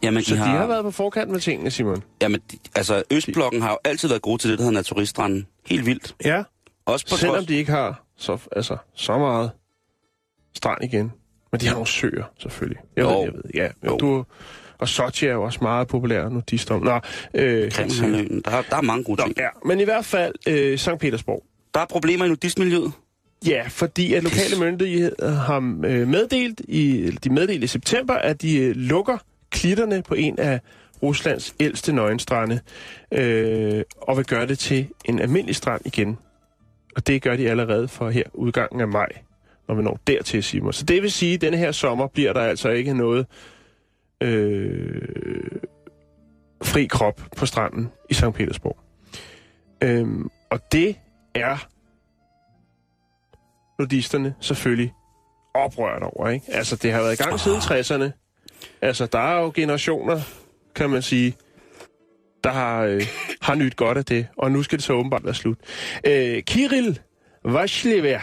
Jamen, 0.02 0.22
Så 0.22 0.34
de 0.34 0.38
har 0.38 0.66
været 0.66 0.84
på 0.84 0.90
forkant 0.90 1.30
med 1.30 1.40
tingene, 1.40 1.70
Simon. 1.70 2.02
Jamen, 2.22 2.40
de, 2.52 2.58
altså, 2.74 3.02
Østblokken 3.10 3.62
har 3.62 3.70
jo 3.70 3.78
altid 3.84 4.08
været 4.08 4.22
gode 4.22 4.38
til 4.38 4.50
det, 4.50 4.58
der 4.58 4.64
hedder 4.64 4.78
naturiststranden. 4.78 5.46
Helt 5.66 5.86
vildt. 5.86 6.14
Ja, 6.24 6.42
Også 6.86 7.06
på 7.10 7.16
selvom 7.16 7.36
trods... 7.36 7.46
de 7.46 7.54
ikke 7.54 7.70
har 7.72 8.01
så, 8.16 8.38
altså, 8.56 8.76
så 8.94 9.18
meget 9.18 9.50
strand 10.56 10.84
igen. 10.84 11.12
Men 11.52 11.60
de 11.60 11.66
har 11.66 11.74
nogle 11.74 11.86
søer, 11.86 12.24
selvfølgelig. 12.38 12.80
Jeg 12.96 13.02
Jo. 13.02 13.08
ved, 13.20 13.24
jeg 13.24 13.32
ved, 13.34 13.42
ja. 13.54 13.68
Jo. 13.86 13.96
Du, 13.96 14.24
og 14.78 14.88
Sochi 14.88 15.26
er 15.26 15.32
jo 15.32 15.42
også 15.42 15.58
meget 15.62 15.88
populær 15.88 16.28
nudistom. 16.28 16.82
Nå, 16.82 17.00
øh, 17.34 17.70
Kremlhalvøen. 17.72 18.42
Der, 18.44 18.50
er- 18.50 18.62
der 18.70 18.76
er 18.76 18.80
mange 18.82 19.04
gode 19.04 19.20
Nå, 19.20 19.24
ting. 19.26 19.38
ja, 19.38 19.48
men 19.64 19.80
i 19.80 19.84
hvert 19.84 20.04
fald 20.04 20.34
øh, 20.48 20.78
St. 20.78 20.90
Petersborg. 21.00 21.44
Der 21.74 21.80
er 21.80 21.86
problemer 21.86 22.24
i 22.24 22.28
nudistmiljøet. 22.28 22.92
Ja, 23.46 23.64
fordi 23.68 24.14
at 24.14 24.22
lokale 24.22 24.58
myndigheder 24.60 25.30
har 25.30 25.56
øh, 25.84 26.08
meddelt 26.08 26.60
i, 26.68 27.10
de 27.24 27.30
meddelte 27.30 27.64
i 27.64 27.66
september, 27.66 28.14
at 28.14 28.42
de 28.42 28.58
øh, 28.58 28.76
lukker 28.76 29.18
klitterne 29.50 30.02
på 30.02 30.14
en 30.14 30.38
af 30.38 30.60
Ruslands 31.02 31.54
ældste 31.60 31.92
nøgenstrande, 31.92 32.60
øh, 33.12 33.82
og 34.02 34.16
vil 34.16 34.24
gøre 34.26 34.46
det 34.46 34.58
til 34.58 34.86
en 35.04 35.18
almindelig 35.18 35.56
strand 35.56 35.82
igen. 35.84 36.18
Og 36.96 37.06
det 37.06 37.22
gør 37.22 37.36
de 37.36 37.50
allerede 37.50 37.88
for 37.88 38.10
her 38.10 38.22
udgangen 38.34 38.80
af 38.80 38.88
maj, 38.88 39.08
når 39.68 39.74
vi 39.74 39.82
når 39.82 40.00
dertil, 40.06 40.42
Simon. 40.42 40.72
Så 40.72 40.84
det 40.84 41.02
vil 41.02 41.12
sige, 41.12 41.34
at 41.34 41.40
denne 41.40 41.56
her 41.56 41.72
sommer 41.72 42.06
bliver 42.06 42.32
der 42.32 42.40
altså 42.40 42.68
ikke 42.68 42.94
noget 42.94 43.26
øh, 44.20 45.02
fri 46.62 46.86
krop 46.86 47.20
på 47.36 47.46
stranden 47.46 47.92
i 48.10 48.14
St. 48.14 48.32
Petersborg. 48.34 48.78
Øhm, 49.82 50.28
og 50.50 50.72
det 50.72 50.96
er 51.34 51.68
nudisterne 53.78 54.34
selvfølgelig 54.40 54.92
oprørt 55.54 56.02
over, 56.02 56.28
ikke? 56.28 56.46
Altså, 56.48 56.76
det 56.76 56.92
har 56.92 57.00
været 57.00 57.20
i 57.20 57.22
gang 57.22 57.40
siden 57.40 57.58
60'erne. 57.58 58.10
Altså, 58.80 59.06
der 59.06 59.18
er 59.18 59.40
jo 59.40 59.52
generationer, 59.54 60.20
kan 60.74 60.90
man 60.90 61.02
sige, 61.02 61.36
der 62.44 62.50
har, 62.52 62.82
øh, 62.82 63.02
har 63.42 63.54
nyt 63.54 63.76
godt 63.76 63.98
af 63.98 64.04
det, 64.04 64.26
og 64.38 64.52
nu 64.52 64.62
skal 64.62 64.78
det 64.78 64.84
så 64.84 64.92
åbenbart 64.92 65.24
være 65.24 65.34
slut. 65.34 65.58
Øh, 66.06 66.42
Kirill 66.42 66.98
Vashlever, 67.44 68.18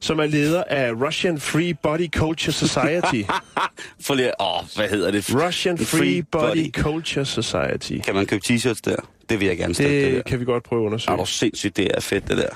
som 0.00 0.18
er 0.18 0.26
leder 0.26 0.64
af 0.64 0.92
Russian 0.92 1.40
Free 1.40 1.74
Body 1.82 2.08
Culture 2.10 2.52
Society. 2.52 3.30
For 4.06 4.14
lige, 4.14 4.40
åh, 4.40 4.64
hvad 4.76 4.88
hedder 4.88 5.10
det? 5.10 5.34
Russian 5.46 5.78
Free 5.78 6.22
Body 6.22 6.72
Culture 6.72 7.24
Society. 7.24 7.98
Kan 8.04 8.14
man 8.14 8.26
købe 8.26 8.42
t-shirts 8.46 8.80
der? 8.84 8.96
Det 9.28 9.40
vil 9.40 9.48
jeg 9.48 9.56
gerne 9.58 9.74
støtte, 9.74 9.96
det, 9.96 10.06
det 10.06 10.14
der. 10.14 10.22
Kan 10.22 10.40
vi 10.40 10.44
godt 10.44 10.62
prøve 10.64 10.80
at 10.80 10.84
Er 10.84 10.86
undersøge. 10.86 11.18
du 11.18 11.24
sindssygt, 11.26 11.76
det 11.76 11.90
er 11.96 12.00
fedt, 12.00 12.28
det 12.28 12.36
der. 12.36 12.48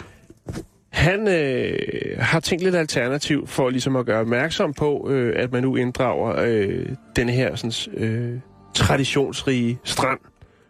Han 0.91 1.29
øh, 1.29 1.79
har 2.19 2.41
tænkt 2.41 2.65
lidt 2.65 2.75
alternativ 2.75 3.47
for 3.47 3.71
ligesom 3.71 3.97
at 3.97 4.07
gøre 4.07 4.21
opmærksom 4.21 4.75
på, 4.75 5.09
øh, 5.11 5.33
at 5.43 5.53
man 5.53 5.63
nu 5.63 5.77
inddrager 5.77 6.37
øh, 6.39 6.87
den 7.17 7.29
her 7.29 7.55
sådan, 7.57 8.05
øh, 8.05 8.39
traditionsrige 8.75 9.79
strand, 9.85 10.19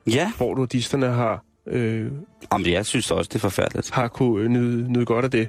Ja, 0.06 0.32
hvor 0.36 0.54
nudisterne 0.54 1.06
har, 1.06 1.44
øh, 1.66 2.12
Jamen, 2.52 2.72
jeg 2.72 2.86
synes 2.86 3.10
også, 3.10 3.28
det 3.28 3.34
er 3.34 3.40
forfærdeligt. 3.40 3.90
har 3.90 4.08
kunne 4.08 4.42
øh, 4.42 4.48
nyde, 4.48 4.92
nyde 4.92 5.04
godt 5.04 5.24
af 5.24 5.30
det. 5.30 5.48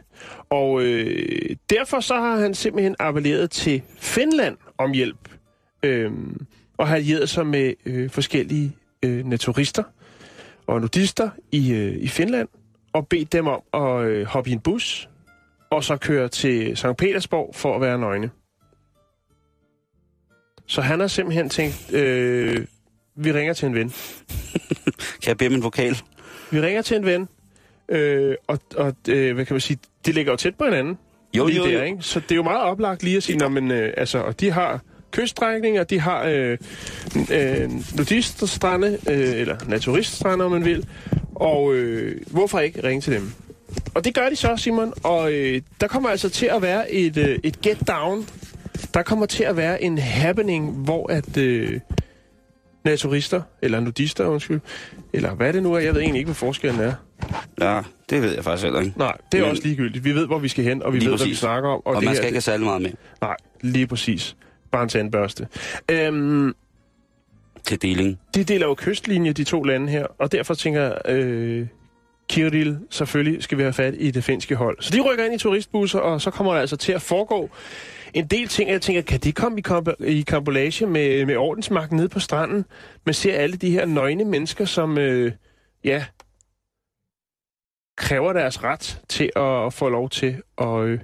Og 0.50 0.84
øh, 0.84 1.56
derfor 1.70 2.00
så 2.00 2.16
har 2.16 2.38
han 2.40 2.54
simpelthen 2.54 2.96
appelleret 3.00 3.52
til 3.52 3.82
Finland 3.98 4.58
om 4.78 4.92
hjælp, 4.92 5.30
øh, 5.84 6.12
og 6.78 6.88
har 6.88 6.96
allieret 6.96 7.30
sig 7.30 7.48
med 7.48 7.74
øh, 7.86 8.10
forskellige 8.10 8.76
øh, 9.06 9.26
naturister 9.26 9.84
og 10.68 10.82
nudister 10.82 11.30
i, 11.52 11.74
øh, 11.74 11.96
i 11.96 12.08
Finland, 12.08 12.48
og 12.94 13.08
bedt 13.08 13.34
dem 13.34 13.48
om 13.48 13.62
at 13.74 14.06
øh, 14.06 14.26
hoppe 14.26 14.50
i 14.50 14.54
en 14.54 14.60
bus, 14.60 15.10
og 15.72 15.84
så 15.84 15.98
køre 15.98 16.28
til 16.28 16.78
St. 16.78 16.98
Petersborg 16.98 17.56
for 17.56 17.76
at 17.76 17.82
være 17.82 18.00
nøgne. 18.00 18.30
Så 20.68 20.82
han 20.82 21.00
har 21.00 21.08
simpelthen 21.08 21.50
tænkt, 21.50 21.94
øh, 21.94 22.66
vi 23.16 23.32
ringer 23.32 23.54
til 23.54 23.66
en 23.66 23.76
ven. 23.76 23.94
Kan 25.22 25.28
jeg 25.28 25.38
bede 25.38 25.48
om 25.48 25.54
en 25.54 25.64
vokal? 25.64 25.98
Vi 26.52 26.62
ringer 26.62 26.82
til 26.82 26.98
en 26.98 27.06
ven, 27.06 27.28
øh, 27.90 28.36
og, 28.48 28.60
og 28.76 28.96
øh, 29.10 29.36
hvad 29.36 29.46
kan 29.46 29.54
man 29.54 29.62
sige, 29.62 29.78
de 30.06 30.12
ligger 30.12 30.32
jo 30.32 30.36
tæt 30.36 30.56
på 30.56 30.66
hinanden. 30.66 30.98
Jo, 31.38 31.46
lige 31.46 31.58
jo, 31.58 31.66
der, 31.66 31.72
jo. 31.72 31.82
ikke? 31.82 31.98
Så 32.02 32.20
det 32.20 32.32
er 32.32 32.36
jo 32.36 32.44
meget 32.44 32.62
oplagt 32.62 33.04
lige 33.04 33.18
at 33.18 33.24
sige, 33.24 33.38
når 33.38 33.50
men, 33.50 33.72
øh, 33.72 33.94
altså, 33.98 34.18
og 34.20 34.40
de 34.40 34.52
har 34.52 34.82
kyststrækninger, 35.12 35.84
de 35.84 36.00
har 36.00 36.24
øh, 36.24 36.58
øh, 37.32 37.70
nudiststrande, 37.98 38.98
øh, 39.10 39.36
eller 39.36 39.58
naturiststrande, 39.68 40.46
om 40.46 40.52
man 40.52 40.66
vil, 40.66 40.88
og 41.36 41.76
øh, 41.76 42.22
hvorfor 42.28 42.60
ikke 42.60 42.84
ringe 42.84 43.02
til 43.02 43.14
dem? 43.14 43.32
Og 43.94 44.06
det 44.06 44.16
gør 44.16 44.30
de 44.30 44.36
så, 44.36 44.58
Simon, 44.58 44.94
og 45.04 45.34
øh, 45.34 45.62
der 45.82 45.88
kommer 45.88 46.10
altså 46.10 46.30
til 46.30 46.46
at 46.46 46.62
være 46.62 46.92
et, 46.92 47.18
øh, 47.18 47.40
et 47.44 47.62
get 47.62 47.88
down. 47.88 48.28
Der 48.94 49.04
kommer 49.04 49.26
til 49.26 49.44
at 49.44 49.58
være 49.58 49.84
en 49.84 49.98
happening, 49.98 50.72
hvor 50.72 51.12
at 51.12 51.38
øh, 51.38 51.80
naturister, 52.86 53.42
eller 53.62 53.80
nudister, 53.80 54.26
undskyld, 54.26 54.60
eller 55.14 55.34
hvad 55.36 55.54
det 55.54 55.64
nu 55.64 55.74
er. 55.74 55.80
Jeg 55.80 55.94
ved 55.94 56.02
egentlig 56.02 56.20
ikke, 56.20 56.28
hvad 56.28 56.36
forskellen 56.36 56.82
er. 56.82 56.94
Ja, 57.62 57.82
det 58.10 58.22
ved 58.22 58.36
jeg 58.36 58.44
faktisk 58.44 58.64
heller 58.64 58.80
ikke. 58.82 58.94
Nej, 59.00 59.18
det 59.32 59.38
er 59.38 59.42
Men- 59.42 59.52
også 59.52 59.64
ligegyldigt. 59.64 60.06
Vi 60.06 60.16
ved, 60.16 60.26
hvor 60.28 60.40
vi 60.40 60.48
skal 60.48 60.64
hen, 60.64 60.84
og 60.84 60.94
vi 60.94 61.00
Lige 61.00 61.10
ved, 61.10 61.18
hvad 61.18 61.26
vi 61.26 61.30
præcis. 61.30 61.40
snakker 61.40 61.70
om. 61.70 61.82
Og, 61.86 61.88
og 61.88 61.96
det 61.96 62.04
man 62.04 62.08
her, 62.10 62.16
skal 62.16 62.26
ikke 62.28 62.36
have 62.36 62.42
særlig 62.42 62.66
meget 62.66 62.82
med 62.82 62.92
Nej, 63.22 63.36
lige 63.62 63.88
præcis. 63.88 64.36
Bare 64.72 64.84
en 64.84 64.90
tandbørste. 64.90 65.48
Øhm, 65.92 66.54
til 67.64 67.82
deling. 67.82 68.20
de 68.36 68.44
deler 68.44 68.66
jo 68.68 68.76
kystlinje, 68.76 69.34
de 69.34 69.44
to 69.44 69.64
lande 69.64 69.90
her, 69.92 70.06
og 70.20 70.32
derfor 70.32 70.54
tænker 70.54 70.82
jeg, 70.82 70.98
øh, 71.16 71.68
Kirill, 72.30 72.78
selvfølgelig 72.90 73.44
skal 73.44 73.58
vi 73.58 73.64
have 73.64 73.74
fat 73.74 73.94
i 73.98 74.12
det 74.12 74.24
finske 74.24 74.56
hold. 74.56 74.78
Så 74.82 74.92
de 74.96 75.02
rykker 75.02 75.26
ind 75.26 75.34
i 75.34 75.38
turistbusser, 75.38 76.00
og 76.00 76.22
så 76.22 76.32
kommer 76.32 76.54
der 76.54 76.60
altså 76.62 76.76
til 76.78 76.92
at 76.92 77.02
foregå 77.02 77.50
en 78.14 78.28
del 78.28 78.48
ting. 78.48 78.70
Jeg 78.70 78.82
tænker, 78.82 79.02
kan 79.02 79.20
de 79.20 79.32
komme 79.32 79.60
i, 79.60 79.64
komp- 79.68 80.04
i 80.04 80.22
kampolage 80.22 80.86
med, 80.86 81.26
med 81.26 81.36
ordensmagten 81.36 81.98
nede 81.98 82.10
på 82.10 82.20
stranden? 82.20 82.66
Man 83.06 83.14
ser 83.14 83.36
alle 83.36 83.56
de 83.56 83.72
her 83.72 83.86
nøgne 83.86 84.26
mennesker, 84.26 84.66
som, 84.66 84.98
øh, 84.98 85.32
ja, 85.84 86.06
kræver 87.98 88.34
deres 88.34 88.64
ret 88.64 89.02
til 89.10 89.32
at 89.36 89.74
få 89.74 89.90
lov 89.90 90.10
til 90.10 90.42
at 90.58 90.80
øh, 90.80 91.00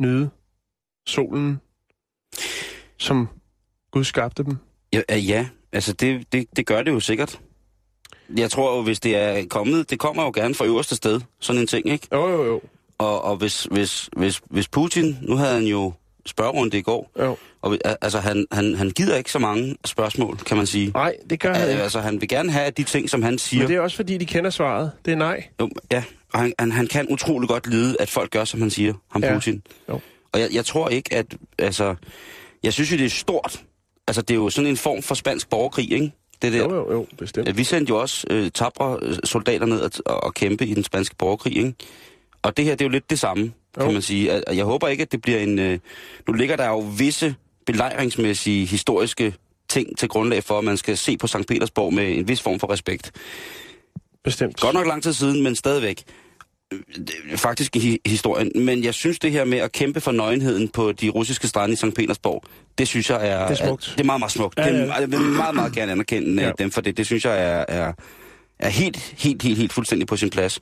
nyde 0.00 0.30
solen, 1.06 1.60
som 2.98 3.28
Gud 3.90 4.04
skabte 4.04 4.44
dem. 4.44 4.56
Ja, 4.92 5.00
ja, 5.08 5.16
ja. 5.16 5.48
altså 5.72 5.92
det, 5.92 6.32
det, 6.32 6.46
det 6.56 6.66
gør 6.66 6.82
det 6.82 6.90
jo 6.90 7.00
sikkert. 7.00 7.40
Jeg 8.36 8.50
tror 8.50 8.76
jo, 8.76 8.82
hvis 8.82 9.00
det 9.00 9.16
er 9.16 9.46
kommet, 9.50 9.90
det 9.90 9.98
kommer 9.98 10.22
jo 10.22 10.32
gerne 10.34 10.54
fra 10.54 10.64
øverste 10.64 10.96
sted, 10.96 11.20
sådan 11.40 11.60
en 11.60 11.66
ting, 11.66 11.88
ikke? 11.88 12.08
Jo, 12.12 12.28
jo, 12.28 12.44
jo. 12.44 12.60
Og, 12.98 13.22
og 13.22 13.36
hvis, 13.36 13.64
hvis, 13.64 14.08
hvis, 14.16 14.42
hvis 14.50 14.68
Putin, 14.68 15.18
nu 15.22 15.36
havde 15.36 15.54
han 15.54 15.64
jo 15.64 15.92
spørgerunde 16.26 16.78
i 16.78 16.82
går, 16.82 17.10
jo. 17.20 17.36
og 17.62 17.78
altså 18.00 18.18
han, 18.18 18.46
han, 18.52 18.74
han 18.74 18.90
gider 18.90 19.16
ikke 19.16 19.32
så 19.32 19.38
mange 19.38 19.76
spørgsmål, 19.84 20.36
kan 20.36 20.56
man 20.56 20.66
sige. 20.66 20.90
Nej, 20.94 21.16
det 21.30 21.40
gør 21.40 21.54
han 21.54 21.70
ikke. 21.70 21.82
Altså 21.82 22.00
han 22.00 22.20
vil 22.20 22.28
gerne 22.28 22.52
have 22.52 22.70
de 22.70 22.82
ting, 22.82 23.10
som 23.10 23.22
han 23.22 23.38
siger. 23.38 23.62
Men 23.62 23.68
det 23.68 23.76
er 23.76 23.80
også 23.80 23.96
fordi, 23.96 24.18
de 24.18 24.26
kender 24.26 24.50
svaret. 24.50 24.92
Det 25.04 25.12
er 25.12 25.16
nej. 25.16 25.44
Jo, 25.60 25.70
ja, 25.92 26.04
og 26.32 26.40
han, 26.40 26.52
han, 26.58 26.72
han 26.72 26.86
kan 26.86 27.06
utrolig 27.08 27.48
godt 27.48 27.66
lide, 27.66 27.96
at 28.00 28.10
folk 28.10 28.30
gør, 28.30 28.44
som 28.44 28.60
han 28.60 28.70
siger, 28.70 28.94
ham 29.10 29.22
Ja. 29.22 29.34
Putin. 29.34 29.62
Jo. 29.88 30.00
Og 30.32 30.40
jeg, 30.40 30.48
jeg 30.52 30.64
tror 30.64 30.88
ikke, 30.88 31.14
at... 31.14 31.26
Altså, 31.58 31.94
jeg 32.62 32.72
synes 32.72 32.92
jo, 32.92 32.96
det 32.96 33.04
er 33.06 33.10
stort. 33.10 33.62
Altså, 34.08 34.22
det 34.22 34.30
er 34.30 34.38
jo 34.38 34.50
sådan 34.50 34.70
en 34.70 34.76
form 34.76 35.02
for 35.02 35.14
spansk 35.14 35.50
borgerkrig, 35.50 35.92
ikke? 35.92 36.12
Det 36.42 36.52
der. 36.52 36.58
Jo, 36.58 36.74
jo, 36.74 36.92
jo, 36.92 37.06
bestemt. 37.18 37.56
Vi 37.56 37.64
sendte 37.64 37.90
jo 37.90 38.00
også 38.00 38.26
øh, 38.30 38.50
tabre 38.50 38.98
øh, 39.02 39.14
soldater 39.24 39.66
ned 39.66 39.80
og, 40.06 40.24
og 40.24 40.34
kæmpe 40.34 40.66
i 40.66 40.74
den 40.74 40.84
spanske 40.84 41.16
borgerkrig, 41.16 41.56
ikke? 41.56 41.74
Og 42.42 42.56
det 42.56 42.64
her, 42.64 42.72
det 42.74 42.80
er 42.80 42.88
jo 42.88 42.90
lidt 42.92 43.10
det 43.10 43.18
samme, 43.18 43.52
jo. 43.78 43.84
Kan 43.84 43.92
man 43.92 44.02
sige. 44.02 44.42
Jeg 44.52 44.64
håber 44.64 44.88
ikke, 44.88 45.02
at 45.02 45.12
det 45.12 45.22
bliver 45.22 45.38
en... 45.38 45.58
Øh, 45.58 45.78
nu 46.28 46.32
ligger 46.34 46.56
der 46.56 46.68
jo 46.68 46.78
visse 46.78 47.34
belejringsmæssige, 47.66 48.66
historiske 48.66 49.34
ting 49.68 49.98
til 49.98 50.08
grundlag 50.08 50.44
for, 50.44 50.58
at 50.58 50.64
man 50.64 50.76
skal 50.76 50.96
se 50.96 51.16
på 51.18 51.26
St. 51.26 51.36
Petersborg 51.48 51.94
med 51.94 52.16
en 52.18 52.28
vis 52.28 52.40
form 52.40 52.58
for 52.60 52.72
respekt. 52.72 53.10
Bestemt. 54.24 54.60
Godt 54.60 54.74
nok 54.74 54.86
lang 54.86 55.02
tid 55.02 55.12
siden, 55.12 55.42
men 55.42 55.56
stadigvæk. 55.56 56.02
Øh, 56.72 56.78
er 57.30 57.36
Faktisk 57.36 57.76
i 57.76 57.78
hi- 57.78 58.10
historien. 58.10 58.52
Men 58.54 58.84
jeg 58.84 58.94
synes, 58.94 59.18
det 59.18 59.32
her 59.32 59.44
med 59.44 59.58
at 59.58 59.72
kæmpe 59.72 60.00
for 60.00 60.12
nøgenheden 60.12 60.68
på 60.68 60.92
de 60.92 61.08
russiske 61.08 61.48
strande 61.48 61.72
i 61.72 61.76
St. 61.76 61.94
Petersborg, 61.96 62.44
det 62.78 62.88
synes 62.88 63.10
jeg 63.10 63.28
er... 63.28 63.48
Det 63.48 63.60
er 63.60 63.66
smukt. 63.66 63.92
det 63.96 64.00
er 64.00 64.04
meget, 64.04 64.18
meget 64.20 64.32
smukt. 64.32 64.58
Ja, 64.58 64.66
Ja, 64.66 64.72
det 64.72 64.90
er, 64.90 64.98
jeg 65.00 65.10
vil 65.10 65.20
meget, 65.20 65.54
meget 65.54 65.72
gerne 65.74 65.92
anerkende 65.92 66.42
Ja. 66.42 66.46
ja. 66.48 66.52
dem 66.58 66.70
for 66.70 66.80
det. 66.80 66.96
Det 66.96 67.06
synes 67.06 67.24
jeg 67.24 67.42
er, 67.44 67.64
er, 67.68 67.92
er 68.58 68.68
helt, 68.68 68.96
helt, 68.96 69.42
helt, 69.42 69.58
helt 69.58 69.72
fuldstændig 69.72 70.06
på 70.08 70.16
sin 70.16 70.30
plads. 70.30 70.60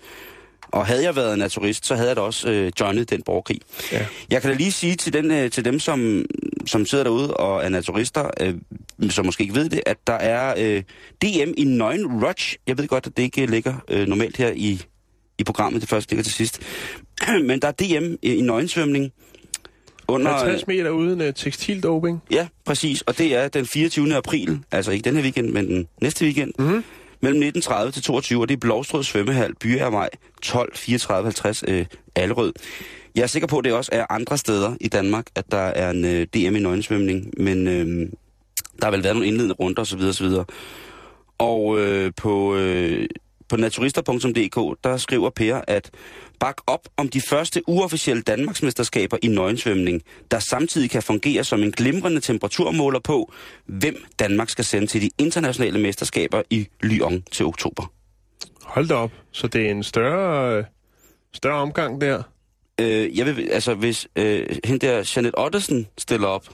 Og 0.72 0.86
havde 0.86 1.02
jeg 1.02 1.16
været 1.16 1.38
naturist, 1.38 1.86
så 1.86 1.94
havde 1.94 2.08
jeg 2.08 2.16
da 2.16 2.20
også 2.20 2.50
øh, 2.50 2.72
joinet 2.80 3.10
den 3.10 3.22
borgerkrig. 3.22 3.60
Ja. 3.92 4.06
Jeg 4.30 4.42
kan 4.42 4.50
da 4.50 4.56
lige 4.56 4.72
sige 4.72 4.96
til, 4.96 5.12
den, 5.12 5.30
øh, 5.30 5.50
til 5.50 5.64
dem, 5.64 5.78
som, 5.78 6.24
som 6.66 6.86
sidder 6.86 7.04
derude 7.04 7.34
og 7.34 7.64
er 7.64 7.68
naturister, 7.68 8.30
øh, 8.40 8.54
som 9.10 9.26
måske 9.26 9.42
ikke 9.42 9.54
ved 9.54 9.68
det, 9.68 9.80
at 9.86 9.96
der 10.06 10.12
er 10.12 10.54
øh, 10.58 10.82
DM 11.22 11.52
i 11.56 11.64
nøgen 11.64 12.24
Rush. 12.24 12.56
Jeg 12.66 12.78
ved 12.78 12.88
godt, 12.88 13.06
at 13.06 13.16
det 13.16 13.22
ikke 13.22 13.46
ligger 13.46 13.74
øh, 13.88 14.06
normalt 14.08 14.36
her 14.36 14.52
i, 14.56 14.82
i 15.38 15.44
programmet, 15.44 15.80
det 15.80 15.88
første 15.90 16.10
ligger 16.12 16.24
til 16.24 16.32
sidst. 16.32 16.60
Men 17.48 17.60
der 17.62 17.68
er 17.68 17.72
DM 17.72 18.14
i, 18.22 18.34
i 18.34 18.40
nøgensvømning. 18.40 19.12
Under, 20.08 20.30
50 20.38 20.66
meter 20.66 20.90
uden 20.90 21.20
uh, 21.20 21.26
tekstildoping. 21.36 22.22
Ja, 22.30 22.46
præcis. 22.64 23.02
Og 23.02 23.18
det 23.18 23.36
er 23.36 23.48
den 23.48 23.66
24. 23.66 24.14
april, 24.14 24.58
altså 24.72 24.90
ikke 24.90 25.04
den 25.04 25.16
her 25.16 25.22
weekend, 25.22 25.50
men 25.50 25.66
den 25.68 25.88
næste 26.02 26.24
weekend, 26.24 26.52
Mhm. 26.58 26.84
mellem 27.20 27.42
19.30 27.56 27.90
til 27.90 28.02
22, 28.02 28.40
og 28.40 28.48
det 28.48 28.54
er 28.54 28.58
Blovstrød 28.58 29.02
Svømmehal, 29.04 29.54
Byagervej, 29.54 30.08
12 30.42 30.76
34 30.76 31.24
50 31.26 31.64
øh, 31.68 31.86
Allerød. 32.14 32.52
Jeg 33.14 33.22
er 33.22 33.26
sikker 33.26 33.48
på, 33.48 33.58
at 33.58 33.64
det 33.64 33.72
også 33.72 33.90
er 33.92 34.06
andre 34.10 34.38
steder 34.38 34.74
i 34.80 34.88
Danmark, 34.88 35.26
at 35.34 35.44
der 35.50 35.58
er 35.58 35.90
en 35.90 36.04
øh, 36.04 36.26
DM 36.34 36.56
i 36.56 36.60
nøgensvømning, 36.60 37.34
men 37.36 37.68
øh, 37.68 38.08
der 38.78 38.86
har 38.86 38.90
vel 38.90 39.02
været 39.02 39.16
nogle 39.16 39.28
indledende 39.28 39.54
runder 39.54 39.82
osv. 39.82 40.00
osv. 40.00 40.26
Og 41.38 41.80
øh, 41.80 42.12
på, 42.16 42.56
øh, 42.56 43.08
på 43.48 43.56
naturister.dk, 43.56 44.84
der 44.84 44.96
skriver 44.96 45.30
Per, 45.30 45.60
at 45.68 45.90
bak 46.40 46.56
op 46.66 46.88
om 46.96 47.08
de 47.08 47.20
første 47.20 47.62
uofficielle 47.68 48.22
Danmarksmesterskaber 48.22 49.16
i 49.22 49.28
nøgensvømning, 49.28 50.02
der 50.30 50.38
samtidig 50.38 50.90
kan 50.90 51.02
fungere 51.02 51.44
som 51.44 51.62
en 51.62 51.72
glimrende 51.72 52.20
temperaturmåler 52.20 53.00
på, 53.00 53.32
hvem 53.66 54.04
Danmark 54.18 54.48
skal 54.48 54.64
sende 54.64 54.86
til 54.86 55.02
de 55.02 55.10
internationale 55.18 55.78
mesterskaber 55.78 56.42
i 56.50 56.68
Lyon 56.82 57.22
til 57.30 57.46
oktober. 57.46 57.99
Hold 58.64 58.88
da 58.88 58.94
op. 58.94 59.10
Så 59.32 59.46
det 59.46 59.66
er 59.66 59.70
en 59.70 59.82
større, 59.82 60.64
større 61.32 61.58
omgang 61.60 62.00
der. 62.00 62.22
Øh, 62.80 63.18
jeg 63.18 63.26
vil, 63.26 63.48
altså, 63.52 63.74
hvis 63.74 64.08
øh, 64.16 64.46
hende 64.64 64.86
der 64.86 65.12
Janet 65.16 65.34
Ottesen 65.38 65.86
stiller 65.98 66.28
op, 66.28 66.48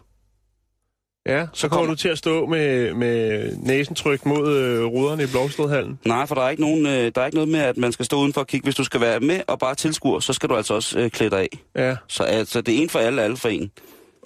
Ja, 1.28 1.46
så 1.52 1.68
kommer 1.68 1.76
kommer- 1.82 1.94
du 1.94 1.98
til 1.98 2.08
at 2.08 2.18
stå 2.18 2.46
med, 2.46 2.94
med 2.94 3.52
næsen 3.56 3.94
trykt 3.94 4.26
mod 4.26 4.56
øh, 4.56 4.84
ruderne 4.84 5.22
i 5.22 5.26
Blovstedhallen. 5.26 5.98
Nej, 6.04 6.26
for 6.26 6.34
der 6.34 6.42
er, 6.42 6.48
ikke 6.48 6.62
nogen, 6.62 6.86
øh, 6.86 7.12
der 7.14 7.20
er 7.20 7.26
ikke 7.26 7.34
noget 7.36 7.48
med, 7.48 7.60
at 7.60 7.76
man 7.76 7.92
skal 7.92 8.04
stå 8.06 8.16
udenfor 8.16 8.40
og 8.40 8.46
kigge. 8.46 8.64
Hvis 8.64 8.74
du 8.74 8.84
skal 8.84 9.00
være 9.00 9.20
med 9.20 9.40
og 9.46 9.58
bare 9.58 9.74
tilskuer, 9.74 10.20
så 10.20 10.32
skal 10.32 10.48
du 10.48 10.56
altså 10.56 10.74
også 10.74 10.98
øh, 10.98 11.10
klæde 11.10 11.30
dig 11.30 11.38
af. 11.40 11.48
Ja, 11.76 11.96
Så 12.08 12.22
altså, 12.22 12.60
det 12.60 12.74
er 12.78 12.82
en 12.82 12.88
for 12.88 12.98
alle, 12.98 13.22
alle 13.22 13.36
for 13.36 13.48
en. 13.48 13.70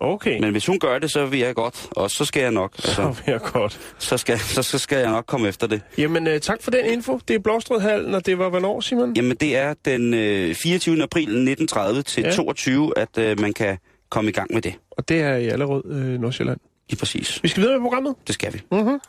Okay. 0.00 0.40
Men 0.40 0.50
hvis 0.50 0.66
hun 0.66 0.78
gør 0.78 0.98
det, 0.98 1.10
så 1.12 1.26
vil 1.26 1.38
jeg 1.38 1.54
godt, 1.54 1.86
og 1.90 2.10
så 2.10 2.24
skal 2.24 2.40
jeg 2.42 2.50
nok. 2.52 2.72
Så 2.78 2.88
Altså, 2.88 3.02
vil 3.02 3.32
jeg 3.32 3.40
godt. 3.40 3.80
så, 3.98 4.16
skal, 4.16 4.38
så, 4.38 4.62
så 4.62 4.78
skal 4.78 4.98
jeg 4.98 5.10
nok 5.10 5.26
komme 5.26 5.48
efter 5.48 5.66
det. 5.66 5.82
Jamen, 5.98 6.26
øh, 6.26 6.40
tak 6.40 6.62
for 6.62 6.70
den 6.70 6.86
info. 6.86 7.20
Det 7.28 7.34
er 7.36 7.38
Blåstrødhallen, 7.38 8.14
og 8.14 8.26
det 8.26 8.38
var 8.38 8.48
hvornår, 8.48 8.80
Simon? 8.80 9.14
Jamen, 9.16 9.36
det 9.36 9.56
er 9.56 9.74
den 9.84 10.14
øh, 10.14 10.54
24. 10.54 11.02
april 11.02 11.22
1930 11.22 12.02
til 12.02 12.22
Ja. 12.22 12.28
ja. 12.28 12.34
22, 12.36 12.98
at 12.98 13.18
øh, 13.18 13.40
man 13.40 13.52
kan 13.52 13.78
komme 14.10 14.30
i 14.30 14.32
gang 14.32 14.54
med 14.54 14.62
det. 14.62 14.74
Og 14.90 15.08
det 15.08 15.20
er 15.20 15.34
i 15.36 15.48
Allerød, 15.48 15.82
øh, 15.92 16.20
Nordsjælland. 16.20 16.60
Lige 16.90 16.98
præcis. 16.98 17.42
Vi 17.42 17.48
skal 17.48 17.60
videre 17.62 17.78
med 17.78 17.82
programmet. 17.84 18.14
Det 18.26 18.34
skal 18.34 18.52
vi. 18.52 18.62
Mm-hmm. 18.72 19.00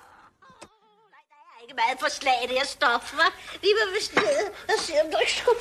ikke 1.63 1.75
meget 1.75 1.99
for 1.99 2.09
slag, 2.09 2.33
det 2.43 2.51
her 2.57 2.65
stof, 2.65 3.13
hva'? 3.13 3.33
Vi 3.61 3.67
var 3.79 3.97
vist 3.99 4.15
nede 4.15 4.45
og 4.67 4.73
se, 4.79 4.93
om 5.05 5.11
du 5.11 5.17
ikke 5.21 5.31
skulle... 5.33 5.59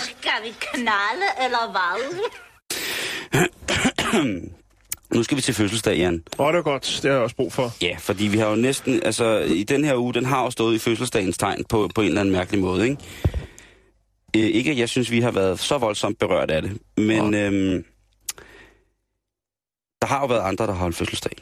Skal 0.00 0.38
vi 0.44 0.48
knalde, 0.60 1.26
eller 1.44 1.64
hvad? 1.70 2.20
Nu 5.14 5.22
skal 5.22 5.36
vi 5.36 5.42
til 5.42 5.54
fødselsdag, 5.54 5.96
Jan. 5.96 6.22
Åh, 6.38 6.52
det 6.52 6.58
er 6.58 6.62
godt. 6.62 7.00
Det 7.02 7.10
har 7.10 7.16
jeg 7.16 7.22
også 7.22 7.36
brug 7.36 7.52
for. 7.52 7.72
Ja, 7.82 7.96
fordi 7.98 8.26
vi 8.26 8.38
har 8.38 8.50
jo 8.50 8.56
næsten, 8.56 9.02
altså 9.02 9.38
i 9.38 9.62
den 9.62 9.84
her 9.84 9.96
uge, 9.96 10.14
den 10.14 10.24
har 10.24 10.44
jo 10.44 10.50
stået 10.50 10.74
i 10.74 10.78
fødselsdagens 10.78 11.38
tegn 11.38 11.64
på, 11.64 11.88
på 11.94 12.00
en 12.00 12.06
eller 12.06 12.20
anden 12.20 12.32
mærkelig 12.32 12.60
måde, 12.60 12.88
ikke? 12.88 13.02
Øh, 14.36 14.42
ikke 14.42 14.70
at 14.70 14.78
jeg 14.78 14.88
synes, 14.88 15.10
vi 15.10 15.20
har 15.20 15.30
været 15.30 15.58
så 15.58 15.78
voldsomt 15.78 16.18
berørt 16.18 16.50
af 16.50 16.62
det, 16.62 16.78
men 16.96 17.34
øhm, 17.34 17.84
der 20.02 20.06
har 20.06 20.20
jo 20.20 20.26
været 20.26 20.40
andre, 20.40 20.66
der 20.66 20.72
har 20.72 20.80
holdt 20.80 20.96
fødselsdag. 20.96 21.36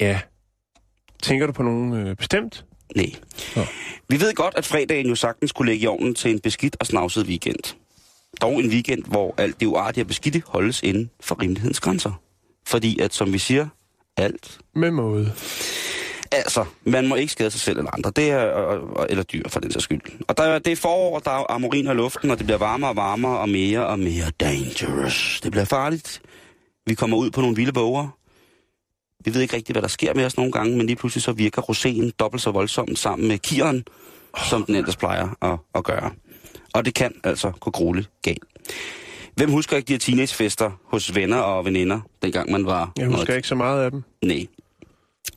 Ja. 0.00 0.20
Tænker 1.22 1.46
du 1.46 1.52
på 1.52 1.62
nogen 1.62 1.92
øh, 1.92 2.16
bestemt? 2.16 2.64
Nej. 2.96 3.12
Nå. 3.56 3.62
Vi 4.08 4.20
ved 4.20 4.34
godt, 4.34 4.54
at 4.56 4.66
fredagen 4.66 5.06
jo 5.06 5.14
sagtens 5.14 5.50
skulle 5.50 5.72
lægge 5.72 5.84
i 5.84 5.86
ovnen 5.86 6.14
til 6.14 6.30
en 6.30 6.40
beskidt 6.40 6.76
og 6.80 6.86
snavset 6.86 7.26
weekend. 7.26 7.76
Dog 8.40 8.52
en 8.64 8.70
weekend, 8.70 9.04
hvor 9.04 9.34
alt 9.38 9.60
det 9.60 9.66
uartige 9.66 10.04
og 10.04 10.08
beskidte 10.08 10.42
holdes 10.46 10.82
inden 10.82 11.10
for 11.20 11.42
rimelighedens 11.42 11.80
grænser. 11.80 12.20
Fordi 12.66 12.98
at, 12.98 13.14
som 13.14 13.32
vi 13.32 13.38
siger, 13.38 13.68
alt 14.16 14.58
Med 14.74 14.90
måde. 14.90 15.32
Altså, 16.32 16.64
man 16.84 17.08
må 17.08 17.14
ikke 17.14 17.32
skade 17.32 17.50
sig 17.50 17.60
selv 17.60 17.78
eller 17.78 17.90
andre. 17.94 18.12
Det 18.16 18.30
er, 18.30 18.38
og- 18.46 18.96
og- 18.96 19.06
eller 19.10 19.22
dyr 19.24 19.42
for 19.48 19.60
den 19.60 19.70
sags 19.72 19.84
skyld. 19.84 20.00
Og 20.28 20.36
der, 20.36 20.42
er- 20.42 20.58
det 20.58 20.72
er 20.72 20.76
forår, 20.76 21.18
der 21.18 21.30
er 21.30 21.44
amorin 21.52 21.86
i 21.86 21.88
luften, 21.94 22.30
og 22.30 22.38
det 22.38 22.46
bliver 22.46 22.58
varmere 22.58 22.90
og 22.90 22.96
varmere, 22.96 23.38
og 23.38 23.48
mere 23.48 23.86
og 23.86 23.98
mere 23.98 24.30
dangerous. 24.40 25.40
Det 25.42 25.50
bliver 25.52 25.64
farligt. 25.64 26.22
Vi 26.86 26.94
kommer 26.94 27.16
ud 27.16 27.30
på 27.30 27.40
nogle 27.40 27.56
vilde 27.56 27.74
våger. 27.74 28.08
Vi 29.24 29.34
ved 29.34 29.40
ikke 29.40 29.56
rigtigt, 29.56 29.74
hvad 29.74 29.82
der 29.82 29.88
sker 29.88 30.14
med 30.14 30.24
os 30.24 30.36
nogle 30.36 30.52
gange, 30.52 30.76
men 30.76 30.86
lige 30.86 30.96
pludselig 30.96 31.22
så 31.22 31.32
virker 31.32 31.62
roséen 31.62 32.10
dobbelt 32.18 32.42
så 32.42 32.50
voldsomt 32.50 32.98
sammen 32.98 33.28
med 33.28 33.38
kiren, 33.38 33.84
som 34.50 34.64
den 34.64 34.74
ellers 34.74 34.96
plejer 34.96 35.28
at, 35.42 35.58
at 35.74 35.84
gøre. 35.84 36.10
Og 36.76 36.84
det 36.84 36.94
kan 36.94 37.20
altså 37.24 37.50
gå 37.50 37.70
grueligt 37.70 38.10
galt. 38.22 38.44
Hvem 39.34 39.50
husker 39.50 39.76
ikke 39.76 39.88
de 39.88 39.92
her 39.92 39.98
teenagefester 39.98 40.70
hos 40.84 41.14
venner 41.14 41.36
og 41.36 41.64
veninder, 41.64 42.00
dengang 42.22 42.50
man 42.52 42.66
var... 42.66 42.92
Jeg 42.98 43.06
husker 43.08 43.34
ikke 43.34 43.48
så 43.48 43.54
meget 43.54 43.84
af 43.84 43.90
dem. 43.90 44.02
Nej. 44.24 44.46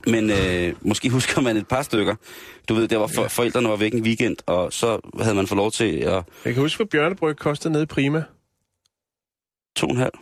Men 0.06 0.30
øh, 0.30 0.74
måske 0.80 1.10
husker 1.18 1.40
man 1.40 1.56
et 1.56 1.68
par 1.68 1.82
stykker. 1.82 2.14
Du 2.68 2.74
ved, 2.74 2.88
der 2.88 2.96
var 2.96 3.06
for, 3.06 3.28
forældrene 3.28 3.68
var 3.68 3.76
væk 3.76 3.94
en 3.94 4.02
weekend, 4.02 4.36
og 4.46 4.72
så 4.72 5.00
havde 5.22 5.34
man 5.34 5.46
fået 5.46 5.56
lov 5.56 5.70
til 5.70 5.96
at... 5.96 6.12
Jeg 6.44 6.54
kan 6.54 6.62
huske, 6.62 6.76
hvad 6.78 6.86
bjørnebryg 6.86 7.36
kostede 7.36 7.72
nede 7.72 7.82
i 7.82 7.86
Prima. 7.86 8.24
To 9.76 9.86
og 9.86 9.92
en 9.92 9.98
halv. 9.98 10.12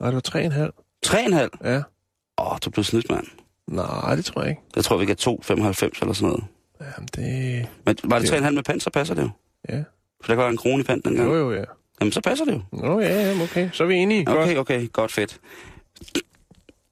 Nej, 0.00 0.08
det 0.10 0.14
var 0.14 0.20
tre 0.20 0.38
og 0.40 0.44
en 0.46 0.52
halv. 0.52 0.72
Tre 1.02 1.18
og 1.18 1.26
en 1.26 1.32
halv? 1.32 1.50
Ja. 1.64 1.82
Åh, 2.38 2.56
du 2.64 2.70
blev 2.70 2.84
snydt, 2.84 3.10
mand. 3.10 3.26
Nej, 3.68 4.14
det 4.16 4.24
tror 4.24 4.40
jeg 4.42 4.50
ikke. 4.50 4.62
Jeg 4.76 4.84
tror, 4.84 4.96
vi 4.96 5.06
kan 5.06 5.16
2,95 5.20 5.28
eller 5.52 6.12
sådan 6.12 6.28
noget. 6.28 6.44
Jamen, 6.80 7.08
det... 7.16 7.68
Men 7.86 7.96
var 8.04 8.18
det 8.18 8.30
Det- 8.30 8.40
3,5 8.42 8.50
med 8.50 8.62
pant, 8.62 8.82
så 8.82 8.90
passer 8.90 9.14
det 9.14 9.22
jo. 9.22 9.30
Ja. 9.68 9.82
For 10.22 10.32
der 10.32 10.34
være 10.34 10.50
en 10.50 10.56
krone 10.56 10.80
i 10.80 10.82
pant 10.82 11.04
dengang. 11.04 11.28
Jo, 11.28 11.36
jo, 11.36 11.52
ja. 11.52 11.64
Jamen, 12.00 12.12
så 12.12 12.20
passer 12.20 12.44
det 12.44 12.52
jo. 12.52 12.60
Nå, 12.72 13.00
ja, 13.00 13.28
jamen, 13.28 13.42
okay. 13.42 13.68
Så 13.72 13.82
er 13.82 13.86
vi 13.88 13.94
enige. 13.94 14.24
Godt. 14.24 14.38
Okay, 14.38 14.56
okay, 14.56 14.92
godt 14.92 15.12
fedt. 15.12 15.40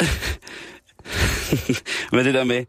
Men 2.12 2.24
det 2.24 2.34
der 2.34 2.44
med, 2.44 2.64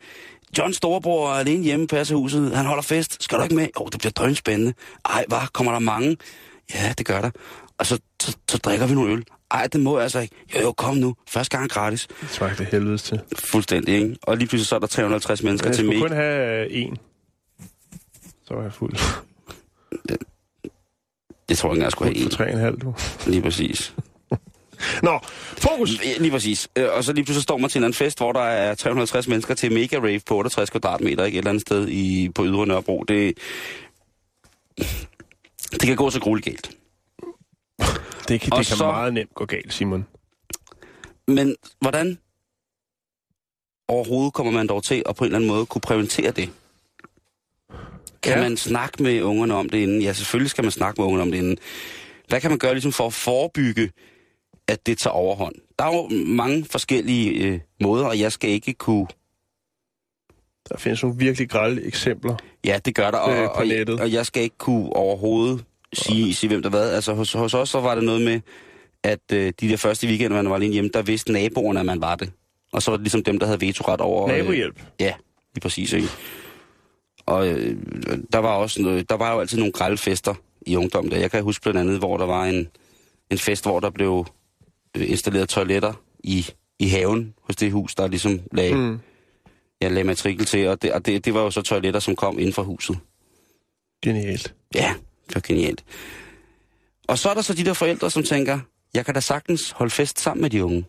John 0.58 0.74
Storebror 0.74 1.30
er 1.30 1.34
alene 1.34 1.64
hjemme, 1.64 1.88
passer 1.88 2.16
huset, 2.16 2.56
han 2.56 2.66
holder 2.66 2.84
fest, 2.84 3.24
skal 3.24 3.38
du 3.38 3.44
ikke 3.44 3.56
med? 3.56 3.68
Åh, 3.78 3.82
oh, 3.82 3.88
det 3.92 4.00
bliver 4.00 4.12
drønspændende. 4.12 4.74
Ej, 5.06 5.26
hvad, 5.28 5.40
kommer 5.54 5.72
der 5.72 5.80
mange? 5.80 6.18
Ja, 6.74 6.94
det 6.98 7.06
gør 7.06 7.22
der. 7.22 7.32
Og 7.78 7.86
så, 7.86 8.00
så, 8.22 8.38
så 8.50 8.58
drikker 8.58 8.88
vi 8.88 8.94
nogle 8.94 9.14
øl. 9.14 9.24
Ej, 9.52 9.68
det 9.68 9.82
må 9.82 9.98
jeg 9.98 10.04
altså 10.04 10.20
ikke. 10.20 10.36
Jo, 10.56 10.62
jo, 10.62 10.72
kom 10.72 10.98
nu. 10.98 11.16
Første 11.30 11.58
gang 11.58 11.70
gratis. 11.70 12.08
Det 12.22 12.30
smagte 12.30 12.64
helvedes 12.64 13.04
til. 13.04 13.20
Fuldstændig, 13.40 13.96
ikke? 13.96 14.16
Og 14.24 14.38
lige 14.38 14.48
pludselig 14.48 14.68
så 14.68 14.76
er 14.76 14.80
der 14.80 14.88
350 14.88 15.44
mennesker 15.44 15.70
Jeg 15.70 15.76
til 15.76 15.86
skulle 15.86 16.00
mig. 16.00 16.10
kun 16.10 16.18
have 16.18 16.66
øh, 16.66 16.68
en. 16.72 16.98
Så 18.48 18.54
var 18.54 18.64
jeg 18.64 18.74
fuld. 18.74 18.96
Jeg 21.52 21.58
tror 21.58 21.74
ikke, 21.74 21.84
jeg 21.84 21.92
skulle 21.92 22.14
have 22.14 22.24
For 22.24 22.30
tre 22.38 22.46
og 22.46 22.52
en 22.54 22.60
halv, 22.60 22.78
du. 22.82 22.88
en. 22.90 22.96
Lige 23.32 23.42
præcis. 23.42 23.94
Nå, 25.04 25.20
fokus! 25.58 25.90
Lige 26.20 26.32
præcis. 26.32 26.70
Øh, 26.76 26.88
Og 26.94 27.04
så 27.04 27.14
lige 27.14 27.26
pludselig 27.26 27.44
står 27.44 27.58
man 27.58 27.70
til 27.70 27.80
en 27.80 27.84
anden 27.84 27.94
fest, 27.98 28.18
hvor 28.18 28.32
der 28.32 28.40
er 28.42 28.76
350 28.76 29.28
mennesker 29.28 29.54
til 29.54 29.72
mega 29.72 29.98
rave 29.98 30.20
på 30.20 30.36
68 30.38 30.70
kvadratmeter, 30.70 31.24
ikke? 31.26 31.36
Et 31.36 31.40
eller 31.40 31.50
andet 31.50 31.62
sted 31.62 31.88
i, 31.88 32.30
på 32.36 32.46
Ydre 32.46 32.68
Nørrebro. 32.68 33.04
Det, 33.08 33.38
det 35.72 35.82
kan 35.82 35.96
gå 35.96 36.10
så 36.10 36.20
grueligt 36.20 36.46
galt. 36.46 36.72
Det 38.28 38.42
kan, 38.42 38.54
Og 38.54 38.60
det 38.60 38.68
kan 38.68 38.78
så- 38.78 38.86
meget 38.92 39.14
nemt 39.14 39.34
gå 39.34 39.46
galt, 39.46 39.74
Simon. 39.74 40.06
Men 41.28 41.56
hvordan 41.82 42.18
overhovedet 43.88 44.34
kommer 44.34 44.52
man 44.52 44.68
dog 44.68 44.84
til 44.84 45.04
at 45.06 45.16
på 45.16 45.24
en 45.24 45.26
eller 45.28 45.38
anden 45.38 45.50
måde 45.52 45.66
kunne 45.66 45.82
præventere 45.82 46.32
det? 46.32 46.50
Kan 48.24 48.34
Ja. 48.34 48.42
man 48.42 48.58
snakke 48.58 49.04
med 49.04 49.22
ungerne 49.22 49.54
om 49.54 49.70
det 49.70 49.78
inden? 49.78 50.02
Ja, 50.02 50.14
selvfølgelig 50.14 50.50
skal 50.50 50.64
man 50.64 50.72
snakke 50.72 51.02
med 51.02 51.06
ungerne 51.06 51.22
om 51.24 51.32
det 51.32 51.38
inden. 51.38 51.58
Hvad 52.28 52.42
kan 52.42 52.50
man 52.52 52.60
gøre 52.60 52.74
ligesom 52.74 52.92
for 52.92 53.08
at 53.08 53.14
forebygge, 53.14 53.92
at 54.68 54.86
det 54.86 54.98
tager 54.98 55.14
overhånd? 55.14 55.56
Der 55.80 55.86
er 55.86 55.96
jo 55.96 56.08
mange 56.26 56.66
forskellige 56.66 57.30
øh, 57.48 57.60
måder, 57.82 58.06
og 58.06 58.20
jeg 58.20 58.32
skal 58.32 58.50
ikke 58.50 58.74
kunne 58.74 59.08
Der 60.70 60.78
findes 60.78 61.04
nogle 61.04 61.18
virkelig 61.18 61.50
grælde 61.50 61.84
eksempler. 61.86 62.36
Ja, 62.66 62.80
det 62.86 62.96
gør 62.96 63.12
der, 63.12 63.18
og, 63.18 63.32
Øh, 63.34 63.46
på 63.48 63.52
og, 63.54 63.68
nettet. 63.68 64.00
og 64.00 64.12
jeg 64.12 64.26
skal 64.26 64.44
ikke 64.44 64.58
kunne 64.58 64.96
overhovedet 64.96 65.64
sige, 65.94 66.34
sige 66.34 66.48
hvem 66.48 66.62
der 66.62 66.70
hvad. 66.70 66.90
Altså 66.96 67.14
hos, 67.14 67.34
hos 67.34 67.54
os 67.54 67.70
så 67.70 67.80
var 67.80 67.96
det 67.96 68.04
noget 68.04 68.22
med, 68.22 68.40
at 69.04 69.20
øh, 69.34 69.54
de 69.62 69.70
der 69.70 69.78
første 69.78 70.08
weekender, 70.08 70.38
man 70.38 70.50
var 70.50 70.56
alene 70.56 70.74
hjemme, 70.74 70.90
der 70.94 71.02
vidste 71.02 71.32
naboerne, 71.32 71.80
at 71.80 71.86
man 71.86 72.02
var 72.02 72.16
det. 72.16 72.32
Og 72.74 72.82
så 72.82 72.92
var 72.92 72.98
det 72.98 73.04
ligesom 73.04 73.24
dem, 73.24 73.40
der 73.40 73.46
havde 73.46 73.62
vetoret 73.62 74.02
over... 74.02 74.30
øh, 74.30 74.38
Nabohjælp. 74.38 74.82
Ja, 75.00 75.14
lige 75.56 75.62
præcis, 75.62 75.94
ikke? 75.94 76.08
Og 77.32 77.48
øh, 77.48 77.78
der 78.34 78.38
var 78.38 78.56
også 78.56 78.82
noget, 78.82 79.10
der 79.10 79.16
var 79.16 79.34
jo 79.34 79.40
altid 79.40 79.58
nogle 79.58 79.72
grælfester 79.72 80.34
i 80.66 80.76
ungdommen 80.76 81.12
der. 81.12 81.18
Jeg 81.18 81.32
kan 81.32 81.44
huske 81.44 81.64
blandt 81.64 81.80
andet, 81.80 81.98
hvor 82.00 82.18
der 82.18 82.26
var 82.26 82.46
en, 82.46 82.68
en 83.30 83.38
fest, 83.38 83.64
hvor 83.66 83.80
der 83.80 83.90
blev 83.90 84.26
øh, 84.98 85.10
installeret 85.10 85.50
toiletter 85.50 85.94
i, 86.24 86.46
i 86.80 86.88
haven 86.88 87.34
hos 87.42 87.56
det 87.56 87.72
hus, 87.72 87.96
der 87.96 88.08
ligesom 88.08 88.40
lagde, 88.52 88.76
mm. 88.76 89.00
Jeg 89.82 89.92
lagde 89.92 90.08
matrikel 90.08 90.46
til. 90.46 90.68
Og, 90.68 90.82
det, 90.82 90.94
og 90.94 91.06
det, 91.06 91.26
det 91.26 91.34
var 91.34 91.42
jo 91.42 91.52
så 91.52 91.62
toiletter, 91.62 92.00
som 92.00 92.16
kom 92.16 92.40
inden 92.40 92.54
for 92.54 92.64
huset. 92.64 92.98
Genialt. 94.04 94.54
Ja, 94.76 94.94
det 95.28 95.36
var 95.36 95.42
genialt. 95.42 95.84
Og 97.08 97.18
så 97.18 97.30
er 97.30 97.34
der 97.34 97.42
så 97.42 97.54
de 97.54 97.66
der 97.66 97.74
forældre, 97.74 98.12
som 98.12 98.24
tænker, 98.24 98.60
jeg 98.94 99.06
kan 99.06 99.14
da 99.14 99.20
sagtens 99.20 99.72
holde 99.72 99.92
fest 99.92 100.20
sammen 100.20 100.42
med 100.42 100.50
de 100.50 100.66
unge. 100.66 100.86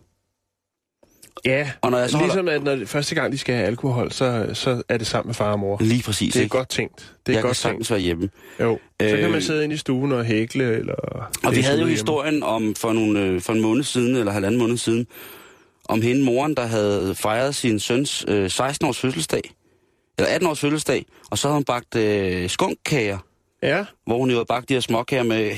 Ja, 1.44 1.70
Og 1.80 1.90
når 1.90 1.98
jeg 1.98 2.10
så 2.10 2.16
holder... 2.16 2.34
ligesom 2.34 2.48
at 2.48 2.62
når 2.62 2.74
det, 2.76 2.88
første 2.88 3.14
gang 3.14 3.32
de 3.32 3.38
skal 3.38 3.54
have 3.54 3.66
alkohol, 3.66 4.12
så, 4.12 4.50
så 4.54 4.82
er 4.88 4.96
det 4.98 5.06
sammen 5.06 5.28
med 5.28 5.34
far 5.34 5.52
og 5.52 5.58
mor. 5.58 5.76
Lige 5.80 6.02
præcis, 6.02 6.32
Det 6.32 6.40
er 6.40 6.42
ikke? 6.44 6.56
godt 6.56 6.68
tænkt. 6.68 6.96
Det 6.96 7.04
er 7.04 7.36
jeg 7.36 7.42
kan 7.42 7.48
godt 7.48 7.56
tænkt. 7.56 7.56
sagtens 7.56 7.90
være 7.90 8.00
hjemme. 8.00 8.28
Jo. 8.60 8.78
Så 9.00 9.06
kan 9.08 9.18
Øh, 9.24 9.30
man 9.30 9.42
sidde 9.42 9.64
inde 9.64 9.74
i 9.74 9.78
stuen 9.78 10.12
og 10.12 10.24
hækle, 10.24 10.64
eller... 10.78 10.94
Og 11.44 11.56
vi 11.56 11.60
havde 11.60 11.76
jo 11.76 11.78
hjemme. 11.78 11.90
historien 11.90 12.42
om 12.42 12.74
for, 12.74 12.92
nogle, 12.92 13.20
øh, 13.20 13.40
for 13.40 13.52
en 13.52 13.60
måned 13.60 13.84
siden, 13.84 14.16
eller 14.16 14.32
halvanden 14.32 14.58
måned 14.60 14.76
siden, 14.78 15.06
om 15.88 16.02
hende 16.02 16.24
moren, 16.24 16.54
der 16.54 16.66
havde 16.66 17.14
fejret 17.14 17.54
sin 17.54 17.80
søns 17.80 18.24
øh, 18.28 18.46
16-års 18.46 18.98
fødselsdag, 18.98 19.42
eller 20.18 20.30
18-års 20.38 20.60
fødselsdag, 20.60 21.06
og 21.30 21.38
så 21.38 21.48
havde 21.48 21.54
hun 21.56 21.64
bagt 21.64 21.96
øh, 21.96 22.50
skunkkager, 22.50 23.18
Ja, 23.62 23.84
hvor 24.06 24.18
hun 24.18 24.30
jo 24.30 24.36
havde 24.36 24.46
bagt 24.46 24.68
de 24.68 24.74
her 24.74 24.80
småkager 24.80 25.22
med 25.22 25.50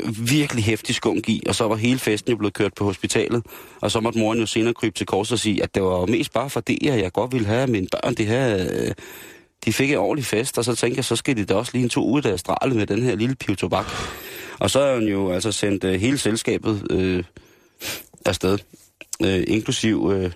øh, 0.00 0.30
virkelig 0.30 0.64
hæftig 0.64 0.94
skunk 0.94 1.28
i, 1.28 1.42
og 1.48 1.54
så 1.54 1.68
var 1.68 1.76
hele 1.76 1.98
festen 1.98 2.30
jo 2.30 2.36
blevet 2.36 2.54
kørt 2.54 2.74
på 2.74 2.84
hospitalet, 2.84 3.42
og 3.80 3.90
så 3.90 4.00
måtte 4.00 4.18
moren 4.18 4.38
jo 4.38 4.46
senere 4.46 4.74
krybe 4.74 4.94
til 4.94 5.06
kors 5.06 5.32
og 5.32 5.38
sige, 5.38 5.62
at 5.62 5.74
det 5.74 5.82
var 5.82 6.06
mest 6.06 6.32
bare 6.32 6.50
for 6.50 6.60
det, 6.60 6.86
at 6.90 7.02
jeg 7.02 7.12
godt 7.12 7.32
ville 7.32 7.46
have, 7.46 7.66
mine 7.66 7.86
børn, 7.92 8.14
det 8.14 8.26
her... 8.26 8.66
Øh, 8.70 8.94
de 9.64 9.72
fik 9.72 9.90
en 9.90 9.98
ordentlig 9.98 10.24
fest, 10.24 10.58
og 10.58 10.64
så 10.64 10.74
tænkte 10.74 10.98
jeg, 10.98 11.04
så 11.04 11.16
skal 11.16 11.36
de 11.36 11.44
da 11.44 11.54
også 11.54 11.70
lige 11.74 11.82
en 11.82 11.88
to 11.88 12.06
ud 12.06 12.22
der 12.22 12.36
strale 12.36 12.74
med 12.74 12.86
den 12.86 13.02
her 13.02 13.16
lille 13.16 13.34
piv 13.34 13.56
tobak. 13.56 13.86
Og 14.60 14.70
så 14.70 14.80
er 14.80 14.94
hun 14.94 15.08
jo 15.08 15.30
altså 15.30 15.52
sendt 15.52 15.84
øh, 15.84 16.00
hele 16.00 16.18
selskabet 16.18 16.86
øh, 16.90 17.24
afsted, 18.26 18.58
øh, 19.24 19.44
inklusiv, 19.46 20.10
øh, 20.14 20.32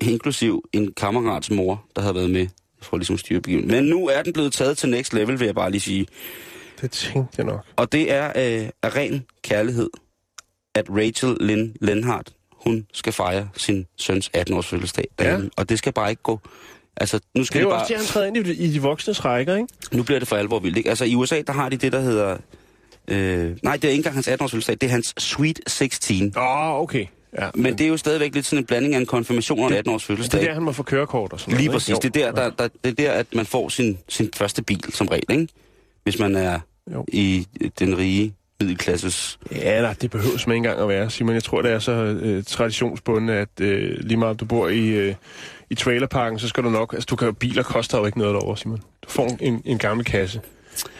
inklusiv 0.12 0.64
en 0.72 0.92
kammerats 0.92 1.50
mor, 1.50 1.84
der 1.96 2.02
havde 2.02 2.14
været 2.14 2.30
med 2.30 2.46
for 2.84 2.96
ligesom 2.96 3.18
styre. 3.18 3.40
Men 3.64 3.84
nu 3.84 4.06
er 4.08 4.22
den 4.22 4.32
blevet 4.32 4.52
taget 4.52 4.78
til 4.78 4.88
next 4.88 5.12
level, 5.14 5.38
vil 5.40 5.46
jeg 5.46 5.54
bare 5.54 5.70
lige 5.70 5.80
sige. 5.80 6.06
det 6.80 6.90
tænkte 6.90 7.34
jeg 7.36 7.46
nok. 7.46 7.64
Og 7.76 7.92
det 7.92 8.12
er 8.12 8.26
øh, 8.26 8.68
af 8.82 8.96
ren 8.96 9.24
kærlighed, 9.42 9.90
at 10.74 10.86
Rachel 10.90 11.36
Lynn 11.40 11.74
Lenhardt, 11.80 12.32
hun 12.52 12.86
skal 12.92 13.12
fejre 13.12 13.48
sin 13.56 13.86
søns 13.96 14.30
18-års 14.36 14.66
fødselsdag. 14.66 15.04
Ja. 15.20 15.38
Og 15.56 15.68
det 15.68 15.78
skal 15.78 15.92
bare 15.92 16.10
ikke 16.10 16.22
gå... 16.22 16.40
Altså, 16.96 17.20
nu 17.34 17.40
Det 17.40 17.46
skal 17.46 17.58
er 17.58 17.60
det 17.60 17.64
jo 17.64 17.70
bare... 17.70 17.80
også 17.82 17.88
det, 17.88 17.96
han 17.96 18.06
træder 18.06 18.26
ind 18.26 18.36
i, 18.36 18.64
i 18.64 18.72
de 18.72 18.82
voksnes 18.82 19.24
rækker, 19.24 19.54
ikke? 19.56 19.68
Nu 19.92 20.02
bliver 20.02 20.18
det 20.18 20.28
for 20.28 20.36
alvor 20.36 20.58
vildt, 20.58 20.76
ikke? 20.76 20.88
Altså, 20.88 21.04
i 21.04 21.14
USA, 21.14 21.42
der 21.46 21.52
har 21.52 21.68
de 21.68 21.76
det, 21.76 21.92
der 21.92 22.00
hedder... 22.00 22.36
Øh, 23.08 23.56
nej, 23.62 23.76
det 23.76 23.84
er 23.84 23.88
ikke 23.88 23.98
engang 24.00 24.14
hans 24.14 24.28
18-års 24.28 24.50
fødselsdag, 24.50 24.76
det 24.80 24.86
er 24.86 24.90
hans 24.90 25.14
Sweet 25.18 25.60
16. 25.66 26.32
Åh, 26.36 26.42
oh, 26.42 26.80
okay. 26.80 27.06
Ja, 27.38 27.48
Men 27.54 27.78
det 27.78 27.84
er 27.84 27.88
jo 27.88 27.96
stadigvæk 27.96 28.34
lidt 28.34 28.46
sådan 28.46 28.58
en 28.58 28.66
blanding 28.66 28.94
af 28.94 28.98
en 29.00 29.06
konfirmation 29.06 29.58
og 29.60 29.66
en 29.66 29.72
18-års 29.76 30.02
det 30.02 30.06
fødselsdag. 30.06 30.40
er 30.42 30.46
der, 30.46 30.54
han 30.54 30.62
må 30.62 30.72
få 30.72 30.82
kørekort 30.82 31.32
og 31.32 31.40
sådan 31.40 31.54
Lige 31.56 31.66
noget. 31.66 31.76
præcis. 31.80 31.94
ikke? 32.04 32.08
Det 32.14 32.22
er 32.22 32.32
der, 32.32 32.42
der, 32.42 32.50
der, 32.50 32.68
det 32.84 32.90
er 32.90 32.94
der, 32.94 33.12
at 33.12 33.26
man 33.34 33.46
får 33.46 33.68
sin, 33.68 33.98
sin 34.08 34.30
første 34.36 34.62
bil 34.62 34.84
som 34.92 35.08
regel, 35.08 35.24
ikke? 35.30 35.48
Hvis 36.02 36.18
man 36.18 36.36
er 36.36 36.58
Jo. 36.92 37.04
i 37.08 37.46
den 37.78 37.98
rige 37.98 38.34
middelklasses... 38.60 39.38
Ja, 39.52 39.80
nej, 39.82 39.94
det 40.00 40.10
behøves 40.10 40.46
man 40.46 40.56
ikke 40.56 40.68
engang 40.68 40.80
at 40.82 40.88
være, 40.88 41.10
Simon. 41.10 41.34
Jeg 41.34 41.44
tror, 41.44 41.62
det 41.62 41.70
er 41.72 41.78
så 41.78 41.92
øh, 41.92 42.44
traditionsbundet, 42.44 43.34
at 43.34 43.48
øh, 43.60 43.96
lige 44.00 44.16
meget 44.16 44.40
du 44.40 44.44
bor 44.44 44.68
i, 44.68 44.88
øh, 44.88 45.14
i 45.70 45.74
trailerparken, 45.74 46.38
så 46.38 46.48
skal 46.48 46.64
du 46.64 46.70
nok... 46.70 46.92
Altså, 46.94 47.06
du 47.10 47.16
kan, 47.16 47.34
biler 47.34 47.62
koster 47.62 47.98
jo 47.98 48.06
ikke 48.06 48.18
noget 48.18 48.34
derovre, 48.34 48.56
Simon. 48.56 48.78
Du 49.02 49.10
får 49.10 49.36
en, 49.40 49.62
en 49.64 49.78
gammel 49.78 50.04
kasse. 50.06 50.40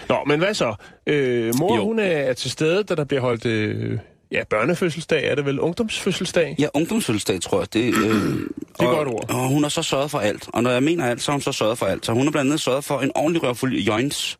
Nå, 0.08 0.16
men 0.26 0.38
hvad 0.38 0.54
så? 0.54 0.74
Øh, 1.06 1.52
mor, 1.58 1.74
Jo. 1.74 1.80
jo. 1.80 1.84
hun 1.86 1.98
er, 1.98 2.02
er 2.04 2.32
til 2.32 2.50
stede, 2.50 2.82
da 2.84 2.94
der 2.94 3.04
bliver 3.04 3.20
holdt... 3.20 3.46
Øh, 3.46 3.98
ja, 4.32 4.44
børnefødselsdag 4.44 5.30
er 5.30 5.34
det 5.34 5.44
vel? 5.44 5.60
Ungdomsfødselsdag? 5.60 6.56
Ja, 6.58 6.68
ungdomsfødselsdag, 6.74 7.40
tror 7.40 7.58
jeg. 7.58 7.72
Det, 7.72 7.94
øh, 7.94 7.94
det 8.78 8.80
er 8.80 8.90
et 8.90 8.96
godt 8.96 9.08
ord. 9.08 9.30
Og 9.30 9.48
hun 9.48 9.62
har 9.62 9.70
så 9.70 9.82
sørget 9.82 10.10
for 10.10 10.18
alt. 10.18 10.48
Og 10.52 10.62
når 10.62 10.70
jeg 10.70 10.82
mener 10.82 11.06
alt, 11.06 11.22
så 11.22 11.30
har 11.30 11.36
hun 11.36 11.40
så 11.40 11.52
sørget 11.52 11.78
for 11.78 11.86
alt. 11.86 12.06
Så 12.06 12.12
hun 12.12 12.22
har 12.26 12.30
blandt 12.30 12.48
andet 12.48 12.60
sørget 12.60 12.84
for 12.84 13.00
en 13.00 13.12
ordentlig 13.14 13.42
rørfuld 13.42 13.74
joints. 13.74 14.36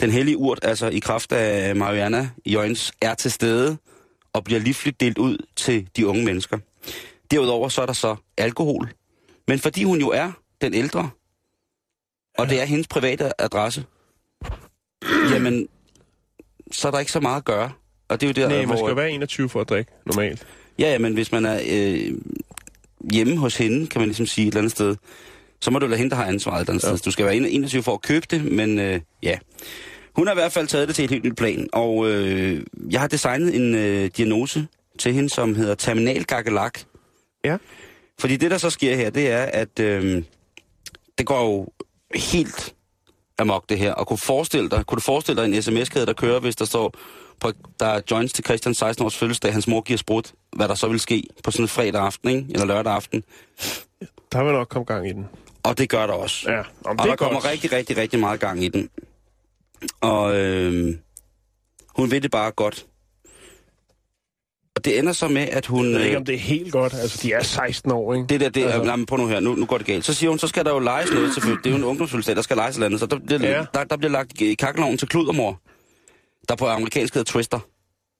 Den 0.00 0.10
hellige 0.10 0.36
urt, 0.36 0.58
altså 0.62 0.88
i 0.88 0.98
kraft 0.98 1.32
af 1.32 1.76
Mariana 1.76 2.30
joints, 2.46 2.92
er 3.02 3.14
til 3.14 3.30
stede 3.30 3.76
og 4.32 4.44
bliver 4.44 4.60
livligt 4.60 5.00
delt 5.00 5.18
ud 5.18 5.38
til 5.56 5.88
de 5.96 6.06
unge 6.06 6.24
mennesker. 6.24 6.58
Derudover 7.30 7.68
så 7.68 7.82
er 7.82 7.86
der 7.86 7.92
så 7.92 8.16
alkohol. 8.38 8.88
Men 9.48 9.58
fordi 9.58 9.84
hun 9.84 10.00
jo 10.00 10.08
er 10.08 10.32
den 10.60 10.74
ældre, 10.74 11.10
og 12.38 12.48
det 12.48 12.60
er 12.60 12.64
hendes 12.64 12.88
private 12.88 13.40
adresse, 13.42 13.84
jamen, 15.32 15.68
så 16.72 16.88
er 16.88 16.92
der 16.92 16.98
ikke 16.98 17.12
så 17.12 17.20
meget 17.20 17.36
at 17.36 17.44
gøre. 17.44 17.72
Og 18.10 18.20
det 18.20 18.26
er 18.26 18.42
jo 18.42 18.48
der, 18.48 18.48
Nej, 18.48 18.58
man 18.58 18.66
hvor... 18.66 18.76
skal 18.76 18.88
jo 18.88 18.94
være 18.94 19.10
21 19.10 19.48
for 19.48 19.60
at 19.60 19.68
drikke, 19.68 19.92
normalt. 20.06 20.46
Ja, 20.78 20.92
ja, 20.92 20.98
men 20.98 21.14
hvis 21.14 21.32
man 21.32 21.44
er 21.44 21.60
øh, 21.70 22.14
hjemme 23.12 23.36
hos 23.36 23.56
hende, 23.56 23.86
kan 23.86 24.00
man 24.00 24.08
ligesom 24.08 24.26
sige 24.26 24.46
et 24.46 24.50
eller 24.50 24.60
andet 24.60 24.72
sted, 24.72 24.96
så 25.60 25.70
må 25.70 25.78
det 25.78 25.90
være 25.90 25.96
hende, 25.98 26.10
der 26.10 26.16
har 26.16 26.24
ansvaret 26.24 26.56
et 26.56 26.60
eller 26.60 26.72
andet 26.72 26.84
Ja. 26.90 26.96
sted. 26.96 27.04
Du 27.04 27.10
skal 27.10 27.24
være 27.26 27.36
21 27.36 27.82
for 27.82 27.94
at 27.94 28.02
købe 28.02 28.26
det, 28.30 28.44
men 28.52 28.78
øh, 28.78 29.00
ja. 29.22 29.38
Hun 30.16 30.26
har 30.26 30.34
i 30.34 30.36
hvert 30.36 30.52
fald 30.52 30.66
taget 30.66 30.88
det 30.88 30.96
til 30.96 31.04
et 31.04 31.10
helt 31.10 31.24
nyt 31.24 31.36
plan, 31.36 31.68
og 31.72 32.10
øh, 32.10 32.62
jeg 32.90 33.00
har 33.00 33.08
designet 33.08 33.56
en 33.56 33.74
øh, 33.74 34.10
diagnose 34.16 34.66
til 34.98 35.12
hende, 35.14 35.30
som 35.30 35.54
hedder 35.54 35.74
terminal 35.74 36.24
gakkelak. 36.24 36.78
Ja. 37.44 37.56
Fordi 38.18 38.36
det, 38.36 38.50
der 38.50 38.58
så 38.58 38.70
sker 38.70 38.96
her, 38.96 39.10
det 39.10 39.30
er, 39.30 39.42
at 39.42 39.80
øh, 39.80 40.22
det 41.18 41.26
går 41.26 41.44
jo 41.44 41.68
helt 42.18 42.74
amok 43.40 43.68
det 43.68 43.78
her. 43.78 43.92
Og 43.92 44.06
kunne, 44.06 44.18
forestille 44.18 44.70
dig, 44.70 44.86
kunne 44.86 44.96
du 44.96 45.02
forestille 45.02 45.42
dig 45.42 45.54
en 45.56 45.62
sms-kæde, 45.62 46.06
der 46.06 46.12
kører, 46.12 46.40
hvis 46.40 46.56
der 46.56 46.64
står, 46.64 46.94
på, 47.40 47.52
der 47.80 47.86
er 47.86 48.00
joints 48.10 48.32
til 48.32 48.44
Christian 48.44 48.74
16 48.74 49.04
års 49.04 49.16
fødselsdag, 49.16 49.52
hans 49.52 49.68
mor 49.68 49.80
giver 49.80 49.96
sprut, 49.96 50.32
hvad 50.56 50.68
der 50.68 50.74
så 50.74 50.88
vil 50.88 51.00
ske 51.00 51.22
på 51.44 51.50
sådan 51.50 51.64
en 51.64 51.68
fredag 51.68 52.02
aften, 52.02 52.30
ikke? 52.30 52.46
eller 52.50 52.66
lørdag 52.66 52.92
aften. 52.92 53.24
Der 54.32 54.44
vil 54.44 54.52
nok 54.52 54.68
komme 54.68 54.84
gang 54.84 55.08
i 55.08 55.12
den. 55.12 55.26
Og 55.62 55.78
det 55.78 55.88
gør 55.88 56.06
der 56.06 56.14
også. 56.14 56.50
Ja, 56.50 56.58
om 56.58 56.64
og 56.84 56.98
det 56.98 57.04
der 57.04 57.12
er 57.12 57.16
kommer 57.16 57.40
godt. 57.40 57.52
rigtig, 57.52 57.72
rigtig, 57.72 57.96
rigtig 57.96 58.20
meget 58.20 58.40
gang 58.40 58.64
i 58.64 58.68
den. 58.68 58.90
Og 60.00 60.36
øh, 60.36 60.94
hun 61.96 62.10
ved 62.10 62.20
det 62.20 62.30
bare 62.30 62.50
godt. 62.50 62.86
Og 64.76 64.84
det 64.84 64.98
ender 64.98 65.12
så 65.12 65.28
med, 65.28 65.48
at 65.52 65.66
hun... 65.66 65.84
Jeg 65.86 65.94
ved 65.94 66.00
ikke, 66.00 66.10
øh, 66.14 66.16
om 66.20 66.24
det 66.24 66.34
er 66.34 66.38
helt 66.38 66.72
godt. 66.72 66.94
Altså, 66.94 67.18
de 67.22 67.32
er 67.32 67.42
16 67.42 67.92
år, 67.92 68.14
ikke? 68.14 68.26
Det 68.26 68.40
der, 68.40 68.48
det, 68.48 68.64
Altså- 68.64 68.82
nej, 68.96 69.04
på 69.08 69.16
nu 69.16 69.26
her, 69.26 69.40
nu, 69.40 69.54
nu 69.54 69.66
går 69.66 69.78
det 69.78 69.86
galt. 69.86 70.04
Så 70.04 70.14
siger 70.14 70.30
hun, 70.30 70.38
så 70.38 70.46
skal 70.48 70.64
der 70.64 70.70
jo 70.72 70.78
lejes 70.78 71.12
noget 71.12 71.34
selvfølgelig. 71.34 71.64
Det 71.64 71.70
er 71.70 71.74
jo 71.74 71.78
en 71.78 71.84
ungdomsfødselsdag, 71.84 72.36
der 72.36 72.42
skal 72.42 72.56
lejes 72.56 72.74
eller 72.76 72.86
andet. 72.86 73.00
Så 73.00 73.06
der, 73.06 73.18
bliver, 73.18 73.40
Ja. 73.56 73.64
der, 73.74 73.84
der 73.84 73.96
bliver 73.96 74.10
lagt 74.10 74.32
kakkeloven 74.58 74.98
til 74.98 75.08
kludermor, 75.08 75.60
der 76.48 76.54
på 76.56 76.66
amerikansk 76.66 77.14
hedder 77.14 77.32
Twister. 77.32 77.58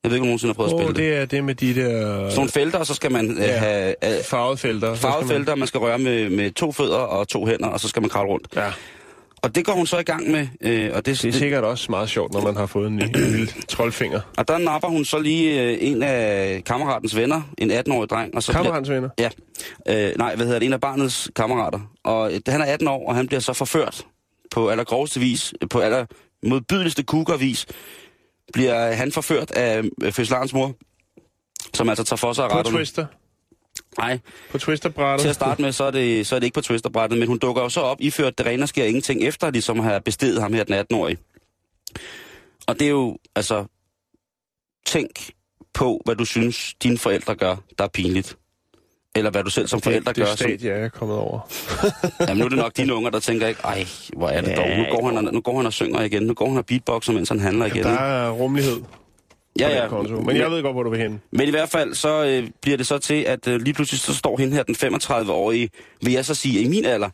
Jeg 0.05 0.11
ved 0.11 0.17
ikke, 0.17 0.23
om 0.23 0.27
nogensinde 0.27 0.49
har 0.51 0.55
prøvet 0.55 0.71
at 0.71 0.75
Åh, 0.75 0.81
spille 0.81 1.05
det. 1.05 1.13
det 1.13 1.21
er 1.23 1.25
det 1.25 1.45
med 1.45 1.55
de 1.55 1.75
der 1.75 1.91
Sådan 2.17 2.35
nogle 2.37 2.51
felter, 2.51 2.79
og 2.79 2.87
så 2.87 2.95
skal 2.95 3.13
man 3.13 3.37
Ja. 3.39 3.45
ja. 3.47 3.57
have 3.59 3.95
øh, 4.19 4.25
farvede 4.25 4.57
felter. 4.57 4.95
Farvede 4.95 5.29
felter, 5.29 5.55
man 5.55 5.69
skal 5.69 5.79
røre 5.81 5.99
med, 5.99 6.31
med 6.31 6.51
to 6.51 6.73
fødder 6.73 6.97
og 6.97 7.29
to 7.29 7.47
hænder, 7.47 7.69
og 7.69 7.81
så 7.81 7.89
skal 7.89 8.03
man 8.03 8.09
kravle 8.09 8.31
rundt. 8.31 8.49
Ja, 8.57 8.71
Og 9.43 9.55
det 9.55 9.65
går 9.65 9.73
hun 9.73 9.87
så 9.87 9.99
i 9.99 10.03
gang 10.03 10.31
med, 10.31 10.47
øh, 10.61 10.91
og 10.95 11.07
det, 11.07 11.23
det 11.23 11.29
er 11.29 11.33
sikkert 11.33 11.65
også 11.65 11.87
meget 11.91 12.09
sjovt, 12.09 12.33
når 12.33 12.41
man 12.43 12.57
har 12.57 12.67
fået 12.67 12.87
en, 12.87 12.97
ny, 12.97 13.03
en 13.03 13.11
lille 13.13 13.47
troldfinger. 13.69 14.21
og 14.39 14.49
der 14.49 14.59
napper 14.59 14.89
hun 14.89 15.05
så 15.05 15.19
lige 15.19 15.63
øh, 15.63 15.79
en 15.81 16.03
af 16.03 16.63
kammeratens 16.65 17.17
venner, 17.17 17.43
en 17.59 17.71
18-årig 17.71 18.11
dreng. 18.11 18.35
Og 18.35 18.43
så 18.43 18.53
bliver- 18.53 18.63
Kammeratens 18.63 18.91
venner. 18.91 19.09
Ja. 19.19 19.31
Øh, 19.89 20.13
nej, 20.19 20.35
hvad 20.37 20.47
hedder 20.47 20.59
det? 20.59 20.67
En 20.67 20.73
af 20.73 20.81
barnets 20.81 21.31
kammerater. 21.37 21.81
Og 22.05 22.33
øh, 22.35 22.41
han 22.49 22.61
er 22.61 22.65
18 22.65 22.89
år, 22.89 23.09
og 23.09 23.15
han 23.15 23.27
bliver 23.27 23.41
så 23.41 23.53
forført 23.53 24.07
på 24.51 24.69
allergroveste 24.69 25.21
vis, 25.21 25.55
på 25.71 25.81
aller 25.81 26.07
modbydeligste 26.47 27.03
kugervis, 27.03 27.67
bliver 28.53 28.93
han 28.93 29.13
forført 29.13 29.51
af 29.51 29.83
øh, 30.03 30.13
fødselarens 30.13 30.53
mor, 30.53 30.73
som 31.75 31.89
altså 31.89 32.05
tager 32.05 32.17
for 32.17 32.33
sig 32.33 32.45
af 32.45 32.51
På 32.51 32.57
retterne. 32.59 32.77
Twister. 32.79 33.07
Nej, 33.99 34.19
På 34.51 34.59
Twisterbrættet. 34.59 35.21
til 35.23 35.29
at 35.29 35.35
starte 35.35 35.63
med, 35.63 35.73
så 35.73 35.85
er 35.85 35.91
det, 35.91 36.27
så 36.27 36.35
er 36.35 36.39
det 36.41 36.45
ikke 36.47 36.55
på 36.55 36.61
twisterbrættet, 36.61 37.19
men 37.19 37.29
hun 37.29 37.39
dukker 37.39 37.63
jo 37.63 37.69
så 37.69 37.81
op, 37.81 37.97
iført 38.01 38.39
det 38.39 38.47
rene 38.47 38.67
sker 38.67 38.85
ingenting, 38.85 39.23
efter 39.23 39.51
ligesom 39.51 39.79
have 39.79 40.01
bestedet 40.01 40.43
ham 40.43 40.53
her, 40.53 40.65
den 40.65 40.75
18-årige. 40.75 41.19
Og 42.67 42.79
det 42.79 42.85
er 42.87 42.91
jo, 42.91 43.19
altså, 43.37 43.65
tænk 44.87 45.31
på, 45.75 46.01
hvad 46.05 46.17
du 46.17 46.25
synes, 46.25 46.75
dine 46.83 46.99
forældre 46.99 47.35
gør, 47.35 47.57
der 47.79 47.85
er 47.85 47.89
pinligt. 47.89 48.37
Eller 49.15 49.31
hvad 49.31 49.45
du 49.45 49.51
selv 49.51 49.69
som 49.69 49.81
forældre 49.81 50.09
det, 50.09 50.17
det 50.17 50.25
gør. 50.25 50.35
Som, 50.35 50.37
stadie, 50.37 50.71
jeg 50.71 50.81
er 50.81 50.89
kommet 50.89 51.17
over. 51.17 51.41
jamen, 52.21 52.37
nu 52.39 52.45
er 52.45 52.49
det 52.49 52.59
nok 52.59 52.77
dine 52.77 52.95
unger, 52.95 53.11
der 53.11 53.21
tænker 53.21 53.47
ikke, 53.47 53.61
ej, 53.65 53.87
hvor 54.17 54.29
er 54.29 54.41
det 54.41 54.49
Ja, 54.51 54.55
dog. 54.57 54.69
Nu 54.79 54.85
går, 54.91 55.07
han 55.07 55.27
og, 55.27 55.35
nu 55.35 55.41
går 55.41 55.57
han 55.57 55.67
og 55.67 55.73
synger 55.73 56.03
igen. 56.03 56.23
Nu 56.23 56.35
går 56.35 56.49
han 56.49 56.59
og 56.59 56.67
beatboxer, 56.67 57.13
mens 57.13 57.29
han 57.29 57.41
handler 57.41 57.67
igen. 57.67 57.85
Der 57.85 57.91
er 57.91 58.31
rummelighed 58.31 58.81
ja, 59.59 59.83
ja. 59.83 59.89
konto. 59.89 60.21
Men 60.21 60.37
jeg 60.37 60.51
ved 60.51 60.63
godt, 60.63 60.75
hvor 60.75 60.83
du 60.83 60.91
vil 60.91 60.99
hen. 60.99 61.23
Men 61.33 61.49
i 61.49 61.51
hvert 61.51 61.69
fald, 61.69 61.95
så 61.95 62.25
øh, 62.25 62.51
bliver 62.63 62.77
det 62.77 62.87
så 62.87 62.99
til, 62.99 63.15
at 63.23 63.49
øh, 63.49 63.61
lige 63.61 63.75
pludselig 63.75 64.01
så 64.01 64.15
står 64.15 64.37
hende 64.39 64.55
her, 64.55 64.63
den 64.63 64.75
35-årige, 64.75 65.71
vil 66.03 66.13
jeg 66.13 66.25
så 66.25 66.35
sige, 66.35 66.61
i 66.63 66.69
min 66.69 66.85
alder, 66.85 67.11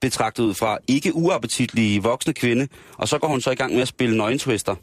betragtet 0.00 0.42
ud 0.44 0.54
fra 0.54 0.78
ikke 0.88 1.14
uappetitlige 1.14 2.02
voksne 2.02 2.32
kvinde, 2.34 2.68
og 2.98 3.08
så 3.08 3.18
går 3.18 3.28
hun 3.28 3.40
så 3.40 3.50
i 3.50 3.54
gang 3.54 3.72
med 3.74 3.82
at 3.82 3.88
spille 3.88 4.16
nøgentwister 4.16 4.74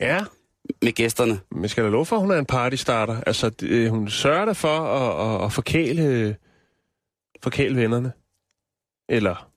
Ja, 0.00 0.20
med 0.82 0.92
gæsterne. 0.92 1.40
men 1.52 1.68
skal 1.68 1.84
der 1.84 1.90
lov 1.90 2.06
for, 2.06 2.16
at 2.16 2.22
hun 2.22 2.30
er 2.30 2.38
en 2.38 2.46
partystarter? 2.46 3.20
Altså, 3.26 3.50
det, 3.50 3.90
hun 3.90 4.08
sørger 4.10 4.44
der 4.44 4.52
for 4.52 4.78
at, 4.78 5.36
at, 5.40 5.44
at 5.44 5.52
forkæle, 5.52 6.36
forkæle 7.42 7.76
vennerne. 7.76 8.12
Eller, 9.08 9.48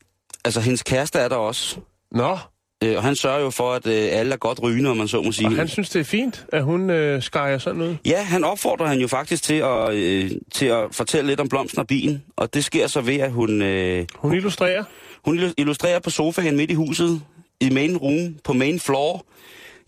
Altså, 0.46 0.62
hendes 0.62 0.84
kæreste 0.84 1.20
er 1.20 1.28
der 1.28 1.36
også, 1.36 1.80
nå, 2.12 2.38
øh, 2.84 2.98
og 2.98 3.04
han 3.04 3.16
sørger 3.16 3.40
jo 3.40 3.50
for, 3.50 3.72
at 3.74 3.88
øh, 3.88 4.08
alle 4.12 4.34
er 4.34 4.38
godt 4.38 4.64
rygende, 4.64 4.90
om 4.90 4.98
man 4.98 5.08
så 5.08 5.22
må 5.22 5.32
sige. 5.32 5.48
og 5.48 5.56
han 5.56 5.68
synes, 5.68 5.90
det 5.90 6.00
er 6.00 6.04
fint, 6.04 6.46
at 6.54 6.64
hun 6.64 6.90
øh, 6.90 7.22
skærer 7.24 7.58
sådan 7.58 7.82
ud. 7.82 7.96
Ja, 8.06 8.22
han 8.24 8.44
opfordrer 8.44 8.88
han 8.88 9.00
jo 9.00 9.08
faktisk 9.08 9.44
til 9.44 9.54
at, 9.54 9.94
øh, 9.94 10.32
til 10.54 10.66
at 10.66 10.84
fortælle 10.92 11.28
lidt 11.28 11.40
om 11.40 11.50
blomsten 11.50 11.80
og 11.80 11.88
bilen, 11.88 12.24
og 12.36 12.54
det 12.54 12.66
sker 12.66 12.88
så 12.88 13.02
ved, 13.02 13.16
at 13.20 13.32
hun, 13.32 13.62
øh, 13.62 14.06
Hun 14.16 14.34
illustrerer. 14.36 14.84
hun 15.26 15.40
illu- 15.40 15.54
illustrerer 15.58 16.00
på 16.00 16.10
sofaen 16.10 16.58
midt 16.58 16.72
i 16.72 16.74
huset, 16.74 17.22
i 17.60 17.70
main 17.70 17.98
room, 17.98 18.36
på 18.44 18.54
main 18.54 18.80
floor. 18.80 19.26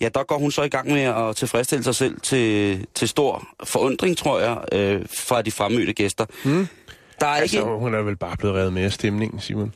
Ja, 0.02 0.10
der 0.10 0.24
går 0.24 0.38
hun 0.38 0.52
så 0.52 0.64
i 0.64 0.68
gang 0.70 0.92
med 0.92 1.02
at 1.02 1.36
tilfredsstille 1.36 1.84
sig 1.84 1.96
selv 1.96 2.20
til, 2.22 2.86
til 2.96 3.08
stor 3.08 3.48
forundring, 3.64 4.18
tror 4.18 4.40
jeg, 4.40 4.58
øh, 4.72 5.06
fra 5.18 5.42
de 5.42 5.52
fremmødte 5.52 5.94
gæster. 5.94 6.26
Hmm. 6.44 6.68
Der 7.20 7.26
er 7.26 7.32
Altså, 7.32 7.58
ikke... 7.58 7.70
hun 7.70 7.94
er 7.94 8.02
vel 8.02 8.16
bare 8.16 8.38
blevet 8.38 8.56
revet 8.56 8.74
med 8.74 8.84
af 8.84 8.92
stemningen, 8.94 9.40
Simon. 9.40 9.74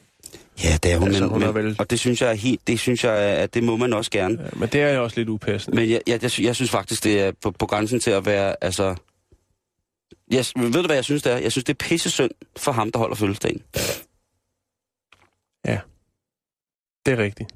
Ja, 0.63 0.77
det 0.83 0.91
er 0.93 0.97
hun, 0.97 1.07
altså, 1.07 1.23
men, 1.23 1.31
hun 1.33 1.43
er 1.43 1.51
men, 1.51 1.55
vel- 1.65 1.75
og 1.79 1.89
det 1.89 1.99
synes 1.99 2.21
jeg 2.21 2.29
er 2.29 2.33
helt, 2.33 2.67
det 2.67 2.79
synes 2.79 3.03
jeg, 3.03 3.13
at 3.17 3.53
det 3.53 3.63
må 3.63 3.77
man 3.77 3.93
også 3.93 4.11
gerne. 4.11 4.37
Ja, 4.43 4.49
men 4.59 4.69
det 4.69 4.81
er 4.81 4.93
jo 4.93 5.03
også 5.03 5.19
lidt 5.19 5.29
upassende. 5.29 5.75
Men 5.77 5.89
jeg, 5.89 6.01
jeg, 6.07 6.23
jeg, 6.23 6.39
jeg 6.41 6.55
synes 6.55 6.71
faktisk, 6.71 7.03
det 7.03 7.21
er 7.21 7.31
på, 7.43 7.51
på 7.51 7.65
grænsen 7.65 7.99
til 7.99 8.11
at 8.11 8.25
være, 8.25 8.55
altså... 8.63 8.95
Jeg, 10.31 10.45
ved 10.55 10.71
du, 10.71 10.85
hvad 10.85 10.95
jeg 10.95 11.03
synes, 11.03 11.23
det 11.23 11.33
er? 11.33 11.37
Jeg 11.37 11.51
synes, 11.51 11.65
det 11.65 11.73
er 11.73 11.85
pisse 11.87 12.09
synd 12.11 12.31
for 12.57 12.71
ham, 12.71 12.91
der 12.91 12.99
holder 12.99 13.15
fødselsdagen. 13.15 13.61
Det 17.05 17.13
er 17.13 17.17
rigtigt. 17.23 17.49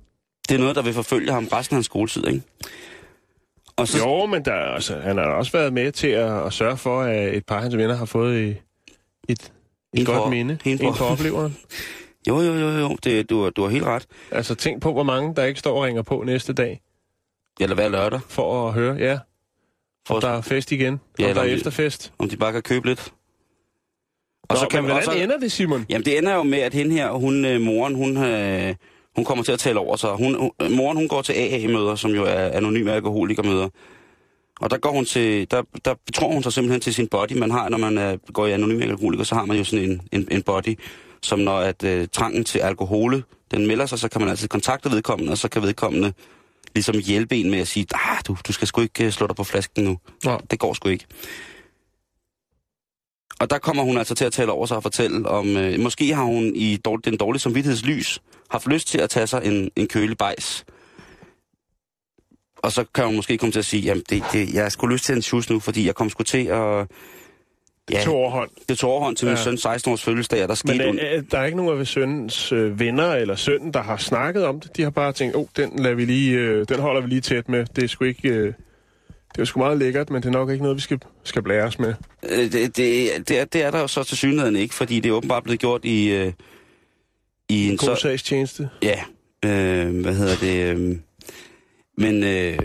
Det 0.50 0.56
er 0.56 0.60
noget, 0.60 0.76
der 0.76 0.82
vil 0.82 0.94
forfølge 0.94 1.32
ham 1.32 1.48
resten 1.54 1.74
af 1.74 1.78
hans 1.78 1.86
skoletid, 1.86 2.28
ikke? 2.28 2.42
Og 3.76 3.88
så, 3.88 3.98
Jo, 3.98 4.26
men 4.26 4.46
der, 4.46 4.54
er- 4.54 4.74
altså, 4.74 5.00
han 5.00 5.18
har 5.18 5.24
også 5.26 5.52
været 5.52 5.74
med 5.74 5.92
til 5.92 6.08
at, 6.08 6.46
at 6.46 6.54
sørge 6.54 6.78
for, 6.78 7.02
at 7.02 7.36
et 7.36 7.46
par 7.46 7.56
af 7.56 7.62
hans 7.62 7.78
venner 7.78 7.96
har 7.96 8.06
fået 8.06 8.44
et, 8.44 8.50
et, 9.30 9.40
et 9.42 9.52
En 9.94 10.06
godt 10.06 10.30
minde. 10.30 10.58
en 10.66 10.78
for 10.96 11.06
opleveren. 11.06 11.58
jo, 12.28 12.42
jo, 12.42 12.54
jo, 12.54 12.70
jo, 12.70 12.98
det, 13.04 13.30
du, 13.30 13.50
du 13.56 13.62
har 13.64 13.70
helt 13.70 13.84
ret. 13.86 14.06
Altså, 14.32 14.56
tænk 14.56 14.82
på, 14.82 14.94
hvor 14.94 15.04
mange, 15.04 15.36
der 15.36 15.44
ikke 15.44 15.60
står 15.60 15.78
og 15.78 15.84
ringer 15.84 16.02
på 16.02 16.24
næste 16.26 16.54
dag, 16.54 16.82
Eller 17.60 17.76
hver 17.76 17.90
lørdag, 17.90 18.20
for 18.30 18.68
at 18.68 18.74
høre, 18.74 18.96
ja, 18.96 19.20
for, 20.08 20.20
der 20.20 20.28
er 20.30 20.42
fest 20.42 20.72
igen, 20.72 21.00
Ja, 21.20 21.24
eller 21.24 21.34
der 21.34 21.42
er 21.42 21.46
om 21.46 21.50
det- 21.50 21.56
efterfest. 21.58 22.14
om 22.20 22.30
de 22.30 22.38
bare 22.38 22.52
kan 22.54 22.62
købe 22.62 22.88
lidt. 22.88 23.14
Og 24.44 24.48
Og 24.50 24.58
så 24.58 24.68
kan 24.68 24.78
men 24.84 24.88
man 24.88 24.92
hvordan 24.96 25.10
også... 25.10 25.24
ender 25.24 25.38
det, 25.40 25.52
Simon? 25.52 25.86
Jamen, 25.90 26.06
det 26.06 26.18
ender 26.18 26.36
jo 26.36 26.44
med, 26.44 26.60
at 26.60 26.74
hende 26.74 26.92
her, 26.96 27.12
hun, 27.12 27.46
øh, 27.46 27.62
moren, 27.62 27.96
hun, 27.96 28.18
øh, 28.18 28.76
hun 29.16 29.26
kommer 29.26 29.44
til 29.44 29.52
at 29.52 29.60
tale 29.60 29.80
over 29.80 29.96
sig. 29.96 30.10
Hun, 30.10 30.36
hun, 30.36 30.52
moren, 30.70 30.98
hun 30.98 31.08
går 31.08 31.22
til 31.22 31.34
AA-møder, 31.34 31.96
som 31.96 32.12
jo 32.12 32.24
er 32.24 32.50
anonyme 32.50 32.92
alkoholikermøder. 32.94 33.70
Og 34.62 34.70
der 34.70 34.78
går 34.78 34.92
hun 34.92 35.06
til, 35.06 35.52
der, 35.52 35.62
der 35.86 35.96
tror 36.14 36.32
hun 36.34 36.44
sig 36.44 36.54
simpelthen 36.54 36.82
til 36.82 36.94
sin 36.94 37.08
body. 37.08 37.32
Man 37.38 37.52
har, 37.52 37.70
når 37.70 37.78
man 37.78 37.98
er, 37.98 38.18
går 38.34 38.48
i 38.48 38.52
anonyme 38.52 38.84
alkoholiker, 38.84 39.24
så 39.24 39.36
har 39.36 39.46
man 39.46 39.58
jo 39.58 39.64
sådan 39.64 39.86
en, 39.92 40.02
en, 40.12 40.28
en 40.32 40.42
body, 40.44 40.80
som 41.24 41.40
når 41.40 41.58
at 41.60 41.84
øh, 41.84 42.08
trangen 42.12 42.44
til 42.44 42.60
alkohol, 42.60 43.24
den 43.52 43.68
melder 43.68 43.86
sig, 43.86 44.00
så 44.00 44.10
kan 44.10 44.22
man 44.22 44.30
altid 44.30 44.48
kontakte 44.48 44.92
vedkommende, 44.92 45.32
og 45.32 45.38
så 45.38 45.48
kan 45.48 45.62
vedkommende 45.62 46.14
ligesom 46.76 46.96
hjælpe 47.00 47.36
en 47.36 47.50
med 47.50 47.60
at 47.60 47.68
sige, 47.68 47.86
ah, 47.94 48.18
du, 48.28 48.38
du 48.48 48.54
skal 48.54 48.68
sgu 48.68 48.82
ikke 48.82 49.06
øh, 49.06 49.12
slå 49.12 49.28
dig 49.28 49.36
på 49.36 49.44
flasken 49.44 49.84
nu. 49.84 49.98
Nå. 50.24 50.40
Det 50.52 50.60
går 50.60 50.74
sgu 50.74 50.90
ikke. 50.90 51.06
Og 53.40 53.50
der 53.50 53.58
kommer 53.58 53.84
hun 53.84 53.98
altså 53.98 54.16
til 54.16 54.26
at 54.26 54.34
tale 54.34 54.52
over 54.52 54.66
sig 54.66 54.78
og 54.78 54.84
fortælle 54.84 55.30
om, 55.30 55.58
øh, 55.58 55.80
måske 55.80 56.16
har 56.16 56.24
hun 56.24 56.56
i 56.56 56.78
dårlig, 56.78 57.06
den 57.06 57.18
dårlige 57.18 57.40
samvittighedslys 57.40 58.22
haft 58.50 58.68
lyst 58.68 58.88
til 58.88 58.98
at 58.98 59.10
tage 59.10 59.28
sig 59.28 59.42
en, 59.46 59.72
en 59.76 59.88
kølig 59.88 60.18
bajs. 60.18 60.66
Og 62.58 62.72
så 62.72 62.86
kan 62.96 63.06
hun 63.06 63.16
måske 63.16 63.38
komme 63.38 63.52
til 63.52 63.60
at 63.60 63.66
sige, 63.66 63.82
jamen 63.82 64.04
det, 64.10 64.24
det, 64.34 64.54
jeg 64.54 64.72
sgu 64.72 64.88
lyst 64.88 65.06
til 65.06 65.16
en 65.16 65.22
sjus 65.22 65.50
nu, 65.50 65.60
fordi 65.60 65.86
jeg 65.86 65.96
kom 65.96 66.10
sgu 66.10 66.24
til 66.24 66.46
at... 66.46 66.88
Ja, 67.92 68.04
To 68.04 68.12
overhånd. 68.16 68.50
det 68.70 68.78
tog 68.78 68.92
overhånd 68.92 69.16
til 69.16 69.28
min 69.28 69.36
Ja. 69.36 69.44
søn 69.44 69.58
16 69.58 69.92
års 69.92 70.04
fødselsdag, 70.04 70.44
og 70.44 70.50
der 70.50 70.56
skete... 70.56 70.78
Men 70.78 70.96
Men, 70.96 71.00
øh, 71.00 71.24
der 71.32 71.38
er 71.38 71.46
ikke 71.46 71.58
nogen 71.58 71.80
af 71.80 71.88
sønnens 71.88 72.52
øh, 72.52 72.80
venner 72.80 73.14
eller 73.14 73.36
sønnen, 73.36 73.74
der 73.74 73.82
har 73.82 73.98
snakket 73.98 74.46
om 74.46 74.60
det. 74.60 74.78
De 74.78 74.82
har 74.84 74.90
bare 74.90 75.12
tænkt, 75.14 75.36
åh, 75.36 75.42
oh, 75.42 75.48
den, 75.58 75.80
lader 75.84 75.96
vi 75.96 76.06
lige, 76.06 76.38
øh, 76.38 76.66
den 76.70 76.80
holder 76.80 77.02
vi 77.02 77.08
lige 77.08 77.22
tæt 77.22 77.50
med. 77.50 77.66
Det 77.76 77.84
er 77.84 77.88
sgu 77.88 78.06
ikke... 78.06 78.30
Øh, 78.30 78.54
det 79.36 79.42
er 79.42 79.46
sgu 79.46 79.60
meget 79.60 79.78
lækkert, 79.78 80.10
men 80.10 80.22
det 80.22 80.28
er 80.28 80.34
nok 80.34 80.50
ikke 80.50 80.64
noget, 80.64 80.76
vi 80.78 80.82
skal, 80.82 81.00
skal 81.24 81.42
blære 81.42 81.64
os 81.64 81.80
med. 81.80 81.94
øh, 82.30 82.52
det, 82.52 82.54
det, 82.54 82.78
det, 83.28 83.40
er, 83.40 83.46
det 83.46 83.64
er 83.64 83.72
der 83.72 83.80
jo 83.80 83.88
så 83.88 84.04
til 84.04 84.18
synligheden 84.18 84.56
ikke, 84.56 84.76
fordi 84.76 85.00
det 85.00 85.10
er 85.10 85.14
åbenbart 85.14 85.44
blevet 85.44 85.60
gjort 85.60 85.86
i... 85.86 86.08
Øh, 86.10 86.34
i 87.50 87.70
en 87.70 87.78
God 87.78 87.86
så, 87.86 87.96
sagstjeneste. 88.02 88.70
Ja, 88.84 89.00
øh, 89.46 90.02
hvad 90.02 90.16
hedder 90.16 90.36
det? 90.36 90.78
Øh, 90.78 90.98
men 91.98 92.24
øh, 92.24 92.58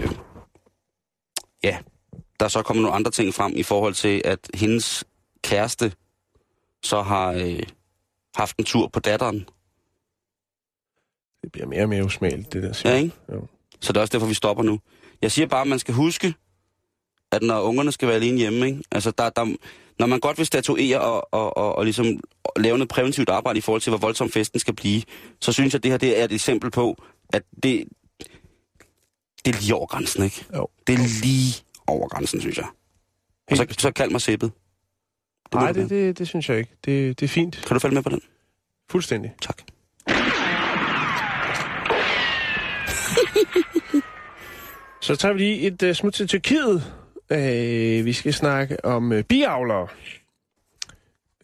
ja, 1.65 1.77
der 2.41 2.45
er 2.45 2.49
så 2.49 2.63
kommet 2.63 2.83
nogle 2.83 2.97
andre 2.97 3.11
ting 3.11 3.35
frem 3.35 3.53
i 3.57 3.63
forhold 3.63 3.95
til, 3.95 4.23
at 4.25 4.39
hendes 4.55 5.05
kæreste 5.47 5.93
så 6.83 7.03
har 7.03 7.33
øh, 7.33 7.63
haft 8.35 8.57
en 8.57 8.65
tur 8.65 8.89
på 8.89 9.01
datteren. 9.01 9.49
Det 11.43 11.53
bliver 11.53 11.67
mere 11.67 11.83
og 11.83 11.89
mere 11.89 12.05
usmageligt, 12.05 12.53
det 12.53 12.63
der. 12.63 12.73
Simon. 12.73 12.93
Ja, 12.93 12.99
ikke? 12.99 13.15
Jo. 13.33 13.47
Så 13.81 13.93
det 13.93 13.97
er 13.97 14.01
også 14.01 14.13
derfor, 14.13 14.27
vi 14.27 14.35
stopper 14.35 14.63
nu. 14.65 14.81
Jeg 15.23 15.33
siger 15.33 15.47
bare, 15.47 15.61
at 15.61 15.67
man 15.67 15.79
skal 15.79 15.95
huske, 15.95 16.35
at 17.33 17.43
når 17.43 17.61
ungerne 17.61 17.93
skal 17.93 18.09
være 18.09 18.17
alene 18.17 18.39
hjemme, 18.39 18.67
ikke? 18.67 18.83
Altså, 18.91 19.11
der, 19.11 19.31
der, 19.31 19.57
når 19.99 20.07
man 20.07 20.21
godt 20.21 20.39
vil 20.39 20.47
statuere 20.47 21.01
og, 21.01 21.35
og, 21.35 21.57
og, 21.57 21.75
og 21.75 21.85
ligesom 21.85 22.07
lave 22.57 22.79
noget 22.79 22.89
præventivt 22.89 23.29
arbejde 23.29 23.59
i 23.59 23.61
forhold 23.61 23.83
til, 23.83 23.91
hvor 23.91 23.99
voldsom 23.99 24.31
festen 24.31 24.61
skal 24.61 24.75
blive, 24.75 25.03
så 25.41 25.53
synes 25.53 25.73
jeg, 25.73 25.79
at 25.79 25.83
det 25.83 25.91
her 25.91 25.99
det 25.99 26.21
er 26.21 26.25
et 26.25 26.33
eksempel 26.33 26.71
på, 26.71 27.03
at 27.33 27.43
det, 27.63 27.85
det 29.45 29.55
er 29.55 29.61
lige 29.61 29.75
over 29.75 29.87
grænsen, 29.87 30.25
ikke? 30.25 30.47
Jo. 30.55 30.69
Det 30.87 30.95
er 30.95 31.23
lige 31.23 31.65
over 31.87 32.09
grænsen, 32.09 32.41
synes 32.41 32.59
jeg. 32.59 32.67
Og 33.51 33.57
så, 33.57 33.67
så 33.79 33.91
kald 33.91 34.11
mig 34.11 34.21
sæppet. 34.21 34.53
Det 35.53 35.55
Nej, 35.55 35.73
det, 35.73 35.91
det, 35.91 36.19
det 36.19 36.29
synes 36.29 36.49
jeg 36.49 36.59
ikke. 36.59 36.71
Det, 36.85 37.21
det 37.21 37.27
er 37.27 37.29
fint. 37.29 37.65
Kan 37.67 37.75
du 37.75 37.79
falde 37.79 37.95
med 37.95 38.03
på 38.03 38.09
den? 38.09 38.21
Fuldstændig. 38.91 39.35
Tak. 39.43 39.63
Så 45.03 45.17
tager 45.17 45.33
vi 45.33 45.39
lige 45.39 45.61
et 45.61 45.83
uh, 45.83 45.93
smut 45.93 46.13
til 46.15 46.29
Tyrkiet. 46.29 46.93
Uh, 47.31 48.05
vi 48.05 48.13
skal 48.13 48.35
snakke 48.35 48.85
om 48.85 49.13
uh, 49.13 49.21
biavlere. 49.21 49.89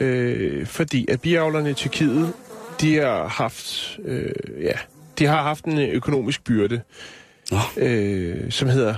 Uh, 0.01 0.67
fordi 0.67 1.07
at 1.11 1.21
biavlerne 1.21 1.71
i 1.71 1.75
Tyrkiet, 1.75 2.33
de 2.81 2.97
har 2.97 3.27
haft, 3.27 3.99
uh, 3.99 4.63
ja, 4.63 4.79
de 5.19 5.27
har 5.27 5.43
haft 5.43 5.65
en 5.65 5.79
økonomisk 5.79 6.45
byrde, 6.45 6.83
Nå. 7.51 7.57
uh, 7.57 8.51
som 8.51 8.69
hedder 8.69 8.95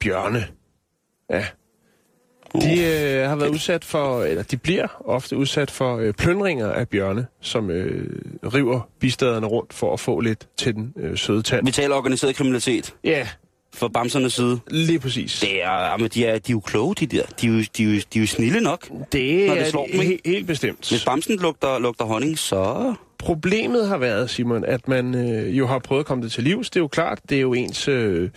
bjørne. 0.00 0.46
Ja. 1.30 1.46
De 2.54 2.84
øh, 2.84 3.28
har 3.28 3.36
været 3.36 3.48
udsat 3.50 3.84
for, 3.84 4.22
eller 4.22 4.42
de 4.42 4.56
bliver 4.56 4.86
ofte 5.04 5.36
udsat 5.36 5.70
for 5.70 5.96
øh, 5.96 6.12
plyndringer 6.14 6.68
af 6.72 6.88
bjørne, 6.88 7.26
som 7.40 7.70
øh, 7.70 8.08
river 8.54 8.80
bistaderne 9.00 9.46
rundt 9.46 9.74
for 9.74 9.92
at 9.92 10.00
få 10.00 10.20
lidt 10.20 10.46
til 10.56 10.74
den 10.74 10.92
øh, 11.00 11.18
søde 11.18 11.42
tand. 11.42 11.66
Vi 11.66 11.70
taler 11.72 11.94
organiseret 11.96 12.36
kriminalitet 12.36 12.94
Ja, 13.04 13.28
fra 13.74 13.88
bamsernes 13.88 14.32
side. 14.32 14.58
lige 14.70 14.98
præcis. 14.98 15.40
Det 15.40 15.62
er, 15.64 15.96
men 15.96 16.08
de 16.14 16.24
er, 16.26 16.38
de 16.38 16.52
er 16.52 16.54
jo 16.54 16.60
kloge, 16.60 16.94
de 16.94 17.06
der. 17.06 17.22
De 17.40 17.46
er 17.46 17.50
jo, 17.50 17.62
de 17.76 17.82
er 17.82 17.86
jo, 17.86 18.00
de 18.14 18.18
er 18.18 18.20
jo 18.20 18.26
snille 18.26 18.60
nok. 18.60 18.88
det 19.12 19.46
når 19.46 19.54
det 19.54 19.62
er 19.66 19.70
slår 19.70 19.86
de 19.86 19.98
dem, 19.98 20.00
he- 20.00 20.20
helt 20.26 20.46
bestemt. 20.46 20.88
Hvis 20.88 21.04
bamsen 21.04 21.36
lugter, 21.38 21.78
lugter 21.78 22.04
honning, 22.04 22.38
så... 22.38 22.94
Problemet 23.18 23.88
har 23.88 23.98
været, 23.98 24.30
Simon, 24.30 24.64
at 24.64 24.88
man 24.88 25.14
øh, 25.14 25.58
jo 25.58 25.66
har 25.66 25.78
prøvet 25.78 26.00
at 26.00 26.06
komme 26.06 26.24
det 26.24 26.32
til 26.32 26.44
livs. 26.44 26.70
Det 26.70 26.76
er 26.76 26.80
jo 26.80 26.88
klart, 26.88 27.18
det 27.28 27.36
er 27.36 27.40
jo 27.40 27.54
ens... 27.54 27.88
Øh, 27.88 28.30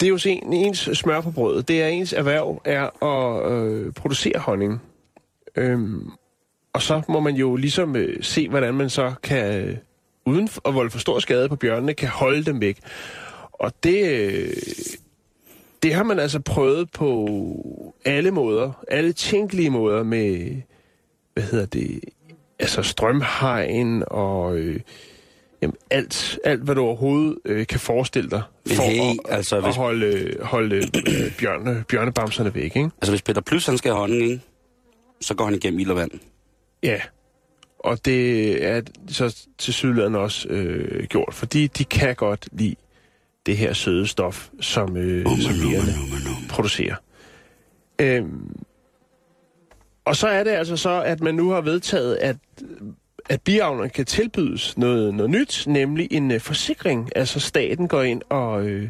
det 0.00 0.06
er 0.06 0.10
jo 0.10 0.18
en, 0.26 0.52
ens 0.52 0.78
smør 0.92 1.20
på 1.20 1.30
brødet. 1.30 1.68
Det 1.68 1.82
er 1.82 1.86
ens 1.86 2.12
erhverv 2.12 2.62
er 2.64 3.04
at 3.04 3.52
øh, 3.52 3.92
producere 3.92 4.38
honning. 4.38 4.82
Øhm, 5.56 6.10
og 6.72 6.82
så 6.82 7.02
må 7.08 7.20
man 7.20 7.34
jo 7.34 7.56
ligesom 7.56 7.96
øh, 7.96 8.22
se, 8.22 8.48
hvordan 8.48 8.74
man 8.74 8.90
så 8.90 9.14
kan, 9.22 9.62
øh, 9.62 9.76
uden 10.26 10.48
at 10.64 10.74
volde 10.74 10.90
for 10.90 10.98
stor 10.98 11.18
skade 11.18 11.48
på 11.48 11.56
bjørnene, 11.56 11.94
kan 11.94 12.08
holde 12.08 12.44
dem 12.44 12.60
væk. 12.60 12.78
Og 13.52 13.72
det, 13.82 14.08
øh, 14.08 14.52
det 15.82 15.94
har 15.94 16.02
man 16.02 16.18
altså 16.18 16.40
prøvet 16.40 16.90
på 16.90 17.94
alle 18.04 18.30
måder. 18.30 18.84
Alle 18.88 19.12
tænkelige 19.12 19.70
måder 19.70 20.02
med, 20.02 20.56
hvad 21.34 21.42
hedder 21.42 21.66
det, 21.66 22.00
altså 22.58 22.82
strømhegn 22.82 24.04
og 24.06 24.56
øh, 24.58 24.80
jamen 25.62 25.76
alt, 25.90 26.38
alt, 26.44 26.60
hvad 26.62 26.74
du 26.74 26.80
overhovedet 26.82 27.38
øh, 27.44 27.66
kan 27.66 27.80
forestille 27.80 28.30
dig, 28.30 28.42
Men 28.66 28.76
for 28.76 28.82
hey, 28.82 29.10
at, 29.10 29.16
altså, 29.36 29.56
at 29.56 29.62
hvis- 29.64 29.76
holde, 29.76 30.36
holde 30.42 30.76
øh, 30.76 31.36
bjørne, 31.38 31.84
bjørnebamserne 31.88 32.54
væk, 32.54 32.62
ikke? 32.64 32.90
Altså, 33.00 33.12
hvis 33.12 33.22
Peter 33.22 33.40
Plys, 33.40 33.66
han 33.66 33.78
skal 33.78 33.90
have 33.90 34.00
honning, 34.00 34.22
ikke? 34.22 34.40
så 35.20 35.34
går 35.34 35.44
han 35.44 35.54
igennem 35.54 35.80
ild 35.80 35.90
og 35.90 35.96
vand. 35.96 36.10
Ja, 36.82 37.00
og 37.78 38.04
det 38.04 38.64
er 38.64 38.82
så 39.08 39.46
til 39.58 39.74
sydlandet 39.74 40.20
også 40.22 40.48
øh, 40.48 41.04
gjort, 41.06 41.34
fordi 41.34 41.66
de 41.66 41.84
kan 41.84 42.14
godt 42.14 42.48
lide 42.52 42.74
det 43.46 43.56
her 43.56 43.72
søde 43.72 44.06
stof, 44.06 44.48
som, 44.60 44.96
øh, 44.96 45.26
som 45.26 45.52
bierne 45.62 45.92
producerer. 46.48 46.96
Øhm, 47.98 48.56
og 50.04 50.16
så 50.16 50.28
er 50.28 50.44
det 50.44 50.50
altså 50.50 50.76
så, 50.76 51.02
at 51.02 51.20
man 51.20 51.34
nu 51.34 51.50
har 51.50 51.60
vedtaget, 51.60 52.16
at, 52.16 52.36
at 53.28 53.42
biavlerne 53.42 53.90
kan 53.90 54.04
tilbydes 54.04 54.78
noget, 54.78 55.14
noget 55.14 55.30
nyt, 55.30 55.64
nemlig 55.66 56.08
en 56.10 56.30
øh, 56.30 56.40
forsikring. 56.40 57.10
Altså 57.16 57.40
staten 57.40 57.88
går 57.88 58.02
ind 58.02 58.22
og... 58.28 58.66
Øh, 58.66 58.88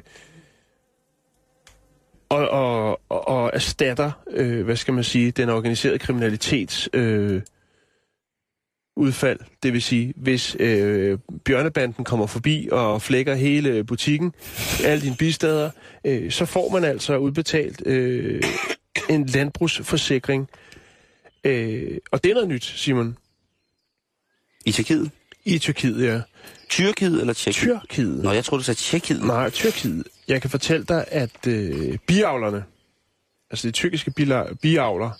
og, 2.29 2.49
og, 2.49 3.01
og, 3.09 3.29
og 3.29 3.51
erstatter, 3.55 4.11
øh, 4.31 4.65
hvad 4.65 4.77
skal 4.77 4.95
man 4.95 5.05
sige, 5.05 5.31
den 5.31 5.49
organiserede 5.49 5.99
kriminalitets 5.99 6.89
øh, 6.93 7.43
udfald. 8.97 9.41
Det 9.63 9.73
vil 9.73 9.83
sige, 9.83 10.13
hvis 10.17 10.57
øh, 10.61 11.19
bjørnebanden 11.45 12.05
kommer 12.05 12.27
forbi 12.27 12.69
og 12.73 13.03
flækker 13.03 13.35
hele 13.35 13.85
butikken, 13.85 14.33
alle 14.85 15.03
dine 15.03 15.17
bistader, 15.17 15.71
øh, 16.05 16.31
så 16.31 16.45
får 16.45 16.73
man 16.73 16.85
altså 16.85 17.17
udbetalt 17.17 17.83
øh, 17.87 18.43
en 19.11 19.27
landbrugsforsikring. 19.27 20.49
Øh, 21.45 21.99
og 22.11 22.25
det 22.25 22.31
er 22.31 22.35
noget 22.35 22.49
nyt, 22.49 22.65
Simon. 22.65 23.17
I 24.67 24.73
Tjekkiet? 24.73 25.11
I 25.45 25.59
Tyrkiet, 25.59 26.03
ja. 26.07 26.21
Tyrkiet 26.69 27.21
eller 27.21 27.33
Tjekkiet? 27.33 27.81
Tyrkiet. 27.89 28.23
Nå, 28.23 28.33
jeg 28.33 28.45
tror 28.45 28.57
du 28.57 28.63
sagde 28.63 28.79
Tjekkiet. 28.81 29.25
Nej, 29.25 29.51
Tyrkiet. 29.51 30.05
Jeg 30.29 30.41
kan 30.41 30.51
fortælle 30.51 30.87
dig, 30.87 31.05
at 31.09 31.47
øh, 31.47 31.99
biavlerne, 32.07 32.65
altså 33.51 33.67
de 33.69 33.73
tyrkiske 33.73 34.11
biavler, 34.63 35.11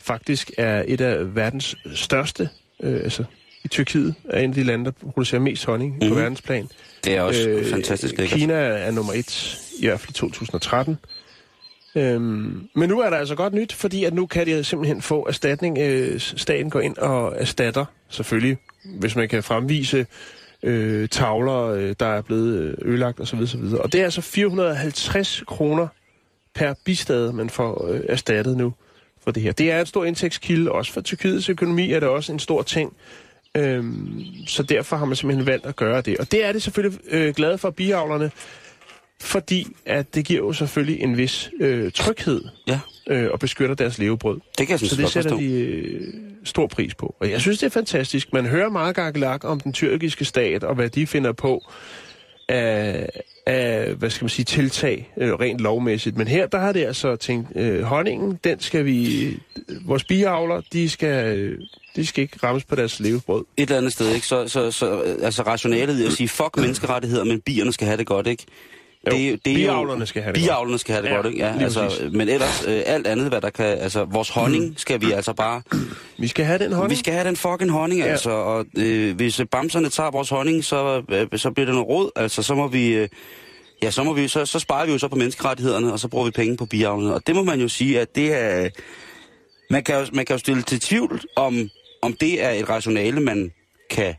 faktisk 0.00 0.50
er 0.58 0.84
et 0.88 1.00
af 1.00 1.34
verdens 1.36 1.76
største, 1.94 2.48
øh, 2.82 3.00
altså 3.02 3.24
i 3.64 3.68
Tyrkiet 3.68 4.14
er 4.30 4.40
en 4.40 4.50
af 4.50 4.54
de 4.54 4.62
lande, 4.62 4.84
der 4.84 4.90
producerer 4.90 5.40
mest 5.40 5.64
honning 5.64 5.90
mm-hmm. 5.92 6.08
på 6.08 6.14
Mhm. 6.14 6.22
verdensplan. 6.22 6.68
Det 7.04 7.16
er 7.16 7.22
også 7.22 7.48
øh, 7.48 7.66
fantastisk 7.70 8.18
lækkert. 8.18 8.38
Kina 8.38 8.54
er 8.54 8.90
nummer 8.90 9.12
et, 9.12 9.58
i 9.78 9.86
hvert 9.86 10.00
fald 10.00 10.10
i 10.10 10.12
2013. 10.12 10.98
Øhm, 11.94 12.68
men 12.74 12.88
nu 12.88 13.00
er 13.00 13.10
der 13.10 13.16
altså 13.16 13.34
godt 13.34 13.54
nyt, 13.54 13.72
fordi 13.72 14.04
at 14.04 14.14
nu 14.14 14.26
kan 14.26 14.46
de 14.46 14.64
simpelthen 14.64 15.02
få 15.02 15.26
erstatning. 15.28 15.78
Øh, 15.78 16.20
staten 16.20 16.70
går 16.70 16.80
ind 16.80 16.96
og 16.96 17.34
erstatter, 17.36 17.84
selvfølgelig, 18.08 18.58
hvis 18.98 19.16
man 19.16 19.28
kan 19.28 19.42
fremvise 19.42 20.06
øh, 20.62 21.08
tavler, 21.08 21.62
øh, 21.62 21.94
der 22.00 22.06
er 22.06 22.22
blevet 22.22 22.58
øh, 22.58 22.74
ødelagt 22.92 23.20
osv. 23.20 23.38
osv. 23.40 23.60
Og 23.60 23.92
det 23.92 24.00
er 24.00 24.04
altså 24.04 24.20
450 24.20 25.42
kroner 25.46 25.88
per 26.54 26.74
bistad, 26.84 27.32
man 27.32 27.50
får 27.50 27.88
øh, 27.90 28.00
erstattet 28.08 28.56
nu 28.56 28.74
for 29.24 29.30
det 29.30 29.42
her. 29.42 29.52
Det 29.52 29.70
er 29.70 29.80
en 29.80 29.86
stor 29.86 30.04
indtægtskilde, 30.04 30.72
også 30.72 30.92
for 30.92 31.00
Tyrkiets 31.00 31.48
økonomi 31.48 31.92
er 31.92 32.00
det 32.00 32.08
også 32.08 32.32
en 32.32 32.38
stor 32.38 32.62
ting. 32.62 32.92
Øhm, 33.54 34.24
så 34.46 34.62
derfor 34.62 34.96
har 34.96 35.04
man 35.04 35.16
simpelthen 35.16 35.46
valgt 35.46 35.66
at 35.66 35.76
gøre 35.76 36.00
det. 36.00 36.18
Og 36.18 36.32
det 36.32 36.44
er 36.44 36.52
det 36.52 36.62
selvfølgelig 36.62 37.00
øh, 37.10 37.34
glade 37.34 37.58
for 37.58 37.70
biavlerne, 37.70 38.30
fordi 39.22 39.66
at 39.86 40.14
det 40.14 40.24
giver 40.24 40.40
jo 40.40 40.52
selvfølgelig 40.52 41.00
en 41.02 41.16
vis 41.16 41.50
øh, 41.60 41.92
tryghed 41.92 42.42
Ja, 42.66 42.80
øh, 43.10 43.28
og 43.32 43.38
beskytter 43.38 43.74
deres 43.74 43.98
levebrød. 43.98 44.40
det 44.58 44.66
kan 44.66 44.70
jeg 44.70 44.78
sådan 44.78 44.90
Så 44.96 45.02
det 45.02 45.10
sætter 45.10 45.30
forstå. 45.30 45.42
de 45.42 45.52
øh, 45.54 46.14
stor 46.44 46.66
pris 46.66 46.94
på. 46.94 47.16
Og 47.20 47.30
jeg 47.30 47.40
synes, 47.40 47.58
det 47.58 47.66
er 47.66 47.70
fantastisk. 47.70 48.32
Man 48.32 48.46
hører 48.46 48.68
meget 48.68 48.96
gakkelak 48.96 49.44
om 49.44 49.60
den 49.60 49.72
tyrkiske 49.72 50.24
stat, 50.24 50.64
og 50.64 50.74
hvad 50.74 50.88
de 50.88 51.06
finder 51.06 51.32
på 51.32 51.62
af, 52.48 53.08
af 53.46 53.94
hvad 53.94 54.10
skal 54.10 54.24
man 54.24 54.28
sige, 54.30 54.44
tiltag 54.44 55.12
øh, 55.20 55.32
rent 55.34 55.60
lovmæssigt. 55.60 56.16
Men 56.16 56.28
her, 56.28 56.46
der 56.46 56.58
har 56.58 56.72
det 56.72 56.84
altså 56.86 57.16
tænkt, 57.16 57.48
øh, 57.56 57.82
honningen, 57.82 58.38
den 58.44 58.60
skal 58.60 58.84
vi, 58.84 59.28
vores 59.84 60.04
biavler, 60.04 60.60
de 60.72 60.88
skal, 60.88 61.38
øh, 61.38 61.58
de 61.96 62.06
skal 62.06 62.22
ikke 62.22 62.38
rammes 62.42 62.64
på 62.64 62.74
deres 62.76 63.00
levebrød. 63.00 63.44
Et 63.56 63.62
eller 63.62 63.76
andet 63.76 63.92
sted, 63.92 64.14
ikke? 64.14 64.26
Så, 64.26 64.48
så, 64.48 64.70
så 64.70 65.02
øh, 65.02 65.16
altså 65.22 65.42
rationalet 65.42 66.00
i 66.00 66.06
at 66.06 66.12
sige, 66.12 66.28
fuck 66.28 66.56
menneskerettigheder, 66.56 67.24
men 67.24 67.40
bierne 67.40 67.72
skal 67.72 67.86
have 67.86 67.96
det 67.96 68.06
godt, 68.06 68.26
ikke? 68.26 68.44
Jo, 69.06 69.10
det, 69.12 69.26
er 69.26 69.30
jo- 69.30 69.36
det 69.44 69.52
er 69.52 69.56
biavlerne 69.56 70.06
skal 70.06 70.22
have 70.22 70.32
det 70.32 70.40
godt. 70.40 70.46
biavlerne 70.48 70.78
skal 70.78 70.92
have 70.94 71.02
det 71.04 71.10
Ja, 71.10 71.14
godt, 71.16 71.26
ikke? 71.26 71.38
Ja, 71.38 71.54
altså, 71.60 71.80
præcis. 71.82 72.12
men 72.12 72.28
ellers, 72.28 72.64
øh, 72.68 72.82
alt 72.86 73.06
andet, 73.06 73.28
hvad 73.28 73.40
der 73.40 73.50
kan... 73.50 73.64
Altså, 73.66 74.04
vores 74.04 74.30
honning 74.30 74.74
skal 74.80 75.00
vi 75.00 75.12
altså 75.12 75.32
bare... 75.32 75.62
Vi 76.18 76.28
skal 76.28 76.44
have 76.44 76.58
den 76.58 76.72
honning. 76.72 76.90
Vi 76.90 76.96
skal 76.96 77.12
have 77.14 77.28
den 77.28 77.36
fucking 77.36 77.70
honning, 77.70 78.00
Ja. 78.00 78.06
altså. 78.06 78.30
Og 78.30 78.66
øh, 78.78 79.16
hvis 79.16 79.40
øh, 79.40 79.46
bamserne 79.46 79.88
tager 79.88 80.10
vores 80.10 80.28
honning, 80.28 80.64
så, 80.64 81.02
øh, 81.10 81.26
så 81.38 81.50
bliver 81.50 81.66
det 81.66 81.74
noget 81.74 81.88
råd. 81.88 82.10
Altså, 82.16 82.42
så 82.42 82.54
må 82.54 82.68
vi... 82.68 82.88
Øh, 82.88 83.08
ja, 83.82 83.90
så, 83.90 84.02
må 84.04 84.12
vi, 84.12 84.28
så, 84.28 84.46
så 84.46 84.58
sparer 84.58 84.86
vi 84.86 84.92
jo 84.92 84.98
så 84.98 85.08
på 85.08 85.16
menneskerettighederne, 85.16 85.92
og 85.92 85.98
så 86.00 86.08
bruger 86.08 86.24
vi 86.24 86.30
penge 86.30 86.56
på 86.56 86.66
biavlerne. 86.66 87.14
Og 87.14 87.26
det 87.26 87.34
må 87.34 87.42
man 87.42 87.60
jo 87.60 87.68
sige, 87.68 88.00
at 88.00 88.14
det 88.16 88.34
er... 88.42 88.68
Man 89.70 89.84
kan 89.84 89.94
jo, 90.00 90.06
man 90.12 90.24
kan 90.26 90.34
jo 90.34 90.38
stille 90.38 90.62
til 90.62 90.80
tvivl, 90.80 91.22
om, 91.36 91.68
om 92.02 92.12
det 92.12 92.44
er 92.44 92.50
et 92.50 92.68
rationale, 92.68 93.20
man 93.20 93.52
kan 93.90 94.14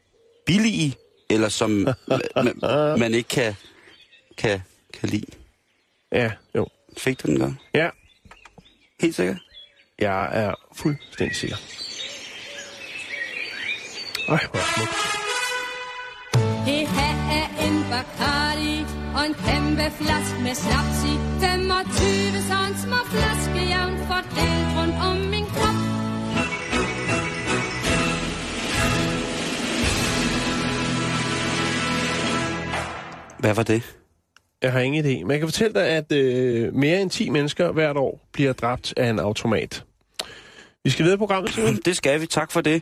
billige, 0.45 0.95
eller 1.29 1.49
som 1.49 1.69
man, 2.35 2.53
man 2.99 3.13
ikke 3.13 3.29
kan, 3.29 3.55
kan, 4.39 4.59
kan 4.99 5.09
lide. 5.09 5.31
Ja, 6.11 6.31
jo. 6.55 6.67
Fik 6.97 7.23
du 7.23 7.27
den 7.27 7.39
godt? 7.39 7.53
Ja, 7.73 7.89
Helt 9.01 9.15
sikkert? 9.15 9.37
jeg 9.99 10.29
er 10.43 10.53
fuldstændig 10.75 11.35
sikker. 11.35 11.57
Ej, 14.27 14.39
hvor 14.51 14.63
smukt. 14.73 14.99
Det 16.67 16.87
her 16.97 17.13
er 17.39 17.47
en 17.67 17.75
Bacardi 17.91 18.77
og 19.15 19.21
en 19.29 19.33
kæmpe 19.45 19.85
flaske 19.99 20.37
med 20.45 20.55
snaps 20.63 20.99
i. 21.11 21.13
25 21.41 22.41
sådan 22.49 22.73
små 22.85 22.99
flaskejern 23.13 23.93
fordelt 24.09 24.67
rundt 24.77 24.95
om 25.09 25.15
min 25.33 25.45
krop. 25.55 25.77
Hvad 33.39 33.53
var 33.53 33.63
det? 33.63 33.98
Jeg 34.63 34.71
har 34.71 34.79
ingen 34.79 35.05
idé. 35.05 35.21
Men 35.23 35.31
jeg 35.31 35.39
kan 35.39 35.47
fortælle 35.47 35.73
dig, 35.73 35.87
at 35.87 36.11
øh, 36.11 36.73
mere 36.75 37.01
end 37.01 37.09
10 37.09 37.29
mennesker 37.29 37.71
hvert 37.71 37.97
år 37.97 38.27
bliver 38.33 38.53
dræbt 38.53 38.93
af 38.97 39.09
en 39.09 39.19
automat. 39.19 39.83
Vi 40.83 40.89
skal 40.89 41.03
videre 41.03 41.15
i 41.15 41.17
programmet, 41.17 41.51
Simon. 41.53 41.75
Det 41.85 41.97
skal 41.97 42.21
vi. 42.21 42.25
Tak 42.25 42.51
for 42.51 42.61
det. 42.61 42.81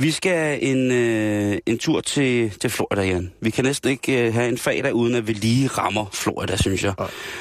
Vi 0.00 0.10
skal 0.10 0.58
en, 0.62 0.92
øh, 0.92 1.58
en 1.66 1.78
tur 1.78 2.00
til, 2.00 2.50
til 2.50 2.70
Florida, 2.70 3.02
Jan. 3.02 3.32
Vi 3.40 3.50
kan 3.50 3.64
næsten 3.64 3.90
ikke 3.90 4.26
øh, 4.26 4.34
have 4.34 4.48
en 4.48 4.58
fredag, 4.58 4.94
uden 4.94 5.14
at 5.14 5.26
vi 5.28 5.32
lige 5.32 5.66
rammer 5.68 6.06
Florida, 6.12 6.56
synes 6.56 6.84
jeg. 6.84 6.92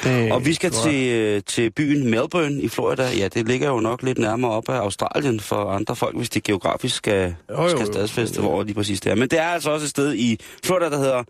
Det, 0.04 0.32
Og 0.32 0.46
vi 0.46 0.54
skal 0.54 0.72
jeg. 0.74 0.92
til, 0.94 1.12
øh, 1.14 1.42
til 1.48 1.70
byen 1.72 2.10
Melbourne 2.10 2.62
i 2.62 2.68
Florida. 2.68 3.10
Ja, 3.18 3.28
det 3.28 3.48
ligger 3.48 3.70
jo 3.70 3.80
nok 3.80 4.04
lidt 4.04 4.18
nærmere 4.18 4.52
op 4.52 4.70
af 4.70 4.74
Australien 4.78 5.40
for 5.40 5.56
andre 5.56 5.96
folk, 5.96 6.18
hvis 6.18 6.30
de 6.30 6.42
geografisk 6.42 6.96
skal, 6.96 7.36
Jo, 7.50 7.64
jo, 7.64 7.70
skal 7.70 7.80
jo. 7.86 7.92
stadsfeste, 7.92 8.42
hvor 8.42 8.64
lige 8.64 8.76
præcis 8.76 9.02
det 9.02 9.12
er. 9.12 9.16
Men 9.16 9.30
det 9.30 9.40
er 9.40 9.48
altså 9.48 9.70
også 9.72 9.84
et 9.84 9.90
sted 9.90 10.14
i 10.16 10.40
Florida, 10.64 10.90
der 10.90 10.98
hedder 10.98 11.24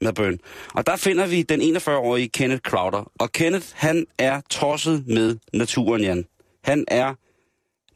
Melbourne. 0.00 0.38
Og 0.74 0.86
der 0.86 0.96
finder 0.96 1.26
vi 1.26 1.42
den 1.42 1.76
41-årige 1.76 2.28
Kenneth 2.28 2.60
Crowder. 2.60 3.12
Og 3.18 3.32
Kenneth, 3.32 3.66
han 3.74 4.06
er 4.18 4.40
tosset 4.50 5.04
med 5.06 5.36
naturen, 5.52 6.02
Jan. 6.02 6.24
Han 6.64 6.84
er 6.88 7.14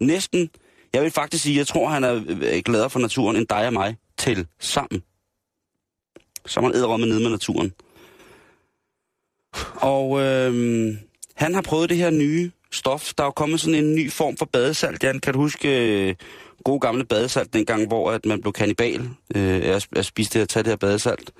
næsten, 0.00 0.50
jeg 0.92 1.02
vil 1.02 1.10
faktisk 1.10 1.42
sige, 1.42 1.56
jeg 1.56 1.66
tror, 1.66 1.88
han 1.88 2.04
er 2.04 2.14
øh, 2.28 2.62
gladere 2.64 2.90
for 2.90 2.98
naturen 2.98 3.36
end 3.36 3.46
dig 3.46 3.66
og 3.66 3.72
mig 3.72 3.96
til 4.18 4.46
sammen. 4.60 5.02
Så 6.46 6.60
er 6.60 6.62
man 6.64 6.74
æder 6.74 6.96
med 6.96 7.06
nede 7.06 7.20
med 7.20 7.30
naturen. 7.30 7.72
Og 9.74 10.20
øh, 10.20 10.94
Han 11.34 11.54
har 11.54 11.62
prøvet 11.62 11.90
det 11.90 11.96
her 11.96 12.10
nye 12.10 12.50
stof. 12.72 13.12
Der 13.18 13.24
er 13.24 13.26
jo 13.26 13.30
kommet 13.30 13.60
sådan 13.60 13.84
en 13.84 13.94
ny 13.94 14.10
form 14.12 14.36
for 14.36 14.44
badesalt. 14.44 15.04
Jan, 15.04 15.20
kan 15.20 15.32
du 15.32 15.38
huske 15.38 15.68
øh, 16.08 16.14
gode 16.64 16.80
gamle 16.80 17.04
badesalt 17.04 17.52
dengang, 17.52 17.86
hvor 17.86 18.10
at 18.10 18.26
man 18.26 18.40
blev 18.40 18.52
kannibal 18.52 19.10
øh, 19.34 19.60
at, 19.64 19.88
at 19.96 20.06
spise 20.06 20.30
det 20.30 20.40
her, 20.40 20.46
tage 20.46 20.62
det 20.62 20.70
her 20.70 20.76
badesalt? 20.76 21.32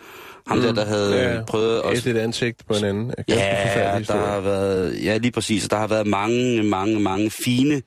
Ham 0.47 0.57
mm, 0.57 0.63
der, 0.63 0.73
der 0.73 0.85
havde 0.85 1.35
ja, 1.35 1.43
prøvet 1.45 1.83
at... 1.85 1.99
Et, 1.99 2.07
et 2.07 2.17
ansigt 2.17 2.67
på 2.69 2.75
en 2.75 2.85
anden. 2.85 3.15
Ja, 3.29 4.01
der 4.07 4.27
har 4.27 4.41
været... 4.41 5.05
Ja, 5.05 5.17
lige 5.17 5.33
præcis. 5.33 5.69
Der 5.69 5.77
har 5.77 5.87
været 5.87 6.07
mange, 6.07 6.63
mange, 6.63 7.01
mange 7.01 7.31
fine 7.31 7.83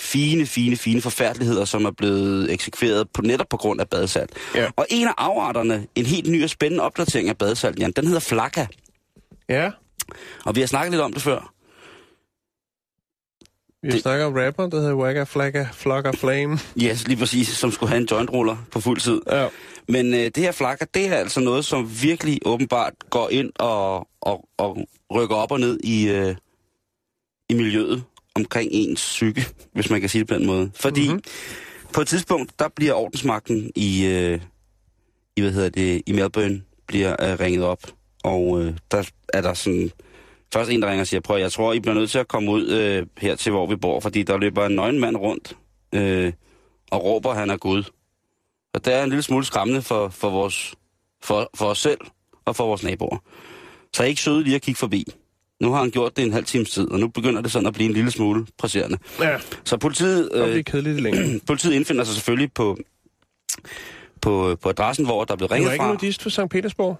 fine, 0.00 0.46
fine, 0.46 0.76
fine 0.76 1.00
forfærdeligheder, 1.00 1.64
som 1.64 1.84
er 1.84 1.90
blevet 1.90 2.52
eksekveret 2.52 3.06
på, 3.14 3.22
netop 3.22 3.46
på 3.50 3.56
grund 3.56 3.80
af 3.80 3.88
badesalt. 3.88 4.30
Ja. 4.54 4.68
Og 4.76 4.86
en 4.90 5.08
af 5.08 5.12
afarterne, 5.18 5.86
en 5.94 6.06
helt 6.06 6.30
ny 6.30 6.44
og 6.44 6.50
spændende 6.50 6.84
opdatering 6.84 7.28
af 7.28 7.38
badesalt, 7.38 7.78
Jan, 7.78 7.92
den 7.92 8.06
hedder 8.06 8.20
flakka. 8.20 8.66
Ja, 9.48 9.70
Og 10.44 10.56
vi 10.56 10.60
har 10.60 10.66
snakket 10.66 10.90
lidt 10.92 11.02
om 11.02 11.12
det 11.12 11.22
før. 11.22 11.52
Vi 13.82 13.90
Det- 13.90 14.02
snakket 14.02 14.26
om 14.26 14.32
rapperen, 14.32 14.70
der 14.70 14.80
hedder 14.80 14.94
Wagga 14.94 15.22
Flagga 15.24 15.66
Flogger 15.72 16.12
Flame. 16.12 16.58
Yes, 16.82 17.08
lige 17.08 17.16
præcis, 17.18 17.48
som 17.48 17.70
skulle 17.72 17.90
have 17.90 18.00
en 18.00 18.08
jointruller 18.10 18.56
på 18.72 18.80
fuld 18.80 19.00
tid. 19.00 19.20
Ja. 19.30 19.48
Men 19.88 20.14
øh, 20.14 20.20
det 20.20 20.36
her 20.36 20.52
flakker, 20.52 20.86
det 20.94 21.06
er 21.06 21.14
altså 21.14 21.40
noget, 21.40 21.64
som 21.64 22.02
virkelig 22.02 22.38
åbenbart 22.44 22.92
går 23.10 23.28
ind 23.30 23.50
og, 23.58 24.08
og, 24.20 24.48
og 24.58 24.78
rykker 25.14 25.36
op 25.36 25.52
og 25.52 25.60
ned 25.60 25.80
i, 25.84 26.08
øh, 26.08 26.34
i 27.48 27.54
miljøet 27.54 28.02
omkring 28.34 28.70
ens 28.72 29.00
psyke, 29.00 29.46
hvis 29.72 29.90
man 29.90 30.00
kan 30.00 30.08
sige 30.10 30.20
det 30.20 30.28
på 30.28 30.34
den 30.34 30.46
måde. 30.46 30.70
Fordi 30.74 31.00
Mhm. 31.00 31.08
mm-hmm. 31.12 31.92
på 31.92 32.00
et 32.00 32.08
tidspunkt, 32.08 32.58
der 32.58 32.68
bliver 32.76 32.92
ordensmagten 32.94 33.70
i, 33.76 34.06
øh, 34.06 34.40
i, 35.36 35.40
hvad 35.40 35.52
hedder 35.52 35.68
det, 35.68 36.02
i 36.06 36.12
Melbourne, 36.12 36.62
bliver 36.86 37.30
øh, 37.32 37.40
ringet 37.40 37.64
op. 37.64 37.82
Og 38.24 38.62
øh, 38.62 38.74
der 38.90 39.10
er 39.34 39.40
der 39.40 39.54
sådan... 39.54 39.90
Først 40.54 40.70
en, 40.70 40.82
der 40.82 40.88
ringer 40.88 41.00
og 41.00 41.06
siger, 41.06 41.20
prøv, 41.20 41.38
jeg 41.38 41.52
tror, 41.52 41.72
I 41.72 41.80
bliver 41.80 41.94
nødt 41.94 42.10
til 42.10 42.18
at 42.18 42.28
komme 42.28 42.50
ud 42.50 42.66
øh, 42.68 43.06
her 43.18 43.34
til, 43.34 43.52
hvor 43.52 43.66
vi 43.66 43.76
bor, 43.76 44.00
fordi 44.00 44.22
der 44.22 44.38
løber 44.38 44.66
en 44.66 44.74
nøgen 44.74 44.98
mand 45.00 45.16
rundt 45.16 45.56
øh, 45.94 46.32
og 46.90 47.04
råber, 47.04 47.30
at 47.30 47.36
han 47.36 47.50
er 47.50 47.56
Gud. 47.56 47.82
Og 48.74 48.84
det 48.84 48.94
er 48.94 49.02
en 49.04 49.08
lille 49.08 49.22
smule 49.22 49.44
skræmmende 49.44 49.82
for, 49.82 50.08
for, 50.08 50.30
vores, 50.30 50.74
for, 51.22 51.50
for 51.54 51.66
os 51.66 51.78
selv 51.78 51.98
og 52.44 52.56
for 52.56 52.66
vores 52.66 52.82
naboer. 52.82 53.18
Så 53.96 54.02
er 54.02 54.06
I 54.06 54.08
ikke 54.08 54.20
søde 54.22 54.42
lige 54.42 54.56
at 54.56 54.62
kigge 54.62 54.78
forbi. 54.78 55.04
Nu 55.60 55.72
har 55.72 55.80
han 55.80 55.90
gjort 55.90 56.16
det 56.16 56.24
en 56.24 56.32
halv 56.32 56.44
times 56.44 56.70
tid, 56.70 56.90
og 56.90 57.00
nu 57.00 57.08
begynder 57.08 57.40
det 57.42 57.52
sådan 57.52 57.66
at 57.66 57.74
blive 57.74 57.86
en 57.88 57.92
lille 57.94 58.10
smule 58.10 58.46
presserende. 58.58 58.98
Ja, 59.20 59.36
Så 59.64 59.76
politiet, 59.76 60.30
det 60.32 60.40
øh, 60.40 60.48
bliver 60.48 60.62
kedeligt 60.62 60.98
i 60.98 61.00
længden. 61.00 61.40
politiet 61.46 61.72
indfinder 61.74 62.04
sig 62.04 62.14
selvfølgelig 62.14 62.52
på, 62.52 62.78
på, 64.20 64.56
på 64.62 64.68
adressen, 64.68 65.04
hvor 65.04 65.24
der 65.24 65.36
blev 65.36 65.48
Du 65.48 65.54
ringet 65.54 65.68
er 65.68 65.72
ikke 65.72 65.82
fra. 65.82 65.92
nudist 65.92 66.22
for 66.22 66.30
St. 66.30 66.40
Petersborg? 66.50 66.96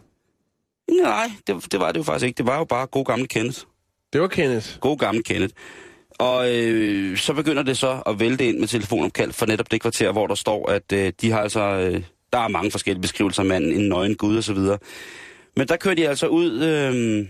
Nej, 1.02 1.30
det, 1.46 1.72
det 1.72 1.80
var 1.80 1.92
det 1.92 1.98
jo 1.98 2.02
faktisk 2.04 2.26
ikke. 2.26 2.38
Det 2.38 2.46
var 2.46 2.58
jo 2.58 2.64
bare 2.64 2.86
god 2.86 3.04
gamle 3.04 3.26
Kenneth. 3.26 3.58
Det 4.12 4.20
var 4.20 4.28
Kenneth. 4.28 4.78
God 4.80 4.98
gamle 4.98 5.22
Kenneth. 5.22 5.54
Og 6.18 6.56
øh, 6.56 7.16
så 7.18 7.32
begynder 7.34 7.62
det 7.62 7.78
så 7.78 8.02
at 8.06 8.20
vælte 8.20 8.48
ind 8.48 8.58
med 8.58 8.68
telefonopkald 8.68 9.32
for 9.32 9.46
netop 9.46 9.70
det 9.70 9.80
kvarter, 9.80 10.12
hvor 10.12 10.26
der 10.26 10.34
står, 10.34 10.70
at 10.70 10.92
øh, 10.92 11.12
de 11.20 11.30
har 11.30 11.40
altså... 11.40 11.60
Øh, 11.60 12.02
der 12.32 12.38
er 12.38 12.48
mange 12.48 12.70
forskellige 12.70 13.02
beskrivelser 13.02 13.42
af 13.42 13.46
manden, 13.46 13.72
en 13.72 13.88
nøgen 13.88 14.14
gud 14.16 14.36
og 14.36 14.44
så 14.44 14.52
videre. 14.52 14.78
Men 15.56 15.68
der 15.68 15.76
kører 15.76 15.94
de 15.94 16.08
altså 16.08 16.26
ud, 16.26 16.62
øh, 16.62 17.26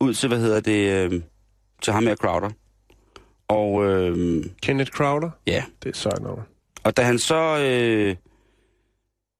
ud 0.00 0.14
til, 0.14 0.28
hvad 0.28 0.38
hedder 0.38 0.60
det, 0.60 1.12
øh, 1.12 1.22
til 1.82 1.92
ham 1.92 2.06
her 2.06 2.16
Crowder. 2.16 2.50
Og 3.48 3.84
øh, 3.84 4.44
Kenneth 4.62 4.90
Crowder. 4.90 5.30
ja, 5.46 5.64
Det 5.82 5.88
er 5.90 5.94
sejt 5.96 6.22
navn. 6.22 6.40
og 6.84 6.96
da 6.96 7.02
han 7.02 7.18
så... 7.18 7.58
Øh, 7.58 8.16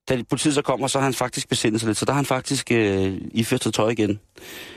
da 0.08 0.22
politiet 0.30 0.54
så 0.54 0.62
kommer, 0.62 0.86
så 0.86 0.98
har 0.98 1.04
han 1.04 1.14
faktisk 1.14 1.48
besindet 1.48 1.80
sig 1.80 1.86
lidt. 1.86 1.98
Så 1.98 2.04
der 2.04 2.12
har 2.12 2.16
han 2.16 2.26
faktisk 2.26 2.72
øh, 2.72 3.18
iført 3.32 3.62
sig 3.62 3.74
tøj 3.74 3.88
igen. 3.88 4.20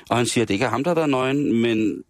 Og 0.09 0.17
han 0.17 0.25
siger, 0.25 0.41
at 0.41 0.47
det 0.47 0.53
ikke 0.53 0.65
er 0.65 0.69
ham, 0.69 0.83
der 0.83 0.95
er 0.95 1.05
nøgen, 1.05 1.61
men... 1.61 2.03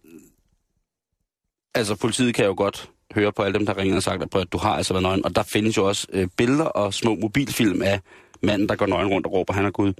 Altså, 1.74 1.94
politiet 1.94 2.34
kan 2.34 2.44
jo 2.44 2.54
godt 2.56 2.90
høre 3.14 3.32
på 3.32 3.42
alle 3.42 3.58
dem, 3.58 3.66
der 3.66 3.76
ringer 3.76 3.96
og 3.96 4.02
sagt, 4.02 4.34
at 4.36 4.52
du 4.52 4.58
har 4.58 4.76
altså 4.76 4.94
været 4.94 5.02
nøgen. 5.02 5.24
Og 5.24 5.36
der 5.36 5.42
findes 5.42 5.76
jo 5.76 5.88
også 5.88 6.06
øh, 6.12 6.28
billeder 6.36 6.64
og 6.64 6.94
små 6.94 7.14
mobilfilm 7.14 7.82
af 7.82 8.00
manden, 8.42 8.68
der 8.68 8.76
går 8.76 8.86
nøgen 8.86 9.08
rundt 9.08 9.26
og 9.26 9.32
råber, 9.32 9.52
han 9.52 9.64
er 9.64 9.70
Gud. 9.70 9.92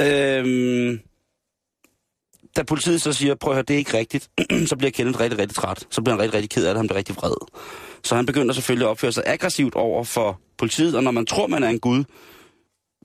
Øhm, 0.00 1.00
da 2.56 2.62
politiet 2.62 3.02
så 3.02 3.12
siger, 3.12 3.34
prøv 3.34 3.52
at 3.52 3.56
høre, 3.56 3.64
det 3.68 3.74
er 3.74 3.78
ikke 3.78 3.98
rigtigt, 3.98 4.30
så 4.70 4.76
bliver 4.76 4.90
Kenneth 4.90 5.20
rigtig, 5.20 5.38
rigtig 5.38 5.56
træt. 5.56 5.86
Så 5.90 6.02
bliver 6.02 6.14
han 6.14 6.22
rigtig, 6.22 6.34
rigtig 6.34 6.50
ked 6.50 6.66
af 6.66 6.74
det, 6.74 6.78
han 6.78 6.86
bliver 6.86 6.98
rigtig 6.98 7.16
vred. 7.16 7.34
Så 8.04 8.16
han 8.16 8.26
begynder 8.26 8.54
selvfølgelig 8.54 8.86
at 8.86 8.90
opføre 8.90 9.12
sig 9.12 9.22
aggressivt 9.26 9.74
over 9.74 10.04
for 10.04 10.40
politiet, 10.58 10.96
og 10.96 11.02
når 11.02 11.10
man 11.10 11.26
tror, 11.26 11.46
man 11.46 11.62
er 11.62 11.68
en 11.68 11.80
gud, 11.80 12.04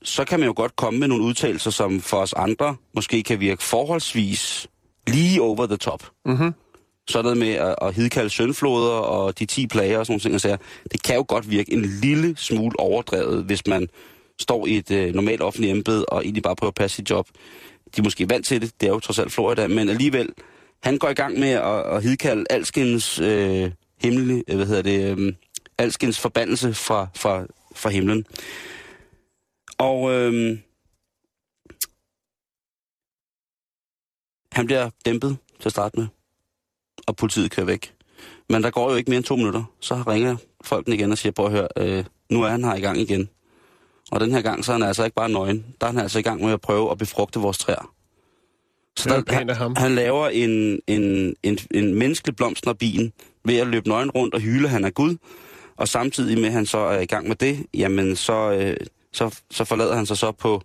så 0.04 0.26
kan 0.26 0.40
man 0.40 0.48
jo 0.48 0.54
godt 0.56 0.76
komme 0.76 1.00
med 1.00 1.08
nogle 1.08 1.24
udtalelser, 1.24 1.72
som 1.72 2.02
for 2.02 2.18
os 2.18 2.34
andre 2.34 2.76
måske 2.96 3.24
kan 3.24 3.40
virke 3.40 3.64
forholdsvis 3.64 4.68
lige 5.08 5.42
over 5.42 5.68
the 5.68 5.78
top. 5.78 6.04
Mhm. 6.26 6.54
Sådan 7.08 7.24
noget 7.24 7.38
med 7.38 7.54
at, 7.54 7.76
at 7.82 7.94
hidkalde 7.94 8.30
søndfloder 8.30 8.92
og 8.92 9.40
de 9.40 9.46
10 9.46 9.68
plager 9.68 10.00
og 10.00 10.06
sådan 10.06 10.22
nogle 10.24 10.40
ting, 10.40 10.60
det 10.92 11.04
kan 11.04 11.16
jo 11.16 11.26
godt 11.28 11.50
virke 11.50 11.74
en 11.74 11.86
lille 11.86 12.38
smule 12.38 12.80
overdrevet, 12.80 13.44
hvis 13.44 13.68
man 13.68 13.88
står 14.40 14.68
i 14.68 14.78
et 14.78 14.92
øh, 14.92 15.16
normalt 15.16 15.42
offentligt 15.42 15.72
embede 15.72 16.06
og 16.06 16.24
egentlig 16.24 16.44
bare 16.44 16.56
prøver 16.56 16.72
at 16.72 16.76
passe 16.76 16.96
sit 16.96 17.10
job. 17.10 17.28
De 17.96 18.02
er 18.02 18.04
måske 18.04 18.30
vant 18.30 18.46
til 18.46 18.62
det, 18.62 18.72
det 18.82 18.88
er 18.88 18.92
jo 18.94 19.00
trods 19.00 19.20
alt 19.20 19.32
Florida, 19.32 19.68
men 19.68 19.90
alligevel, 19.90 20.30
han 20.84 20.98
går 20.98 21.10
i 21.10 21.14
gang 21.14 21.40
med 21.40 21.50
at, 21.50 21.96
at 21.96 22.04
hidkalde 22.04 22.46
alskens 22.50 23.20
øh, 23.20 23.72
himmel, 24.02 24.44
øh, 24.48 24.56
hvad 24.56 24.66
hedder 24.66 24.82
det, 24.82 25.18
øh, 25.18 25.34
alskens 25.78 26.20
forbandelse 26.20 26.74
fra, 26.74 27.08
fra, 27.16 27.46
fra 27.76 27.90
himlen. 27.90 28.26
Og 29.78 30.12
øh, 30.12 30.60
han 34.52 34.66
bliver 34.66 34.90
dæmpet 35.06 35.38
til 35.60 35.70
at 35.70 35.72
starte 35.72 36.00
med, 36.00 36.08
og 37.08 37.16
politiet 37.16 37.52
kører 37.52 37.66
væk. 37.66 37.94
Men 38.50 38.64
der 38.64 38.70
går 38.70 38.92
jo 38.92 38.96
ikke 38.96 39.10
mere 39.10 39.18
end 39.18 39.26
to 39.26 39.36
minutter, 39.36 39.64
så 39.80 40.04
ringer 40.08 40.38
folkene 40.64 40.96
igen 40.96 41.12
og 41.12 41.18
siger, 41.18 41.32
prøv 41.32 41.46
at 41.46 41.52
høre, 41.52 41.68
øh, 41.78 42.06
nu 42.30 42.44
er 42.44 42.50
han 42.50 42.64
her 42.64 42.76
i 42.76 42.82
gang 42.82 42.98
igen. 42.98 43.30
Og 44.12 44.20
den 44.20 44.32
her 44.32 44.42
gang, 44.42 44.66
så 44.66 44.72
er 44.72 44.78
han 44.78 44.88
altså 44.88 45.04
ikke 45.04 45.16
bare 45.16 45.30
nøgen. 45.30 45.76
Der 45.82 45.88
er 45.88 45.92
han 45.92 46.02
altså 46.02 46.20
i 46.20 46.22
gang 46.22 46.42
med 46.42 46.54
at 46.54 46.62
prøve 46.62 46.92
at 46.92 46.98
befrugte 46.98 47.40
vores 47.40 47.58
træer. 47.58 47.94
Så 48.98 49.16
er 49.16 49.22
der, 49.22 49.54
han, 49.54 49.78
han 49.78 49.96
laver 49.96 50.28
en, 50.28 50.80
en, 50.88 51.36
en, 51.44 51.60
en 51.72 51.96
menneskelig 51.96 52.36
blomstner 52.36 52.74
bilen 52.74 53.14
ved 53.46 53.58
at 53.58 53.68
løbe 53.68 53.90
nøgen 53.90 54.12
rundt 54.12 54.34
og 54.34 54.42
hyle, 54.42 54.68
han 54.68 54.86
er 54.86 54.90
Gud. 54.90 55.18
Og 55.78 55.88
samtidig 55.88 56.38
med, 56.38 56.46
at 56.46 56.54
han 56.54 56.66
så 56.66 56.78
er 56.78 57.00
i 57.00 57.06
gang 57.06 57.28
med 57.28 57.36
det, 57.36 57.66
jamen 57.74 58.16
så, 58.16 58.52
øh, 58.52 58.78
så, 59.14 59.40
så 59.52 59.64
forlader 59.64 59.96
han 59.96 60.06
sig 60.06 60.18
så 60.18 60.32
på, 60.32 60.62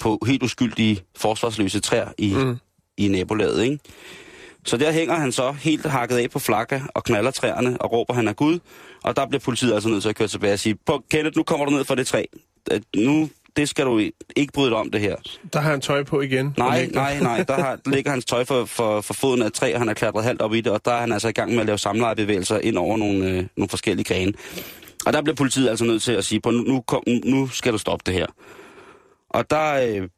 på 0.00 0.18
helt 0.26 0.42
uskyldige 0.42 1.02
forsvarsløse 1.16 1.80
træer 1.80 2.08
i, 2.18 2.34
mm. 2.34 2.56
i 2.96 3.08
nabolaget, 3.08 3.64
ikke? 3.64 3.78
Så 4.64 4.76
der 4.76 4.92
hænger 4.92 5.14
han 5.14 5.32
så 5.32 5.52
helt 5.52 5.86
hakket 5.86 6.16
af 6.16 6.30
på 6.30 6.38
flakke 6.38 6.82
og 6.94 7.04
knaller 7.04 7.30
træerne 7.30 7.80
og 7.80 7.92
råber, 7.92 8.14
han 8.14 8.28
er 8.28 8.32
Gud. 8.32 8.58
Og 9.02 9.16
der 9.16 9.26
bliver 9.26 9.40
politiet 9.40 9.74
altså 9.74 9.88
nødt 9.88 10.02
til 10.02 10.08
at 10.08 10.16
køre 10.16 10.28
tilbage 10.28 10.52
og 10.52 10.58
sige, 10.58 10.78
Kenneth, 11.10 11.36
nu 11.36 11.42
kommer 11.42 11.66
du 11.66 11.72
ned 11.72 11.84
fra 11.84 11.94
det 11.94 12.06
træ. 12.06 12.24
Nu, 12.96 13.28
det 13.56 13.68
skal 13.68 13.86
du 13.86 13.98
ikke 14.36 14.52
bryde 14.52 14.70
dig 14.70 14.78
om 14.78 14.90
det 14.90 15.00
her. 15.00 15.16
Der 15.52 15.60
har 15.60 15.70
han 15.70 15.80
tøj 15.80 16.04
på 16.04 16.20
igen. 16.20 16.54
Nej, 16.58 16.90
nej, 16.94 17.20
nej. 17.20 17.42
Der 17.42 17.54
har, 17.54 17.78
ligger 17.94 18.10
hans 18.10 18.24
tøj 18.24 18.44
for, 18.44 18.64
for, 18.64 19.00
for 19.00 19.14
foden 19.14 19.42
af 19.42 19.52
træ, 19.52 19.74
og 19.74 19.80
han 19.80 19.88
er 19.88 19.94
klatret 19.94 20.24
halvt 20.24 20.42
op 20.42 20.54
i 20.54 20.60
det, 20.60 20.72
og 20.72 20.84
der 20.84 20.92
er 20.92 21.00
han 21.00 21.12
altså 21.12 21.28
i 21.28 21.32
gang 21.32 21.50
med 21.50 21.60
at 21.60 21.66
lave 21.66 21.78
samlejebevægelser 21.78 22.58
ind 22.58 22.78
over 22.78 22.96
nogle, 22.96 23.30
øh, 23.30 23.46
nogle 23.56 23.68
forskellige 23.68 24.04
grene. 24.04 24.32
Og 25.06 25.12
der 25.12 25.22
bliver 25.22 25.36
politiet 25.36 25.68
altså 25.68 25.84
nødt 25.84 26.02
til 26.02 26.12
at 26.12 26.24
sige, 26.24 26.40
på, 26.40 26.50
nu, 26.50 26.62
nu, 26.62 26.80
kom, 26.80 27.02
nu 27.24 27.48
skal 27.48 27.72
du 27.72 27.78
stoppe 27.78 28.02
det 28.06 28.14
her. 28.14 28.26
Og 29.30 29.50
der, 29.50 29.72
øh, 29.72 30.08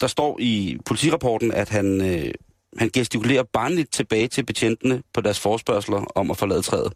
der 0.00 0.06
står 0.06 0.36
i 0.40 0.78
politirapporten, 0.86 1.52
at 1.52 1.68
han, 1.68 2.00
øh, 2.00 2.30
han 2.78 2.90
gestikulerer 2.92 3.42
barnligt 3.42 3.92
tilbage 3.92 4.28
til 4.28 4.46
betjentene 4.46 5.02
på 5.14 5.20
deres 5.20 5.40
forspørgseler 5.40 6.04
om 6.14 6.30
at 6.30 6.36
forlade 6.36 6.62
træet. 6.62 6.92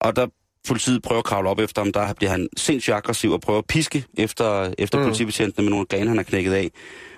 Og 0.00 0.16
der 0.16 0.26
politiet 0.68 1.02
prøver 1.02 1.18
at 1.18 1.24
kravle 1.24 1.48
op 1.48 1.58
efter 1.58 1.82
ham, 1.82 1.92
der 1.92 2.12
bliver 2.12 2.30
han 2.30 2.48
sindssygt 2.56 2.94
aggressiv 2.94 3.30
og 3.30 3.40
prøver 3.40 3.58
at 3.58 3.66
piske 3.66 4.04
efter, 4.18 4.74
efter 4.78 4.98
Mm. 4.98 5.04
politibetjentene 5.04 5.64
med 5.64 5.70
nogle 5.70 5.86
grene, 5.86 6.08
han 6.08 6.16
har 6.16 6.24
knækket 6.24 6.52
af. 6.52 6.70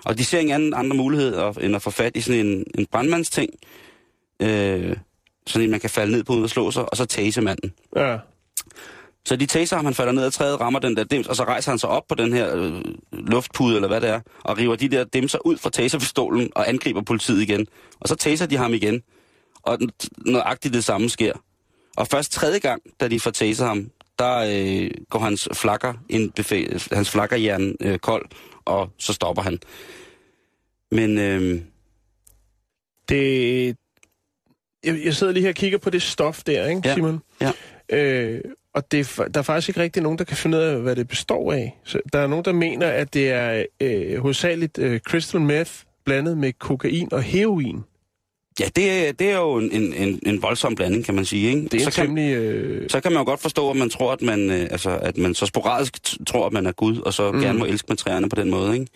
Og 0.05 0.17
de 0.17 0.25
ser 0.25 0.39
ingen 0.39 0.53
anden 0.55 0.73
andre 0.73 0.97
mulighed 0.97 1.37
end 1.61 1.75
at 1.75 1.81
få 1.81 1.89
fat 1.91 2.17
i 2.17 2.21
sådan 2.21 2.45
en, 2.45 2.65
en 2.77 2.85
brandmandsting, 2.91 3.49
øh, 4.41 4.95
sådan 5.47 5.63
en, 5.65 5.71
man 5.71 5.79
kan 5.79 5.89
falde 5.89 6.11
ned 6.11 6.23
på 6.23 6.33
uden 6.33 6.43
at 6.43 6.49
slå 6.49 6.71
sig, 6.71 6.89
og 6.91 6.97
så 6.97 7.05
tase 7.05 7.41
manden. 7.41 7.73
Ja. 7.95 8.17
Så 9.25 9.35
de 9.35 9.45
taser 9.45 9.75
ham, 9.75 9.85
han 9.85 9.93
falder 9.93 10.11
ned 10.13 10.23
ad 10.23 10.31
træet, 10.31 10.59
rammer 10.59 10.79
den 10.79 10.97
der 10.97 11.03
dims, 11.03 11.27
og 11.27 11.35
så 11.35 11.43
rejser 11.43 11.71
han 11.71 11.79
sig 11.79 11.89
op 11.89 12.03
på 12.09 12.15
den 12.15 12.33
her 12.33 12.55
øh, 12.55 12.81
luftpude, 13.11 13.75
eller 13.75 13.87
hvad 13.87 14.01
det 14.01 14.09
er, 14.09 14.19
og 14.43 14.57
river 14.57 14.75
de 14.75 14.87
der 14.87 15.03
dimser 15.03 15.39
ud 15.45 15.57
fra 15.57 15.69
taserpistolen 15.69 16.49
og 16.55 16.69
angriber 16.69 17.01
politiet 17.01 17.41
igen. 17.41 17.67
Og 17.99 18.07
så 18.07 18.15
taser 18.15 18.45
de 18.45 18.57
ham 18.57 18.73
igen, 18.73 19.01
og 19.63 19.77
nøjagtigt 20.25 20.73
det 20.73 20.83
samme 20.83 21.09
sker. 21.09 21.33
Og 21.97 22.07
først 22.07 22.31
tredje 22.31 22.59
gang, 22.59 22.81
da 22.99 23.07
de 23.07 23.19
får 23.19 23.31
taser 23.31 23.65
ham, 23.65 23.91
der 24.19 24.37
øh, 24.37 24.91
går 25.09 25.19
hans 25.19 25.49
flakker, 25.53 25.93
en 26.09 26.33
befæ- 26.39 26.95
hans 26.95 27.09
flakkerjern 27.11 27.75
øh, 27.81 27.99
kold, 27.99 28.25
og 28.65 28.89
så 28.97 29.13
stopper 29.13 29.41
han. 29.41 29.59
Men 30.91 31.17
øh, 31.17 31.61
Det... 33.09 33.77
Jeg, 34.83 35.05
jeg 35.05 35.15
sidder 35.15 35.33
lige 35.33 35.41
her 35.43 35.49
og 35.49 35.55
kigger 35.55 35.77
på 35.77 35.89
det 35.89 36.01
stof 36.01 36.43
der, 36.43 36.67
ikke, 36.67 36.81
Ja. 36.85 36.93
Simon? 36.93 37.19
Ja. 37.41 37.51
Øh, 37.89 38.41
og 38.73 38.91
det, 38.91 39.19
er 39.19 39.27
der 39.27 39.39
er 39.39 39.43
faktisk 39.43 39.69
ikke 39.69 39.79
rigtig 39.81 40.03
nogen, 40.03 40.17
der 40.17 40.23
kan 40.23 40.37
finde 40.37 40.57
ud 40.57 40.63
af, 40.63 40.79
hvad 40.81 40.95
det 40.95 41.07
består 41.07 41.53
af. 41.53 41.79
Så 41.83 41.99
der 42.13 42.19
er 42.19 42.27
nogen, 42.27 42.45
der 42.45 42.53
mener, 42.53 42.87
at 42.87 43.13
det 43.13 43.29
er 43.29 43.65
øh, 43.79 44.21
hovedsageligt 44.21 44.77
øh, 44.77 44.99
crystal 44.99 45.41
meth, 45.41 45.71
blandet 46.05 46.37
med 46.37 46.53
kokain 46.53 47.13
og 47.13 47.23
heroin. 47.23 47.83
Ja, 48.59 48.65
det 48.75 49.07
er, 49.07 49.11
det 49.11 49.29
er 49.29 49.37
jo 49.37 49.57
en, 49.57 49.93
en, 49.93 50.19
en, 50.25 50.41
voldsom 50.41 50.75
blanding, 50.75 51.05
kan 51.05 51.15
man 51.15 51.25
sige. 51.25 51.49
Ikke? 51.49 51.61
Det 51.61 51.73
er 51.73 51.83
så, 51.83 51.91
kan, 51.91 52.05
temmelig... 52.05 52.35
Øh, 52.35 52.89
så 52.89 52.99
kan 52.99 53.11
man 53.11 53.19
jo 53.19 53.25
godt 53.25 53.39
forstå, 53.39 53.69
at 53.69 53.75
man 53.75 53.89
tror, 53.89 54.11
at 54.11 54.21
man, 54.21 54.49
øh, 54.49 54.61
altså, 54.71 54.99
at 55.01 55.17
man 55.17 55.33
så 55.33 55.45
sporadisk 55.45 56.25
tror, 56.27 56.45
at 56.45 56.53
man 56.53 56.65
er 56.65 56.71
Gud, 56.71 56.97
og 56.97 57.13
så 57.13 57.31
mm. 57.31 57.41
gerne 57.41 57.59
må 57.59 57.65
elske 57.65 57.85
med 57.89 57.97
træerne 57.97 58.29
på 58.29 58.35
den 58.35 58.49
måde. 58.49 58.73
Ikke? 58.73 58.87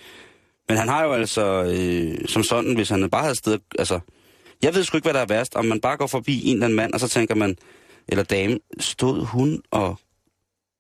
Men 0.70 0.78
han 0.78 0.88
har 0.88 1.04
jo 1.04 1.12
altså, 1.12 1.64
øh, 1.64 2.28
som 2.28 2.44
sådan, 2.44 2.76
hvis 2.76 2.90
han 2.90 3.10
bare 3.10 3.22
havde 3.22 3.36
sted... 3.36 3.60
Altså, 3.80 4.00
jeg 4.64 4.76
ved 4.76 4.84
sgu 4.84 4.98
ikke, 4.98 5.06
hvad 5.06 5.14
der 5.14 5.20
er 5.20 5.26
værst. 5.26 5.56
Om 5.56 5.66
man 5.66 5.82
bare 5.82 5.98
går 5.98 6.08
forbi 6.08 6.46
en 6.46 6.54
eller 6.54 6.66
anden 6.66 6.78
mand, 6.78 6.94
og 6.94 7.00
så 7.00 7.08
tænker 7.08 7.36
man, 7.36 7.56
eller 8.08 8.24
dame, 8.24 8.60
stod 8.80 9.26
hun 9.26 9.62
og 9.72 10.00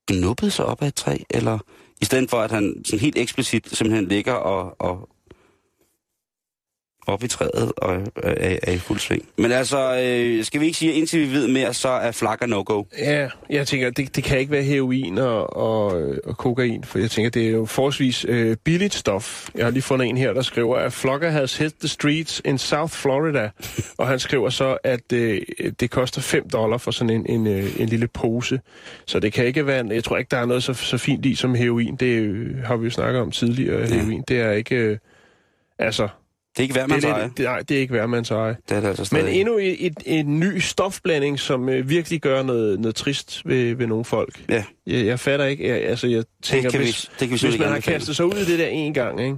knuppede 0.07 0.51
sig 0.51 0.65
op 0.65 0.81
af 0.81 0.87
et 0.87 0.95
træ? 0.95 1.17
Eller 1.29 1.59
i 2.01 2.05
stedet 2.05 2.29
for, 2.29 2.37
at 2.37 2.51
han 2.51 2.81
sådan 2.85 2.99
helt 2.99 3.17
eksplicit 3.17 3.69
simpelthen 3.77 4.07
ligger 4.07 4.33
og, 4.33 4.75
og 4.79 5.09
op 7.07 7.23
i 7.23 7.27
træet 7.27 7.71
og 7.77 7.95
er, 7.95 7.99
er, 8.23 8.57
er 8.63 8.71
i 8.71 8.77
fuld 8.77 8.99
sving. 8.99 9.25
Men 9.37 9.51
altså, 9.51 10.01
øh, 10.03 10.43
skal 10.45 10.61
vi 10.61 10.65
ikke 10.65 10.77
sige, 10.77 10.91
at 10.91 10.97
indtil 10.97 11.19
vi 11.29 11.33
ved 11.33 11.47
mere, 11.47 11.73
så 11.73 11.89
er 11.89 12.11
flakker 12.11 12.45
no-go. 12.45 12.83
ja, 12.97 13.29
jeg 13.49 13.67
tænker, 13.67 13.89
det, 13.89 14.15
det 14.15 14.23
kan 14.23 14.39
ikke 14.39 14.51
være 14.51 14.63
heroin 14.63 15.17
og, 15.17 15.57
og, 15.57 15.85
og 16.25 16.37
kokain, 16.37 16.83
for 16.83 16.99
jeg 16.99 17.11
tænker, 17.11 17.29
det 17.31 17.47
er 17.47 17.51
jo 17.51 17.65
forholdsvis 17.65 18.25
øh, 18.29 18.57
billigt 18.63 18.93
stof. 18.93 19.49
Jeg 19.55 19.65
har 19.65 19.71
lige 19.71 19.81
fundet 19.83 20.07
en 20.07 20.17
her, 20.17 20.33
der 20.33 20.41
skriver, 20.41 20.77
at 20.77 20.93
Flogger 20.93 21.29
has 21.29 21.57
hit 21.57 21.73
the 21.79 21.87
streets 21.87 22.41
in 22.45 22.57
South 22.57 22.93
Florida. 22.93 23.49
og 23.97 24.07
han 24.07 24.19
skriver 24.19 24.49
så, 24.49 24.77
at 24.83 25.13
øh, 25.13 25.41
det 25.79 25.91
koster 25.91 26.21
5 26.21 26.49
dollar 26.49 26.77
for 26.77 26.91
sådan 26.91 27.09
en, 27.15 27.25
en, 27.29 27.47
øh, 27.47 27.79
en 27.79 27.89
lille 27.89 28.07
pose. 28.07 28.59
Så 29.05 29.19
det 29.19 29.33
kan 29.33 29.45
ikke 29.45 29.67
være, 29.67 29.85
jeg 29.89 30.03
tror 30.03 30.17
ikke, 30.17 30.29
der 30.31 30.37
er 30.37 30.45
noget 30.45 30.63
så, 30.63 30.73
så 30.73 30.97
fint 30.97 31.25
i 31.25 31.35
som 31.35 31.55
heroin. 31.55 31.95
Det 31.95 32.05
øh, 32.07 32.57
har 32.63 32.75
vi 32.77 32.83
jo 32.85 32.91
snakket 32.91 33.21
om 33.21 33.31
tidligere, 33.31 33.79
Ja. 33.79 33.85
heroin. 33.95 34.23
Det 34.27 34.39
er 34.39 34.51
ikke... 34.51 34.75
Øh, 34.75 34.97
altså, 35.79 36.07
Det 36.57 36.59
er 36.59 36.63
ikke 36.63 36.73
hver 36.73 36.87
mands 36.87 37.03
det, 37.03 37.09
er 37.11 37.15
eje. 37.15 37.31
det, 37.37 37.45
nej, 37.45 37.59
det 37.59 37.77
er 37.77 37.81
ikke 37.81 37.91
hver 37.91 38.07
mands 38.07 38.31
eje. 38.31 38.57
Det 38.69 38.77
er 38.77 38.81
det 38.81 38.87
altså 38.87 39.01
Men 39.11 39.21
stadig. 39.21 39.39
endnu 39.39 39.57
et, 39.57 39.85
et, 39.85 39.93
en 40.05 40.39
ny 40.39 40.57
stofblanding, 40.59 41.39
som 41.39 41.69
øh, 41.69 41.89
virkelig 41.89 42.21
gør 42.21 42.43
noget, 42.43 42.79
noget 42.79 42.95
trist 42.95 43.41
ved, 43.45 43.75
ved 43.75 43.87
nogle 43.87 44.05
folk. 44.05 44.43
Ja, 44.49 44.63
Jeg, 44.87 45.05
jeg 45.05 45.19
fatter 45.19 45.45
ikke, 45.45 45.67
jeg, 45.67 45.83
altså 45.83 46.07
jeg 46.07 46.23
tænker, 46.43 46.61
det 46.69 46.71
kan, 46.71 46.79
vi, 46.79 46.85
hvis, 46.85 47.11
det 47.19 47.29
kan 47.29 47.41
vi 47.41 47.47
hvis 47.47 47.59
man 47.59 47.69
har 47.69 47.79
kastet 47.79 48.15
sig 48.15 48.25
ud 48.25 48.33
i 48.33 48.45
det 48.51 48.59
der 48.59 48.67
en 48.67 48.93
gang, 48.93 49.21
ikke? 49.21 49.37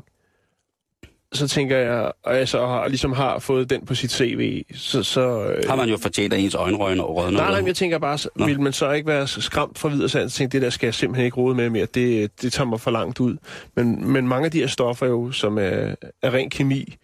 så 1.34 1.48
tænker 1.48 1.78
jeg, 1.78 2.12
og 2.24 2.36
jeg 2.38 2.48
så 2.48 2.66
har, 2.66 2.88
ligesom 2.88 3.12
har 3.14 3.40
fået 3.40 3.70
den 3.70 3.86
på 3.86 3.96
sit 3.96 4.12
CV, 4.12 4.64
så... 4.76 5.04
så 5.04 5.44
øh, 5.44 5.64
Har 5.70 5.76
man 5.76 5.90
jo 5.90 5.98
fortjent, 5.98 6.34
at 6.34 6.40
ens 6.40 6.56
øjenrøgne 6.56 7.04
og 7.04 7.16
rødne. 7.16 7.38
Nej, 7.38 7.50
nej, 7.50 7.60
men 7.60 7.68
jeg 7.68 7.76
tænker 7.76 7.98
bare, 7.98 8.18
så 8.18 8.30
vil 8.46 8.62
man 8.62 8.74
så 8.74 8.92
ikke 8.92 9.08
være 9.08 9.28
skræmt 9.28 9.80
fra 9.80 9.90
videre 9.90 10.10
sandt, 10.10 10.34
tænke, 10.34 10.52
det 10.52 10.62
der 10.62 10.70
skal 10.70 10.88
jeg 10.88 10.94
simpelthen 10.94 11.26
ikke 11.26 11.38
rode 11.38 11.56
med 11.56 11.70
mere, 11.70 11.86
det, 11.94 12.42
det 12.42 12.54
tager 12.54 12.68
mig 12.68 12.80
for 12.82 12.92
langt 12.92 13.20
ud. 13.20 13.38
Men, 13.76 14.12
men 14.12 14.28
mange 14.28 14.46
af 14.46 14.52
de 14.52 14.60
her 14.60 14.68
stoffer 14.68 15.08
jo, 15.08 15.32
som 15.32 15.58
er, 15.58 15.96
er 16.22 16.34
ren 16.34 16.50
kemi, 16.50 16.96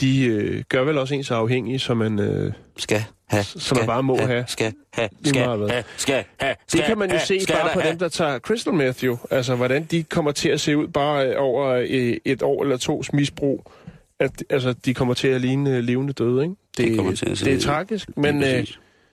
de 0.00 0.24
øh, 0.26 0.62
gør 0.68 0.84
vel 0.84 0.98
også 0.98 1.14
ens 1.14 1.30
afhængige, 1.30 1.78
så 1.78 1.94
man... 1.94 2.18
Øh, 2.18 2.52
Skal 2.76 3.04
have. 3.28 3.44
Som 3.44 3.60
skal 3.60 3.76
man 3.76 3.86
bare 3.86 4.02
må 4.02 4.16
have. 4.16 4.44
Skal 4.48 4.72
have. 4.92 5.08
Skal 5.24 5.44
meget 5.44 5.58
hvad. 5.58 5.68
have. 5.70 5.84
Skal 5.96 6.24
have. 6.40 6.54
Det 6.62 6.70
skal 6.70 6.84
kan 6.84 6.98
man 6.98 7.08
jo 7.10 7.16
have, 7.16 7.26
se 7.26 7.40
skal 7.42 7.54
bare 7.54 7.70
på 7.74 7.80
have. 7.80 7.90
dem, 7.90 7.98
der 7.98 8.08
tager 8.08 8.38
crystal 8.38 8.74
meth 8.74 9.04
jo. 9.04 9.18
Altså, 9.30 9.54
hvordan 9.54 9.84
de 9.84 10.02
kommer 10.02 10.32
til 10.32 10.48
at 10.48 10.60
se 10.60 10.76
ud 10.76 10.88
bare 10.88 11.26
øh, 11.28 11.34
over 11.38 11.66
øh, 11.88 12.16
et 12.24 12.42
år 12.42 12.62
eller 12.62 12.76
tos 12.76 13.12
misbrug. 13.12 13.72
At, 14.20 14.44
altså, 14.50 14.72
de 14.72 14.94
kommer 14.94 15.14
til 15.14 15.28
at 15.28 15.40
ligne 15.40 15.70
øh, 15.76 15.84
levende 15.84 16.12
døde, 16.12 16.42
ikke? 16.42 16.54
Det, 16.76 16.88
De 16.90 16.96
kommer 16.96 17.14
til 17.14 17.30
at 17.30 17.38
se- 17.38 17.44
det 17.44 17.54
er 17.54 17.60
tragisk, 17.60 18.08
men 18.16 18.42
øh. 18.44 18.66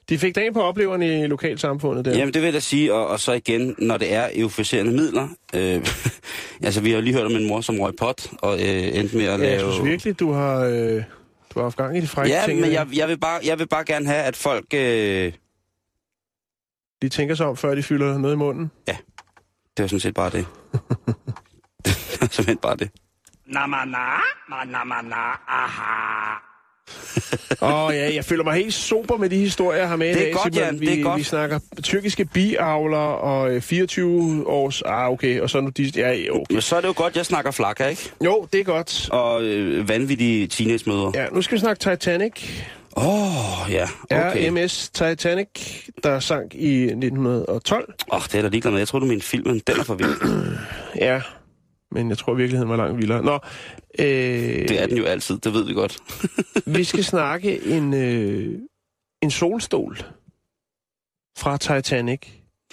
De 0.10 0.18
fik 0.18 0.36
dagen 0.36 0.54
på 0.54 0.62
opleverne 0.62 1.24
i 1.24 1.28
lokalsamfundet 1.28 2.06
der. 2.06 2.18
Jamen, 2.18 2.34
det 2.34 2.41
vil 2.41 2.47
jeg 2.47 2.54
da 2.54 2.60
sige, 2.60 2.93
og, 2.93 3.08
og 3.08 3.20
så 3.20 3.32
igen, 3.32 3.76
når 3.78 3.97
det 3.97 4.14
er 4.14 4.30
euforiserende 4.36 4.91
midler. 4.91 5.28
Øh, 5.56 5.86
altså, 6.66 6.82
vi 6.82 6.91
har 6.91 7.01
lige 7.01 7.14
hørt 7.14 7.26
om 7.26 7.32
en 7.32 7.47
mor, 7.47 7.62
som 7.62 7.80
røg 7.80 7.93
pot, 7.99 8.28
og 8.41 8.54
øh, 8.54 8.97
endte 8.97 9.18
med 9.18 9.26
at 9.26 9.32
ja, 9.32 9.38
lave... 9.38 9.51
jeg 9.66 9.74
synes 9.74 9.89
virkelig, 9.89 10.20
du 10.20 10.32
har, 10.32 10.60
øh, 10.60 10.95
du 11.54 11.60
har 11.60 11.62
haft 11.62 11.78
gang 11.78 11.97
i 11.97 12.01
de 12.01 12.08
frække 12.08 12.36
Ja, 12.36 12.41
ting. 12.45 12.60
men 12.60 12.70
øh. 12.70 12.74
jeg, 12.74 12.88
jeg, 12.95 13.08
vil 13.08 13.18
bare, 13.20 13.39
jeg 13.45 13.60
vil 13.60 13.68
bare 13.68 13.84
gerne 13.86 14.06
have, 14.06 14.24
at 14.24 14.36
folk... 14.36 14.66
Øh, 14.74 15.34
De 17.01 17.10
tænker 17.10 17.36
sig 17.36 17.45
om, 17.45 17.58
før 17.58 17.76
de 17.76 17.84
fylder 17.84 18.18
noget 18.18 18.36
i 18.36 18.38
munden. 18.38 18.72
det 18.88 18.95
var 19.78 19.88
sådan 19.88 19.99
set 19.99 20.14
bare 20.14 20.30
det. 20.30 20.45
det 21.86 22.18
var 22.22 22.28
simpelthen 22.32 22.58
bare 22.58 22.76
det. 22.76 22.89
Åh 27.62 27.86
oh, 27.86 27.96
ja, 27.96 28.16
jeg 28.16 28.26
føler 28.26 28.44
mig 28.44 28.54
helt 28.54 28.74
super 28.74 29.18
med 29.18 29.30
de 29.30 29.38
historier, 29.38 29.80
jeg 29.80 29.90
har 29.90 29.96
med 29.96 30.08
i 30.10 30.14
Det 30.14 30.20
er 30.20 30.24
dag. 30.24 30.34
godt, 30.34 30.54
Simon. 30.54 30.66
Jan, 30.68 30.80
vi, 30.80 30.86
det 30.86 31.00
er 31.00 31.04
godt. 31.04 31.20
Vi 31.20 31.24
snakker 31.24 31.60
tyrkiske 31.84 32.26
biavler 32.26 32.98
og 32.98 33.52
øh, 33.56 33.62
24 33.62 34.48
års... 34.48 34.82
Ah, 34.82 35.12
okay, 35.12 35.42
og 35.42 35.50
så 35.50 35.62
nu 35.62 35.70
de... 35.70 35.92
Ja, 35.96 36.10
okay. 36.32 36.44
Men 36.50 36.62
så 36.62 36.76
er 36.76 36.82
det 36.82 36.88
jo 36.88 36.94
godt, 36.98 37.16
jeg 37.16 37.26
snakker 37.26 37.52
flakker, 37.52 37.88
ikke? 37.88 38.12
Jo, 38.26 38.48
det 38.54 38.60
er 38.60 38.64
godt. 38.64 39.10
Og 39.12 39.44
øh, 39.44 39.90
vanvittige 39.90 40.48
teenage-møder. 40.48 41.12
Ja, 41.16 41.26
nu 41.32 41.42
skal 41.42 41.56
vi 41.56 41.60
snakke 41.60 41.80
Titanic. 41.80 42.32
Åh, 42.96 43.06
oh, 43.64 43.72
ja, 43.72 43.88
okay. 44.12 44.50
RMS 44.52 44.90
Titanic, 44.90 45.48
der 46.04 46.20
sank 46.20 46.56
i 46.56 46.84
1912. 46.84 47.94
Åh, 48.12 48.18
oh, 48.18 48.24
det 48.24 48.36
er 48.36 48.42
der 48.42 48.50
ligeglad 48.50 48.72
med. 48.72 48.80
Jeg 48.80 48.88
tror 48.88 49.00
du 49.00 49.06
mente 49.06 49.26
filmen. 49.26 49.62
Den 49.68 49.80
er 49.80 49.84
for 49.84 49.94
vild. 49.94 50.10
Ja, 50.96 51.22
men 51.94 52.10
jeg 52.10 52.18
tror 52.18 52.34
virkeligheden 52.34 52.70
var 52.70 52.76
langt 52.78 52.98
vildere. 52.98 53.24
Nå, 53.24 53.39
øh, 54.00 54.06
Det 54.06 54.82
er 54.82 54.88
den 54.88 54.98
jo 54.98 55.04
altid, 55.04 55.38
det 55.38 55.54
ved 55.54 55.66
vi 55.66 55.74
godt. 55.74 55.98
vi 56.78 56.84
skal 56.84 57.04
snakke 57.14 57.66
en, 57.66 57.94
øh, 57.94 58.60
en 59.22 59.32
solstol 59.32 59.98
fra 61.38 61.58
Titanic. 61.58 62.20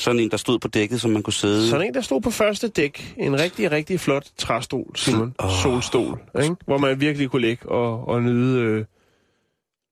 Sådan 0.01 0.21
en, 0.21 0.31
der 0.31 0.37
stod 0.37 0.59
på 0.59 0.68
dækket, 0.68 1.01
som 1.01 1.11
man 1.11 1.23
kunne 1.23 1.33
sidde. 1.33 1.68
Sådan 1.68 1.87
en, 1.87 1.95
der 1.95 2.01
stod 2.01 2.21
på 2.21 2.31
første 2.31 2.68
dæk. 2.68 3.14
En 3.18 3.41
rigtig, 3.41 3.71
rigtig 3.71 4.01
flot 4.01 4.27
træstol, 4.39 4.93
Simon. 4.97 5.35
Åh. 5.39 5.51
Solstol, 5.62 6.18
ikke? 6.43 6.57
Hvor 6.64 6.79
man 6.79 7.01
virkelig 7.01 7.31
kunne 7.31 7.43
ligge 7.43 7.68
og, 7.68 8.09
og 8.09 8.23
nyde... 8.23 8.59
Øh, 8.61 8.85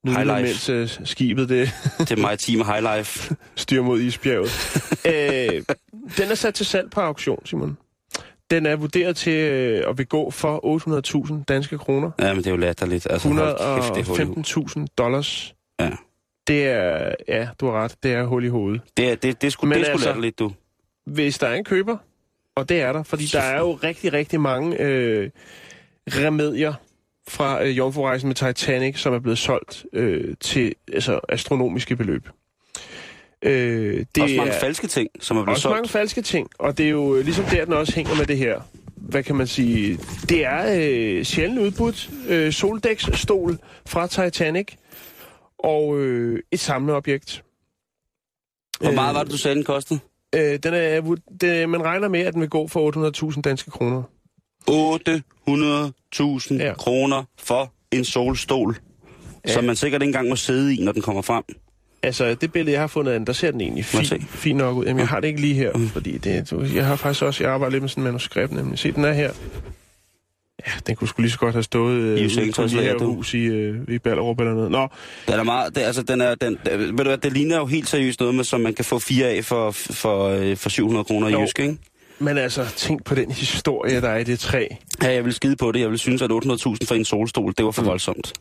nyde 0.07 0.17
High 0.17 0.27
life. 0.27 0.43
mens 0.43 0.69
øh, 1.01 1.07
skibet 1.07 1.49
det 1.49 1.71
Det 1.99 2.11
er 2.11 2.17
maritime 2.17 2.65
high 2.65 2.97
life. 2.97 3.37
styrer 3.57 3.83
mod 3.83 4.01
isbjerget. 4.01 4.51
øh, 5.07 5.63
den 6.17 6.31
er 6.31 6.35
sat 6.35 6.55
til 6.55 6.67
salg 6.67 6.91
på 6.91 7.01
auktion, 7.01 7.47
Simon. 7.47 7.79
Den 8.51 8.67
er 8.67 8.77
vurderet 8.77 9.17
til 9.17 9.33
øh, 9.33 9.91
at 9.91 9.99
vil 9.99 10.07
gå 10.07 10.31
for 10.31 11.27
800.000 11.29 11.45
danske 11.49 11.79
kroner. 11.79 12.11
Ja, 12.19 12.29
men 12.29 12.37
det 12.37 12.47
er 12.47 12.51
jo 12.51 12.57
latterligt. 12.57 13.07
Altså, 13.11 13.29
hold 13.29 13.81
kæft, 13.83 13.95
det 13.95 14.01
er 14.01 14.07
hul 14.07 14.21
i 14.21 14.55
hovedet. 14.55 14.77
115.000 14.79 14.87
dollars. 14.99 15.55
Ja. 15.81 15.91
Det 16.49 16.67
er, 16.67 17.15
ja, 17.29 17.49
du 17.61 17.67
har 17.67 17.73
ret, 17.73 17.97
det 18.03 18.13
er 18.13 18.25
hul 18.25 18.45
i 18.45 18.49
hovedet. 18.49 18.81
Det 18.97 19.11
er, 19.11 19.15
det, 19.15 19.41
det 19.41 19.47
er 19.47 19.51
sgu, 19.51 19.67
Men 19.67 19.73
det 19.73 19.81
er 19.81 19.85
sgu 19.85 19.93
altså- 19.93 20.07
latterligt, 20.09 20.39
du. 20.39 20.53
Hvis 21.07 21.39
der 21.39 21.47
er 21.47 21.55
en 21.55 21.65
køber, 21.65 21.97
og 22.57 22.69
det 22.69 22.81
er 22.81 22.93
der, 22.93 23.03
fordi 23.03 23.25
der 23.25 23.41
er 23.41 23.59
jo 23.59 23.73
rigtig, 23.73 24.13
rigtig 24.13 24.41
mange 24.41 24.81
øh, 24.81 25.31
remedier 26.09 26.75
fra 27.29 27.65
øh, 27.65 27.77
jomfrurejsen 27.79 28.29
med 28.29 28.35
Titanic, 28.35 28.99
som 29.01 29.15
er 29.15 29.19
blevet 29.19 29.39
solgt 29.39 29.85
øh, 29.93 30.35
til 30.41 30.75
altså, 30.93 31.21
astronomiske 31.29 31.97
beløb. 31.97 32.29
Øh, 33.43 34.05
det 34.15 34.23
også 34.23 34.37
mange 34.37 34.53
er- 34.53 34.61
falske 34.61 34.87
ting, 34.87 35.09
som 35.21 35.37
er 35.37 35.43
blevet 35.45 35.57
også 35.57 35.69
mange 35.69 35.79
solgt. 35.89 35.91
falske 35.93 36.23
ting, 36.23 36.49
og 36.59 36.79
det 36.79 36.87
er 36.87 36.91
jo 36.91 37.15
øh, 37.17 37.25
ligesom 37.25 37.45
der, 37.45 37.65
den 37.65 37.75
også 37.75 37.95
hænger 37.95 38.15
med 38.15 38.27
det 38.27 38.39
her. 38.39 38.61
Hvad 38.97 39.23
kan 39.23 39.37
man 39.37 39.47
sige? 39.47 39.99
Det 40.29 40.45
er 40.45 40.77
øh, 40.81 41.25
sjældent 41.25 41.59
udbudt 41.61 42.11
øh, 42.29 42.53
soldæksstol 42.53 43.59
fra 43.87 44.07
Titanic, 44.07 44.67
og 45.59 45.99
øh, 45.99 46.43
et 46.53 46.61
samleobjekt. 46.61 47.45
Hvor 48.81 48.91
meget 48.93 49.15
var 49.15 49.23
det, 49.23 49.33
du 49.33 49.37
sagde, 49.39 49.55
den 49.55 49.65
kostede? 49.65 50.01
Øh, 50.35 50.59
den 50.63 50.75
er, 50.75 51.17
det, 51.41 51.69
man 51.69 51.83
regner 51.85 52.09
med, 52.09 52.21
at 52.21 52.33
den 52.35 52.41
vil 52.41 52.51
gå 52.51 52.69
for 52.69 53.31
800.000 53.35 53.41
danske 53.41 53.71
kroner. 53.71 54.03
800.000 54.71 56.55
Ja. 56.63 56.75
kroner 56.75 57.25
for 57.39 57.73
en 57.93 58.05
solstol, 58.05 58.77
ja. 59.47 59.53
som 59.53 59.65
man 59.65 59.77
sikkert 59.77 60.03
ikke 60.03 60.09
engang 60.09 60.29
må 60.29 60.37
sidde 60.37 60.75
i, 60.75 60.85
når 60.85 60.93
den 60.93 61.03
kommer 61.03 61.23
frem. 61.23 61.45
Altså, 62.03 62.35
det 62.35 62.53
billede, 62.53 62.73
jeg 62.73 62.81
har 62.81 62.87
fundet 62.87 63.13
af 63.13 63.19
den, 63.19 63.27
der 63.27 63.33
ser 63.33 63.51
den 63.51 63.61
egentlig 63.61 63.85
jeg 63.95 64.21
fin, 64.29 64.57
nok 64.57 64.77
ud. 64.77 64.85
Jamen, 64.85 64.99
jeg 65.01 65.09
har 65.09 65.21
det 65.21 65.29
ikke 65.29 65.41
lige 65.41 65.55
her, 65.55 65.73
fordi 65.93 66.19
det, 66.19 66.53
jeg 66.75 66.87
har 66.87 66.97
faktisk 66.97 67.23
også, 67.23 67.45
jeg 67.45 67.53
arbejder 67.53 67.71
lidt 67.73 67.83
med 67.83 67.89
sådan 67.89 68.01
en 68.03 68.05
manuskript, 68.05 68.53
nemlig. 68.53 68.79
Se, 68.79 68.93
den 68.93 69.05
er 69.05 69.13
her. 69.13 69.31
Ja, 70.67 70.73
den 70.87 70.97
kunne 70.97 71.09
sgu 71.09 71.23
lige 71.23 71.33
så 71.33 71.39
godt 71.39 71.55
have 71.55 71.63
stået 71.63 71.95
øh, 71.95 72.19
I 72.21 72.25
et 72.25 73.01
hus 73.01 73.35
i, 73.35 73.39
øh, 73.39 73.77
i 73.89 73.99
Ballerup 73.99 74.41
eller 74.41 74.55
noget. 74.55 74.71
Nå, 74.71 74.89
Den 75.27 75.35
er 75.35 75.43
meget, 75.43 75.75
det, 75.75 75.81
altså, 75.81 76.03
den 76.03 76.21
er, 76.21 76.35
den, 76.35 76.59
ved 76.65 76.87
du 76.97 77.03
hvad, 77.03 77.19
det 77.19 77.33
ligner 77.33 77.57
jo 77.57 77.67
helt 77.67 77.89
seriøst 77.89 78.21
noget, 78.21 78.35
med, 78.35 78.45
som 78.45 78.61
man 78.61 78.75
kan 78.75 78.85
få 78.85 78.99
fire 78.99 79.27
af 79.27 79.45
for, 79.45 79.71
for, 79.71 80.29
øh, 80.29 80.57
for 80.57 80.69
700 80.69 81.05
kroner 81.05 81.29
i. 81.29 81.43
Jysk, 81.43 81.59
ikke? 81.59 81.77
men 82.19 82.39
altså, 82.39 82.67
tænk 82.77 83.05
på 83.05 83.15
den 83.15 83.31
historie, 83.33 84.01
der 84.01 84.09
er 84.09 84.19
i 84.19 84.25
det 84.25 84.39
træ. 84.39 84.67
Ja, 85.03 85.13
jeg 85.13 85.25
vil 85.25 85.35
skide 85.35 85.57
på 85.57 85.73
det. 85.73 85.81
Jeg 85.81 85.91
vil 85.91 85.99
synes, 85.99 86.23
at 86.23 86.31
800.000 86.31 86.87
for 86.87 86.95
en 86.95 87.05
solstol, 87.05 87.55
det 87.59 87.65
var 87.65 87.71
for 87.71 87.83
Mm. 87.83 87.89
voldsomt. 87.89 88.33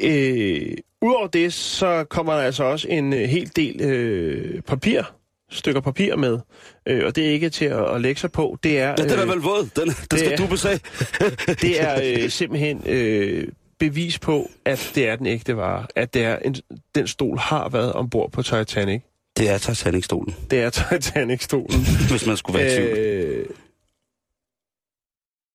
Øh, 0.00 0.72
Udover 1.04 1.26
det, 1.26 1.52
så 1.52 2.04
kommer 2.04 2.32
der 2.34 2.40
altså 2.42 2.64
også 2.64 2.88
en 2.88 3.12
øh, 3.12 3.20
hel 3.20 3.50
del 3.56 3.80
øh, 3.82 4.60
papir, 4.62 5.02
stykker 5.50 5.80
papir 5.80 6.16
med. 6.16 6.38
Øh, 6.86 7.06
og 7.06 7.16
det 7.16 7.26
er 7.26 7.30
ikke 7.30 7.50
til 7.50 7.64
at, 7.64 7.94
at 7.94 8.00
lægge 8.00 8.20
sig 8.20 8.32
på. 8.32 8.58
Det 8.62 8.78
er, 8.78 8.94
Den, 8.96 9.08
den 9.08 9.18
er 9.18 9.22
øh, 9.22 9.28
vel 9.30 9.38
våd. 9.38 9.68
Den, 9.76 9.88
den 10.10 10.18
skal 10.18 10.32
er- 10.32 10.36
du 10.36 10.46
besage. 10.46 10.80
det 11.62 11.80
er 11.82 12.00
øh, 12.22 12.30
simpelthen 12.30 12.82
øh, 12.86 13.48
bevis 13.78 14.18
på, 14.18 14.50
at 14.64 14.92
det 14.94 15.08
er 15.08 15.16
den 15.16 15.26
ægte 15.26 15.56
vare. 15.56 15.86
At 15.96 16.14
det 16.14 16.24
er 16.24 16.38
en, 16.38 16.54
den 16.94 17.06
stol 17.06 17.38
har 17.38 17.68
været 17.68 17.92
ombord 17.92 18.32
på 18.32 18.42
Titanic. 18.42 19.00
Det 19.36 19.50
er 19.50 19.58
Titanic-stolen, 19.58 20.34
Det 20.50 20.60
er 20.62 20.70
Titanic-stolen. 20.70 21.76
hvis 22.10 22.26
man 22.26 22.36
skulle 22.36 22.58
være 22.58 22.72
i 22.72 22.76
tvivl. 22.76 22.98
øh, 22.98 23.46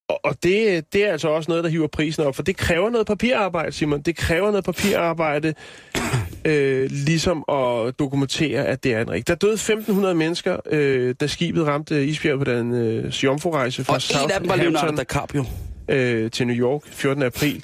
Og, 0.10 0.20
og 0.24 0.44
det, 0.44 0.86
det 0.94 1.06
er 1.06 1.12
altså 1.12 1.30
også 1.30 1.52
noget, 1.52 1.64
der 1.64 1.70
hiver 1.70 1.88
prisen 1.88 2.24
op, 2.24 2.36
for 2.36 2.44
det 2.44 2.58
kræver 2.58 2.90
noget 2.90 3.08
papirarbejde, 3.08 3.72
Simon. 3.72 4.02
Det 4.02 4.16
kræver 4.16 4.50
noget 4.52 4.66
papirarbejde, 4.66 5.54
øh, 6.46 6.90
ligesom 6.92 7.46
at 7.50 8.00
dokumentere, 8.00 8.66
at 8.66 8.84
det 8.84 8.94
er 8.94 9.02
en 9.02 9.10
rigtig. 9.10 9.28
Der 9.28 9.36
døde 9.36 9.56
1.500 9.56 10.14
mennesker, 10.14 10.58
øh, 10.66 11.16
da 11.20 11.28
skibet 11.28 11.68
ramte 11.68 12.06
isbjerget 12.06 12.46
på 12.46 12.52
den 12.52 12.74
øh, 12.74 13.06
jomfru-rejse 13.06 13.84
fra 13.84 13.94
Og 13.94 14.24
en 14.24 14.32
af 14.32 14.40
dem 14.40 14.50
var 14.50 14.56
Leonardo 14.56 14.98
DiCaprio. 14.98 15.46
øh, 15.88 16.32
til 16.32 16.48
New 16.48 16.56
York 16.56 16.82
14. 16.86 17.24
april. 17.24 17.64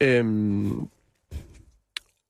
Øhm, 0.00 0.88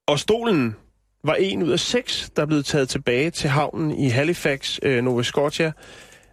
og 0.07 0.19
stolen 0.19 0.77
var 1.25 1.35
en 1.35 1.63
ud 1.63 1.71
af 1.71 1.81
seks, 1.81 2.31
der 2.37 2.43
er 2.43 2.47
blevet 2.47 2.65
taget 2.65 2.89
tilbage 2.89 3.31
til 3.31 3.51
havnen 3.51 3.91
i 3.91 4.09
Halifax, 4.09 4.79
øh, 4.83 5.05
Nova 5.05 5.23
Scotia, 5.23 5.73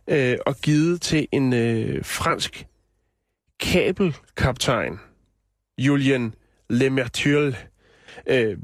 øh, 0.07 0.37
og 0.45 0.55
givet 0.55 1.01
til 1.01 1.27
en 1.31 1.53
øh, 1.53 2.05
fransk 2.05 2.65
kabelkaptajn, 3.59 4.99
Julien 5.77 6.35
Lemerture. 6.69 7.53
Øh, 8.27 8.57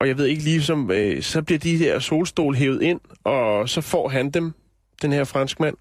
og 0.00 0.08
jeg 0.08 0.18
ved 0.18 0.26
ikke 0.26 0.42
lige 0.42 0.62
som, 0.62 0.90
øh, 0.90 1.22
så 1.22 1.42
bliver 1.42 1.58
de 1.58 1.78
der 1.78 1.98
solstol 1.98 2.54
hævet 2.54 2.82
ind, 2.82 3.00
og 3.24 3.68
så 3.68 3.80
får 3.80 4.08
han 4.08 4.30
dem, 4.30 4.52
den 5.02 5.12
her 5.12 5.24
franskmand. 5.24 5.76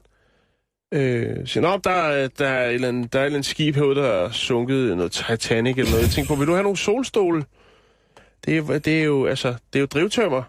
Øh, 0.94 1.48
siger, 1.48 1.62
Nå, 1.62 1.80
der, 1.84 1.90
er- 1.92 2.28
der, 2.28 2.48
er 2.48 2.68
et 2.70 2.74
eller 2.74 2.88
andet, 2.88 3.14
der 3.14 3.20
er 3.20 3.24
et 3.24 3.26
eller 3.26 3.38
andet 3.38 3.50
skib 3.50 3.76
herude, 3.76 3.96
der 3.96 4.04
er 4.08 4.32
sunket, 4.32 4.98
noget 4.98 5.12
Titanic 5.12 5.78
eller 5.78 5.92
noget. 5.92 6.04
Jeg 6.04 6.12
tænker 6.12 6.28
på, 6.28 6.40
vil 6.40 6.48
du 6.48 6.54
have 6.54 6.64
nogle 6.64 6.78
solstole? 6.78 7.46
Det 8.46 8.58
er, 8.58 8.80
det 8.80 9.00
er 9.00 9.04
jo, 9.04 9.26
altså, 9.26 9.48
det 9.74 9.76
er 9.76 9.80
jo 9.80 9.86
drivtømmer. 9.86 10.44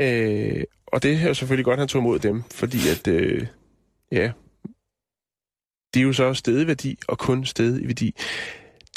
Øh, 0.00 0.64
og 0.86 1.02
det 1.02 1.14
er 1.22 1.28
jo 1.28 1.34
selvfølgelig 1.34 1.64
godt, 1.64 1.72
at 1.74 1.78
han 1.78 1.88
tog 1.88 2.00
imod 2.00 2.18
dem, 2.18 2.42
fordi 2.50 2.78
at, 2.90 3.08
øh, 3.08 3.46
ja, 4.12 4.32
de 5.94 6.00
er 6.00 6.04
jo 6.04 6.12
så 6.12 6.34
stedet 6.34 6.64
i 6.64 6.66
værdi, 6.66 6.98
og 7.08 7.18
kun 7.18 7.44
stedet 7.44 7.82
i 7.82 7.86
værdi. 7.86 8.14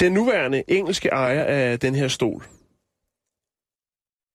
Den 0.00 0.12
nuværende 0.12 0.62
engelske 0.68 1.08
ejer 1.08 1.44
af 1.44 1.80
den 1.80 1.94
her 1.94 2.08
stol, 2.08 2.44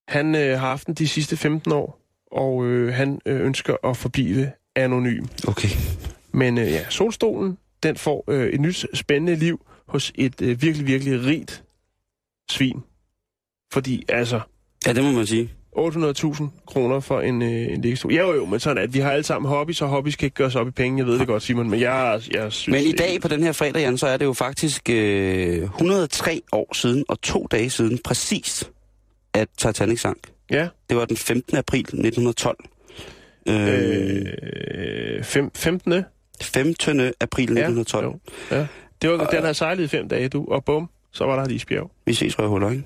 han 0.08 0.34
øh, 0.34 0.58
har 0.58 0.68
haft 0.68 0.86
den 0.86 0.94
de 0.94 1.08
sidste 1.08 1.36
15 1.36 1.72
år, 1.72 2.00
og 2.32 2.66
øh, 2.66 2.94
han 2.94 3.20
øh, 3.26 3.40
ønsker 3.40 3.76
at 3.84 3.96
forblive 3.96 4.52
anonym. 4.76 5.24
Okay. 5.48 5.68
Men 6.32 6.58
øh, 6.58 6.70
ja, 6.70 6.90
solstolen, 6.90 7.58
den 7.82 7.96
får 7.96 8.24
øh, 8.28 8.48
et 8.48 8.60
nyt 8.60 8.86
spændende 8.94 9.36
liv 9.36 9.66
hos 9.86 10.12
et 10.14 10.42
øh, 10.42 10.62
virkelig, 10.62 10.86
virkelig 10.86 11.24
rigt 11.24 11.64
svin. 12.50 12.82
Fordi 13.72 14.04
altså, 14.08 14.40
Ja, 14.86 14.92
det 14.92 15.04
må 15.04 15.12
man 15.12 15.26
sige. 15.26 15.50
800.000 15.76 16.44
kroner 16.66 17.00
for 17.00 17.20
en, 17.20 17.42
øh, 17.42 17.48
en 17.48 17.80
liggestol. 17.80 18.12
Ja, 18.12 18.20
jo, 18.20 18.34
jo, 18.34 18.44
men 18.46 18.60
sådan 18.60 18.82
at 18.82 18.94
vi 18.94 18.98
har 18.98 19.10
alle 19.10 19.22
sammen 19.24 19.48
hobbies, 19.48 19.82
og 19.82 19.88
hobbies 19.88 20.16
kan 20.16 20.26
ikke 20.26 20.34
gøres 20.34 20.56
op 20.56 20.68
i 20.68 20.70
penge. 20.70 20.98
Jeg 20.98 21.06
ved 21.06 21.18
det 21.18 21.26
godt, 21.26 21.42
Simon, 21.42 21.70
men 21.70 21.80
jeg, 21.80 22.20
jeg 22.30 22.52
synes... 22.52 22.68
Men 22.78 22.86
i 22.88 22.92
dag 22.92 23.20
på 23.20 23.28
den 23.28 23.42
her 23.42 23.52
fredag, 23.52 23.82
Jan, 23.82 23.98
så 23.98 24.06
er 24.06 24.16
det 24.16 24.24
jo 24.24 24.32
faktisk 24.32 24.90
øh, 24.90 25.62
103 25.62 26.40
år 26.52 26.74
siden 26.74 27.04
og 27.08 27.20
to 27.20 27.46
dage 27.50 27.70
siden 27.70 27.98
præcis, 28.04 28.70
at 29.34 29.48
Titanic 29.58 30.00
sank. 30.00 30.18
Ja, 30.50 30.68
Det 30.88 30.96
var 30.96 31.04
den 31.04 31.16
15. 31.16 31.56
april 31.56 31.80
1912. 31.80 32.56
Øh, 33.48 34.26
øh, 35.16 35.24
fem, 35.24 35.50
15. 35.54 36.04
15. 36.42 37.00
april 37.20 37.44
1912. 37.44 38.04
jo, 38.04 38.18
ja. 38.50 38.66
Det 39.02 39.10
var, 39.10 39.26
den 39.26 39.44
har 39.44 39.52
sejlet 39.52 39.84
i 39.84 39.88
fem 39.88 40.08
dage, 40.08 40.28
du, 40.28 40.46
og 40.48 40.64
bum, 40.64 40.88
så 41.12 41.24
var 41.24 41.36
der 41.36 41.42
et 41.42 41.50
isbjerg. 41.52 41.90
Vi 42.06 42.14
ses, 42.14 42.38
Røvhuller, 42.38 42.70
ikke? 42.70 42.82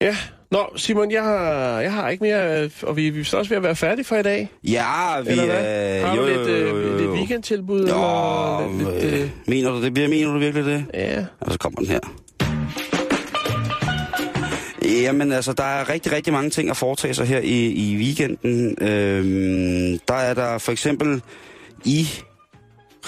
Ja, 0.00 0.16
nå, 0.52 0.72
Simon, 0.76 1.10
jeg 1.10 1.22
har, 1.22 1.80
jeg 1.80 1.92
har 1.92 2.08
ikke 2.08 2.24
mere, 2.24 2.62
øh, 2.62 2.70
og 2.82 2.96
vi, 2.96 3.10
vi 3.10 3.20
er 3.20 3.36
også 3.36 3.48
ved 3.48 3.56
at 3.56 3.62
være 3.62 3.76
færdige 3.76 4.04
for 4.04 4.16
i 4.16 4.22
dag. 4.22 4.50
Ja, 4.64 5.20
vi 5.24 5.30
Eller 5.30 5.44
er... 5.44 6.06
Har 6.06 6.16
du 6.16 6.20
jo, 6.22 6.28
lidt, 6.28 6.48
jo, 6.48 6.54
jo, 6.54 6.76
øh, 6.76 6.92
jo, 6.92 6.98
lidt 6.98 7.10
weekendtilbud? 7.10 7.80
Nå, 7.80 7.84
eller 7.84 8.92
lidt, 8.92 9.04
lidt, 9.04 9.22
øh, 9.22 9.30
mener 9.46 9.70
du 9.70 9.82
det? 9.82 10.10
Mener 10.10 10.32
du 10.32 10.38
virkelig 10.38 10.64
det? 10.64 10.84
ja. 10.94 11.24
Og 11.40 11.52
så 11.52 11.58
kommer 11.58 11.80
den 11.80 11.88
her. 11.88 12.00
Jamen 15.02 15.32
altså, 15.32 15.52
der 15.52 15.64
er 15.64 15.88
rigtig, 15.88 16.12
rigtig 16.12 16.32
mange 16.32 16.50
ting 16.50 16.70
at 16.70 16.76
foretage 16.76 17.14
sig 17.14 17.26
her 17.26 17.38
i, 17.38 17.66
i 17.66 17.96
weekenden. 17.96 18.76
Øhm, 18.80 19.98
der 20.08 20.14
er 20.14 20.34
der 20.34 20.58
for 20.58 20.72
eksempel 20.72 21.22
i 21.84 22.08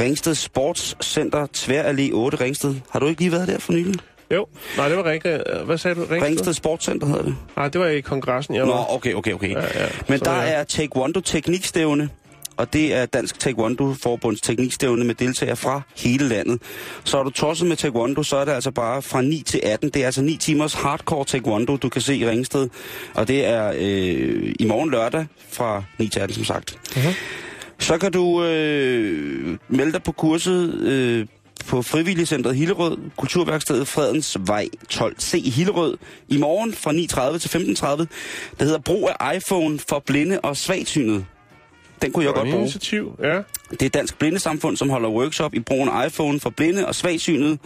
Ringsted 0.01 0.35
Sportscenter, 0.35 1.47
Tværallé 1.57 2.13
8 2.13 2.41
Ringsted. 2.41 2.75
Har 2.91 2.99
du 2.99 3.07
ikke 3.07 3.21
lige 3.21 3.33
været 3.33 3.49
der 3.49 3.59
for 3.59 3.73
nylig? 3.73 4.01
Jo, 4.35 4.47
nej, 4.77 4.89
det 4.89 4.97
var 4.97 5.05
Ringsted. 5.05 5.65
Hvad 5.65 5.79
sagde 5.79 5.95
du? 5.95 6.01
Ringsted? 6.01 6.23
Ringsted 6.23 6.53
Sportscenter 6.53 7.07
hedder 7.07 7.23
det. 7.23 7.37
Nej, 7.57 7.69
det 7.69 7.81
var 7.81 7.87
i 7.87 8.01
kongressen, 8.01 8.55
jeg 8.55 8.65
Nå, 8.65 8.73
var. 8.73 8.95
okay, 8.95 9.15
okay, 9.15 9.33
okay. 9.33 9.51
Ja, 9.51 9.61
ja. 9.61 9.87
Men 10.09 10.19
Så 10.19 10.25
der 10.25 10.43
ja. 10.43 10.49
er 10.49 10.65
Taekwondo 10.65 11.21
teknikstævne, 11.21 12.09
og 12.57 12.73
det 12.73 12.95
er 12.95 13.07
Dansk 13.07 13.39
Taekwondo 13.41 13.95
Forbunds 14.03 14.41
teknikstævne 14.41 15.05
med 15.05 15.15
deltagere 15.15 15.57
fra 15.57 15.81
hele 15.97 16.29
landet. 16.29 16.63
Så 17.05 17.19
er 17.19 17.23
du 17.23 17.31
tosset 17.31 17.69
med 17.69 17.77
Taekwondo, 17.77 18.23
så 18.23 18.37
er 18.37 18.45
det 18.45 18.53
altså 18.53 18.71
bare 18.71 19.03
fra 19.03 19.23
9 19.23 19.43
til 19.47 19.61
18. 19.65 19.89
Det 19.91 20.03
er 20.03 20.07
altså 20.07 20.23
9 20.23 20.37
timers 20.37 20.75
hardcore 20.75 21.25
Taekwondo, 21.25 21.77
du 21.77 21.89
kan 21.89 22.01
se 22.01 22.17
i 22.17 22.27
Ringsted. 22.29 22.69
Og 23.15 23.29
det 23.29 23.47
er 23.47 23.73
øh, 23.79 24.55
i 24.61 24.65
morgen 24.67 24.91
lørdag 24.91 25.27
fra 25.53 25.83
9 25.99 26.09
til 26.09 26.21
18, 26.21 26.35
som 26.35 26.45
sagt. 26.45 26.79
Mhm. 26.97 27.15
Så 27.79 27.99
kan 27.99 28.13
du 28.13 28.45
øh, 28.45 29.59
melde 29.69 29.93
dig 29.93 30.03
på 30.03 30.13
kurset 30.13 30.75
øh, 30.75 31.27
på 31.67 31.83
Frivilligcentret 31.83 32.57
Hillerød, 32.57 32.97
Kulturværkstedet 33.17 33.89
Fredens 33.89 34.37
Vej 34.47 34.69
12C 34.93 35.37
i 35.37 35.51
Hillerød, 35.51 35.97
i 36.29 36.37
morgen 36.37 36.75
fra 36.75 36.91
9.30 37.33 37.39
til 37.39 37.49
15.30. 37.59 37.87
Der 38.59 38.65
hedder 38.65 38.79
Brug 38.79 39.11
af 39.21 39.37
iPhone 39.37 39.79
for 39.89 39.99
blinde 40.07 40.41
og 40.41 40.57
svagsynede. 40.57 41.25
Den 42.03 42.13
kunne 42.13 42.25
jeg 42.25 42.29
Det 42.35 42.37
godt 42.41 42.49
bruge. 42.51 42.63
initiativ, 42.63 43.17
ja. 43.23 43.41
Det 43.71 43.83
er 43.83 43.89
Dansk 43.89 44.19
Blindesamfund, 44.19 44.77
som 44.77 44.91
holder 44.91 45.09
workshop 45.09 45.55
i 45.55 45.61
brugen 45.61 45.89
af 45.89 46.07
iPhone 46.07 46.41
for 46.41 46.51
blinde 46.51 46.87
og 46.87 46.95
svagsynede. 46.95 47.59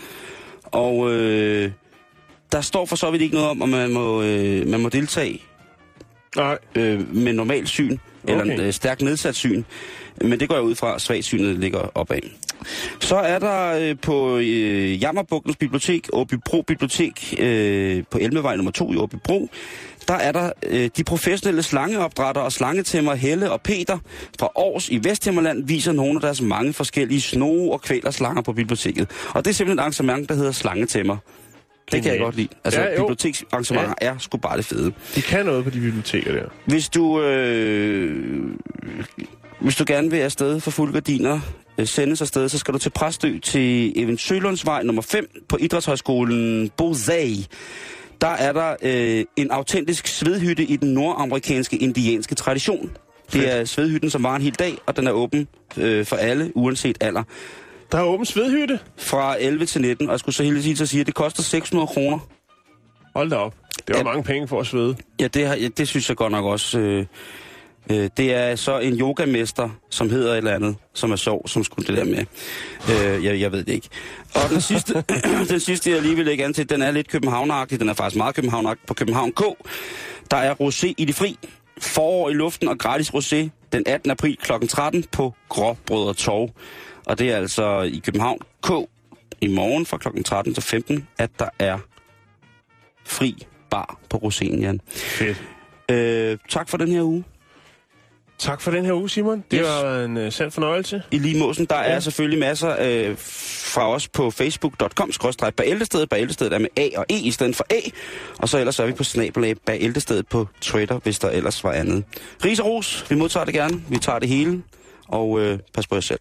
Og 0.64 1.10
øh, 1.12 1.70
der 2.52 2.60
står 2.60 2.86
for 2.86 2.96
så 2.96 3.10
vidt 3.10 3.22
ikke 3.22 3.34
noget 3.34 3.50
om, 3.50 3.62
om 3.62 3.68
man 3.68 3.90
må, 3.92 4.22
øh, 4.22 4.66
man 4.68 4.80
må 4.80 4.88
deltage 4.88 5.42
Nej, 6.36 6.58
øh, 6.74 7.14
med 7.16 7.32
normal 7.32 7.66
syn, 7.66 7.98
eller 8.28 8.40
Okay. 8.42 8.52
en 8.54 8.60
øh, 8.60 8.72
stærkt 8.72 9.02
nedsat 9.02 9.34
syn. 9.34 9.62
Men 10.20 10.40
det 10.40 10.48
går 10.48 10.54
jeg 10.54 10.64
ud 10.64 10.74
fra, 10.74 10.94
at 10.94 11.00
svagsynet 11.00 11.56
ligger 11.58 11.90
opad. 11.94 12.20
Så 13.00 13.16
er 13.16 13.38
der 13.38 13.78
øh, 13.90 13.96
på 14.02 14.36
øh, 14.38 15.02
Jammerbugtens 15.02 15.56
Bibliotek, 15.56 16.08
Åbybro 16.12 16.62
Bibliotek, 16.62 17.34
øh, 17.38 18.02
på 18.10 18.18
Elmevej 18.18 18.56
nummer 18.56 18.72
2 18.72 18.92
i 18.92 18.96
Åbybro, 18.96 19.48
der 20.08 20.14
er 20.14 20.32
der 20.32 20.52
øh, 20.66 20.90
de 20.96 21.04
professionelle 21.04 21.62
slangeopdrætter 21.62 22.42
og 22.42 22.52
slangetæmmer 22.52 23.14
Helle 23.14 23.50
og 23.52 23.60
Peter 23.60 23.98
fra 24.40 24.48
Års 24.54 24.88
i 24.88 25.00
Vesthimmerland 25.04 25.66
viser 25.66 25.92
nogle 25.92 26.14
af 26.14 26.20
deres 26.20 26.40
mange 26.40 26.72
forskellige 26.72 27.20
snoge 27.20 27.72
og 27.72 27.80
kvælerslanger 27.82 28.42
på 28.42 28.52
biblioteket. 28.52 29.10
Og 29.34 29.44
det 29.44 29.50
er 29.50 29.54
simpelthen 29.54 29.78
et 29.78 29.80
arrangement, 29.82 30.28
der 30.28 30.34
hedder 30.34 30.52
Slangetæmmer. 30.52 31.16
Det 31.92 32.02
kan 32.02 32.12
jeg 32.12 32.20
godt 32.20 32.36
lide. 32.36 32.48
Altså, 32.64 32.80
Ja, 32.80 32.96
biblioteksarrangementer 32.96 33.94
ja. 34.02 34.06
er 34.06 34.18
sgu 34.18 34.38
bare 34.38 34.56
det 34.56 34.64
fede. 34.64 34.92
de 35.14 35.22
kan 35.22 35.46
noget 35.46 35.64
på 35.64 35.70
de 35.70 35.80
biblioteker 35.80 36.32
der. 36.32 36.44
Hvis 36.66 36.88
du, 36.88 37.22
øh, 37.22 38.44
hvis 39.60 39.76
du 39.76 39.84
gerne 39.86 40.10
vil 40.10 40.16
afsted 40.18 40.60
for 40.60 40.70
fulde 40.70 40.92
gardiner, 40.92 41.40
sendes 41.86 42.20
afsted, 42.22 42.48
så 42.48 42.58
skal 42.58 42.74
du 42.74 42.78
til 42.78 42.90
Præstø 42.90 43.38
til 43.38 43.92
Even 44.02 44.18
Sølundsvej 44.18 44.82
nummer 44.82 45.02
5 45.02 45.42
på 45.48 45.56
Idrætshøjskolen 45.60 46.70
Bozay. 46.76 47.34
Der 48.20 48.28
er 48.28 48.52
der 48.52 48.76
øh, 48.82 49.24
en 49.36 49.50
autentisk 49.50 50.06
svedhytte 50.06 50.62
i 50.64 50.76
den 50.76 50.94
nordamerikanske 50.94 51.76
indianske 51.76 52.34
tradition. 52.34 52.90
Det 53.32 53.54
er 53.56 53.64
svedhytten, 53.64 54.10
som 54.10 54.22
var 54.22 54.36
en 54.36 54.42
hel 54.42 54.54
dag, 54.54 54.74
og 54.86 54.96
den 54.96 55.06
er 55.06 55.12
åben 55.12 55.48
øh, 55.76 56.06
for 56.06 56.16
alle, 56.16 56.52
uanset 56.54 56.98
alder. 57.00 57.22
Der 57.92 57.98
er 57.98 58.02
åben 58.02 58.26
svedhytte. 58.26 58.78
Fra 58.96 59.36
11 59.40 59.66
til 59.66 59.80
19, 59.80 60.06
og 60.06 60.12
jeg 60.12 60.18
skulle 60.20 60.34
så 60.34 60.42
til 60.76 60.82
at 60.82 60.88
sige, 60.88 61.00
at 61.00 61.06
det 61.06 61.14
koster 61.14 61.42
600 61.42 61.86
kroner. 61.86 62.18
Hold 63.14 63.30
da 63.30 63.36
op. 63.36 63.54
Det 63.78 63.94
var 63.94 63.98
Ja. 63.98 64.04
mange 64.04 64.22
penge 64.22 64.48
for 64.48 64.60
at 64.60 64.66
svede. 64.66 64.96
Ja, 65.20 65.26
det, 65.26 65.46
har, 65.46 65.54
ja, 65.54 65.68
det 65.68 65.88
synes 65.88 66.08
jeg 66.08 66.16
godt 66.16 66.32
nok 66.32 66.44
også. 66.44 66.78
Øh, 66.78 67.06
øh, 67.90 68.10
det 68.16 68.34
er 68.34 68.56
så 68.56 68.78
en 68.78 69.00
yogamester, 69.00 69.68
som 69.90 70.10
hedder 70.10 70.32
et 70.32 70.36
eller 70.36 70.54
andet, 70.54 70.76
som 70.94 71.12
er 71.12 71.16
sjov, 71.16 71.48
som 71.48 71.64
skulle 71.64 71.86
det 71.86 71.96
der 71.96 72.04
med. 72.04 72.24
Øh, 72.90 73.24
jeg, 73.24 73.40
jeg 73.40 73.52
ved 73.52 73.64
det 73.64 73.72
ikke. 73.72 73.88
Og 74.34 74.50
den 74.50 74.60
sidste, 74.60 75.04
den 75.52 75.60
sidste, 75.60 75.90
jeg 75.90 76.02
lige 76.02 76.16
vil 76.16 76.24
lægge 76.24 76.44
an 76.44 76.52
til, 76.54 76.68
den 76.68 76.82
er 76.82 76.90
lidt 76.90 77.08
københavneragtig. 77.08 77.80
Den 77.80 77.88
er 77.88 77.94
faktisk 77.94 78.16
meget 78.16 78.34
københavneragtig 78.34 78.86
på 78.86 78.94
København 78.94 79.32
K. 79.32 79.42
Der 80.30 80.36
er 80.36 80.54
rosé 80.54 80.94
i 80.98 81.04
det 81.04 81.14
fri. 81.14 81.38
Forår 81.80 82.30
i 82.30 82.32
luften 82.32 82.68
og 82.68 82.78
gratis 82.78 83.10
rosé 83.10 83.48
den 83.72 83.82
18. 83.86 84.10
april 84.10 84.36
kl. 84.36 84.52
13 84.68 85.04
på 85.12 85.34
Gråbrødre 85.48 86.14
Torv. 86.14 86.50
Og 87.06 87.18
det 87.18 87.32
er 87.32 87.36
altså 87.36 87.80
i 87.80 88.02
København 88.04 88.38
K 88.62 88.70
i 89.40 89.46
morgen 89.46 89.86
fra 89.86 89.98
kl. 89.98 90.22
13 90.22 90.54
til 90.54 90.62
15, 90.62 91.08
at 91.18 91.30
der 91.38 91.48
er 91.58 91.78
fri 93.06 93.46
bar 93.70 93.98
på 94.10 94.16
roséen, 94.16 94.60
Jan. 94.60 94.80
Fedt. 94.88 95.44
Øh, 95.90 96.38
tak 96.48 96.68
for 96.68 96.76
den 96.76 96.88
her 96.88 97.02
uge. 97.02 97.24
Tak 98.38 98.60
for 98.60 98.70
den 98.70 98.84
her 98.84 98.92
uge, 98.92 99.10
Simon. 99.10 99.44
Det 99.50 99.58
Yes. 99.60 99.66
var 99.68 99.98
en 100.04 100.16
uh, 100.16 100.32
sand 100.32 100.50
fornøjelse. 100.50 101.02
I 101.10 101.18
lige 101.18 101.38
måsen, 101.38 101.64
der 101.66 101.76
Ja. 101.76 101.82
er 101.82 102.00
selvfølgelig 102.00 102.38
masser 102.38 102.76
øh, 102.80 103.14
fra 103.18 103.90
os 103.94 104.08
på 104.08 104.30
facebook.com, 104.30 105.12
skrådstræk 105.12 105.54
Bæltestedet. 105.54 106.08
Bæltestedet 106.08 106.52
er 106.52 106.58
med 106.58 106.68
A 106.76 106.88
og 106.96 107.06
E 107.10 107.14
i 107.14 107.30
stedet 107.30 107.56
for 107.56 107.66
A. 107.70 107.80
Og 108.38 108.48
så 108.48 108.58
ellers 108.58 108.78
er 108.78 108.86
vi 108.86 108.92
på 108.92 109.04
snabelag 109.04 109.56
Bæltestedet 109.66 110.26
på 110.28 110.46
Twitter, 110.60 110.98
hvis 111.02 111.18
der 111.18 111.30
ellers 111.30 111.64
var 111.64 111.72
andet. 111.72 112.04
Ris 112.44 112.60
og 112.60 112.66
ros, 112.66 113.06
vi 113.10 113.14
modtager 113.16 113.44
det 113.44 113.54
gerne. 113.54 113.82
Vi 113.88 113.98
tager 113.98 114.18
det 114.18 114.28
hele. 114.28 114.62
Og 115.08 115.40
øh, 115.40 115.58
pas 115.74 115.86
på 115.86 115.94
jer 115.94 116.00
selv. 116.00 116.20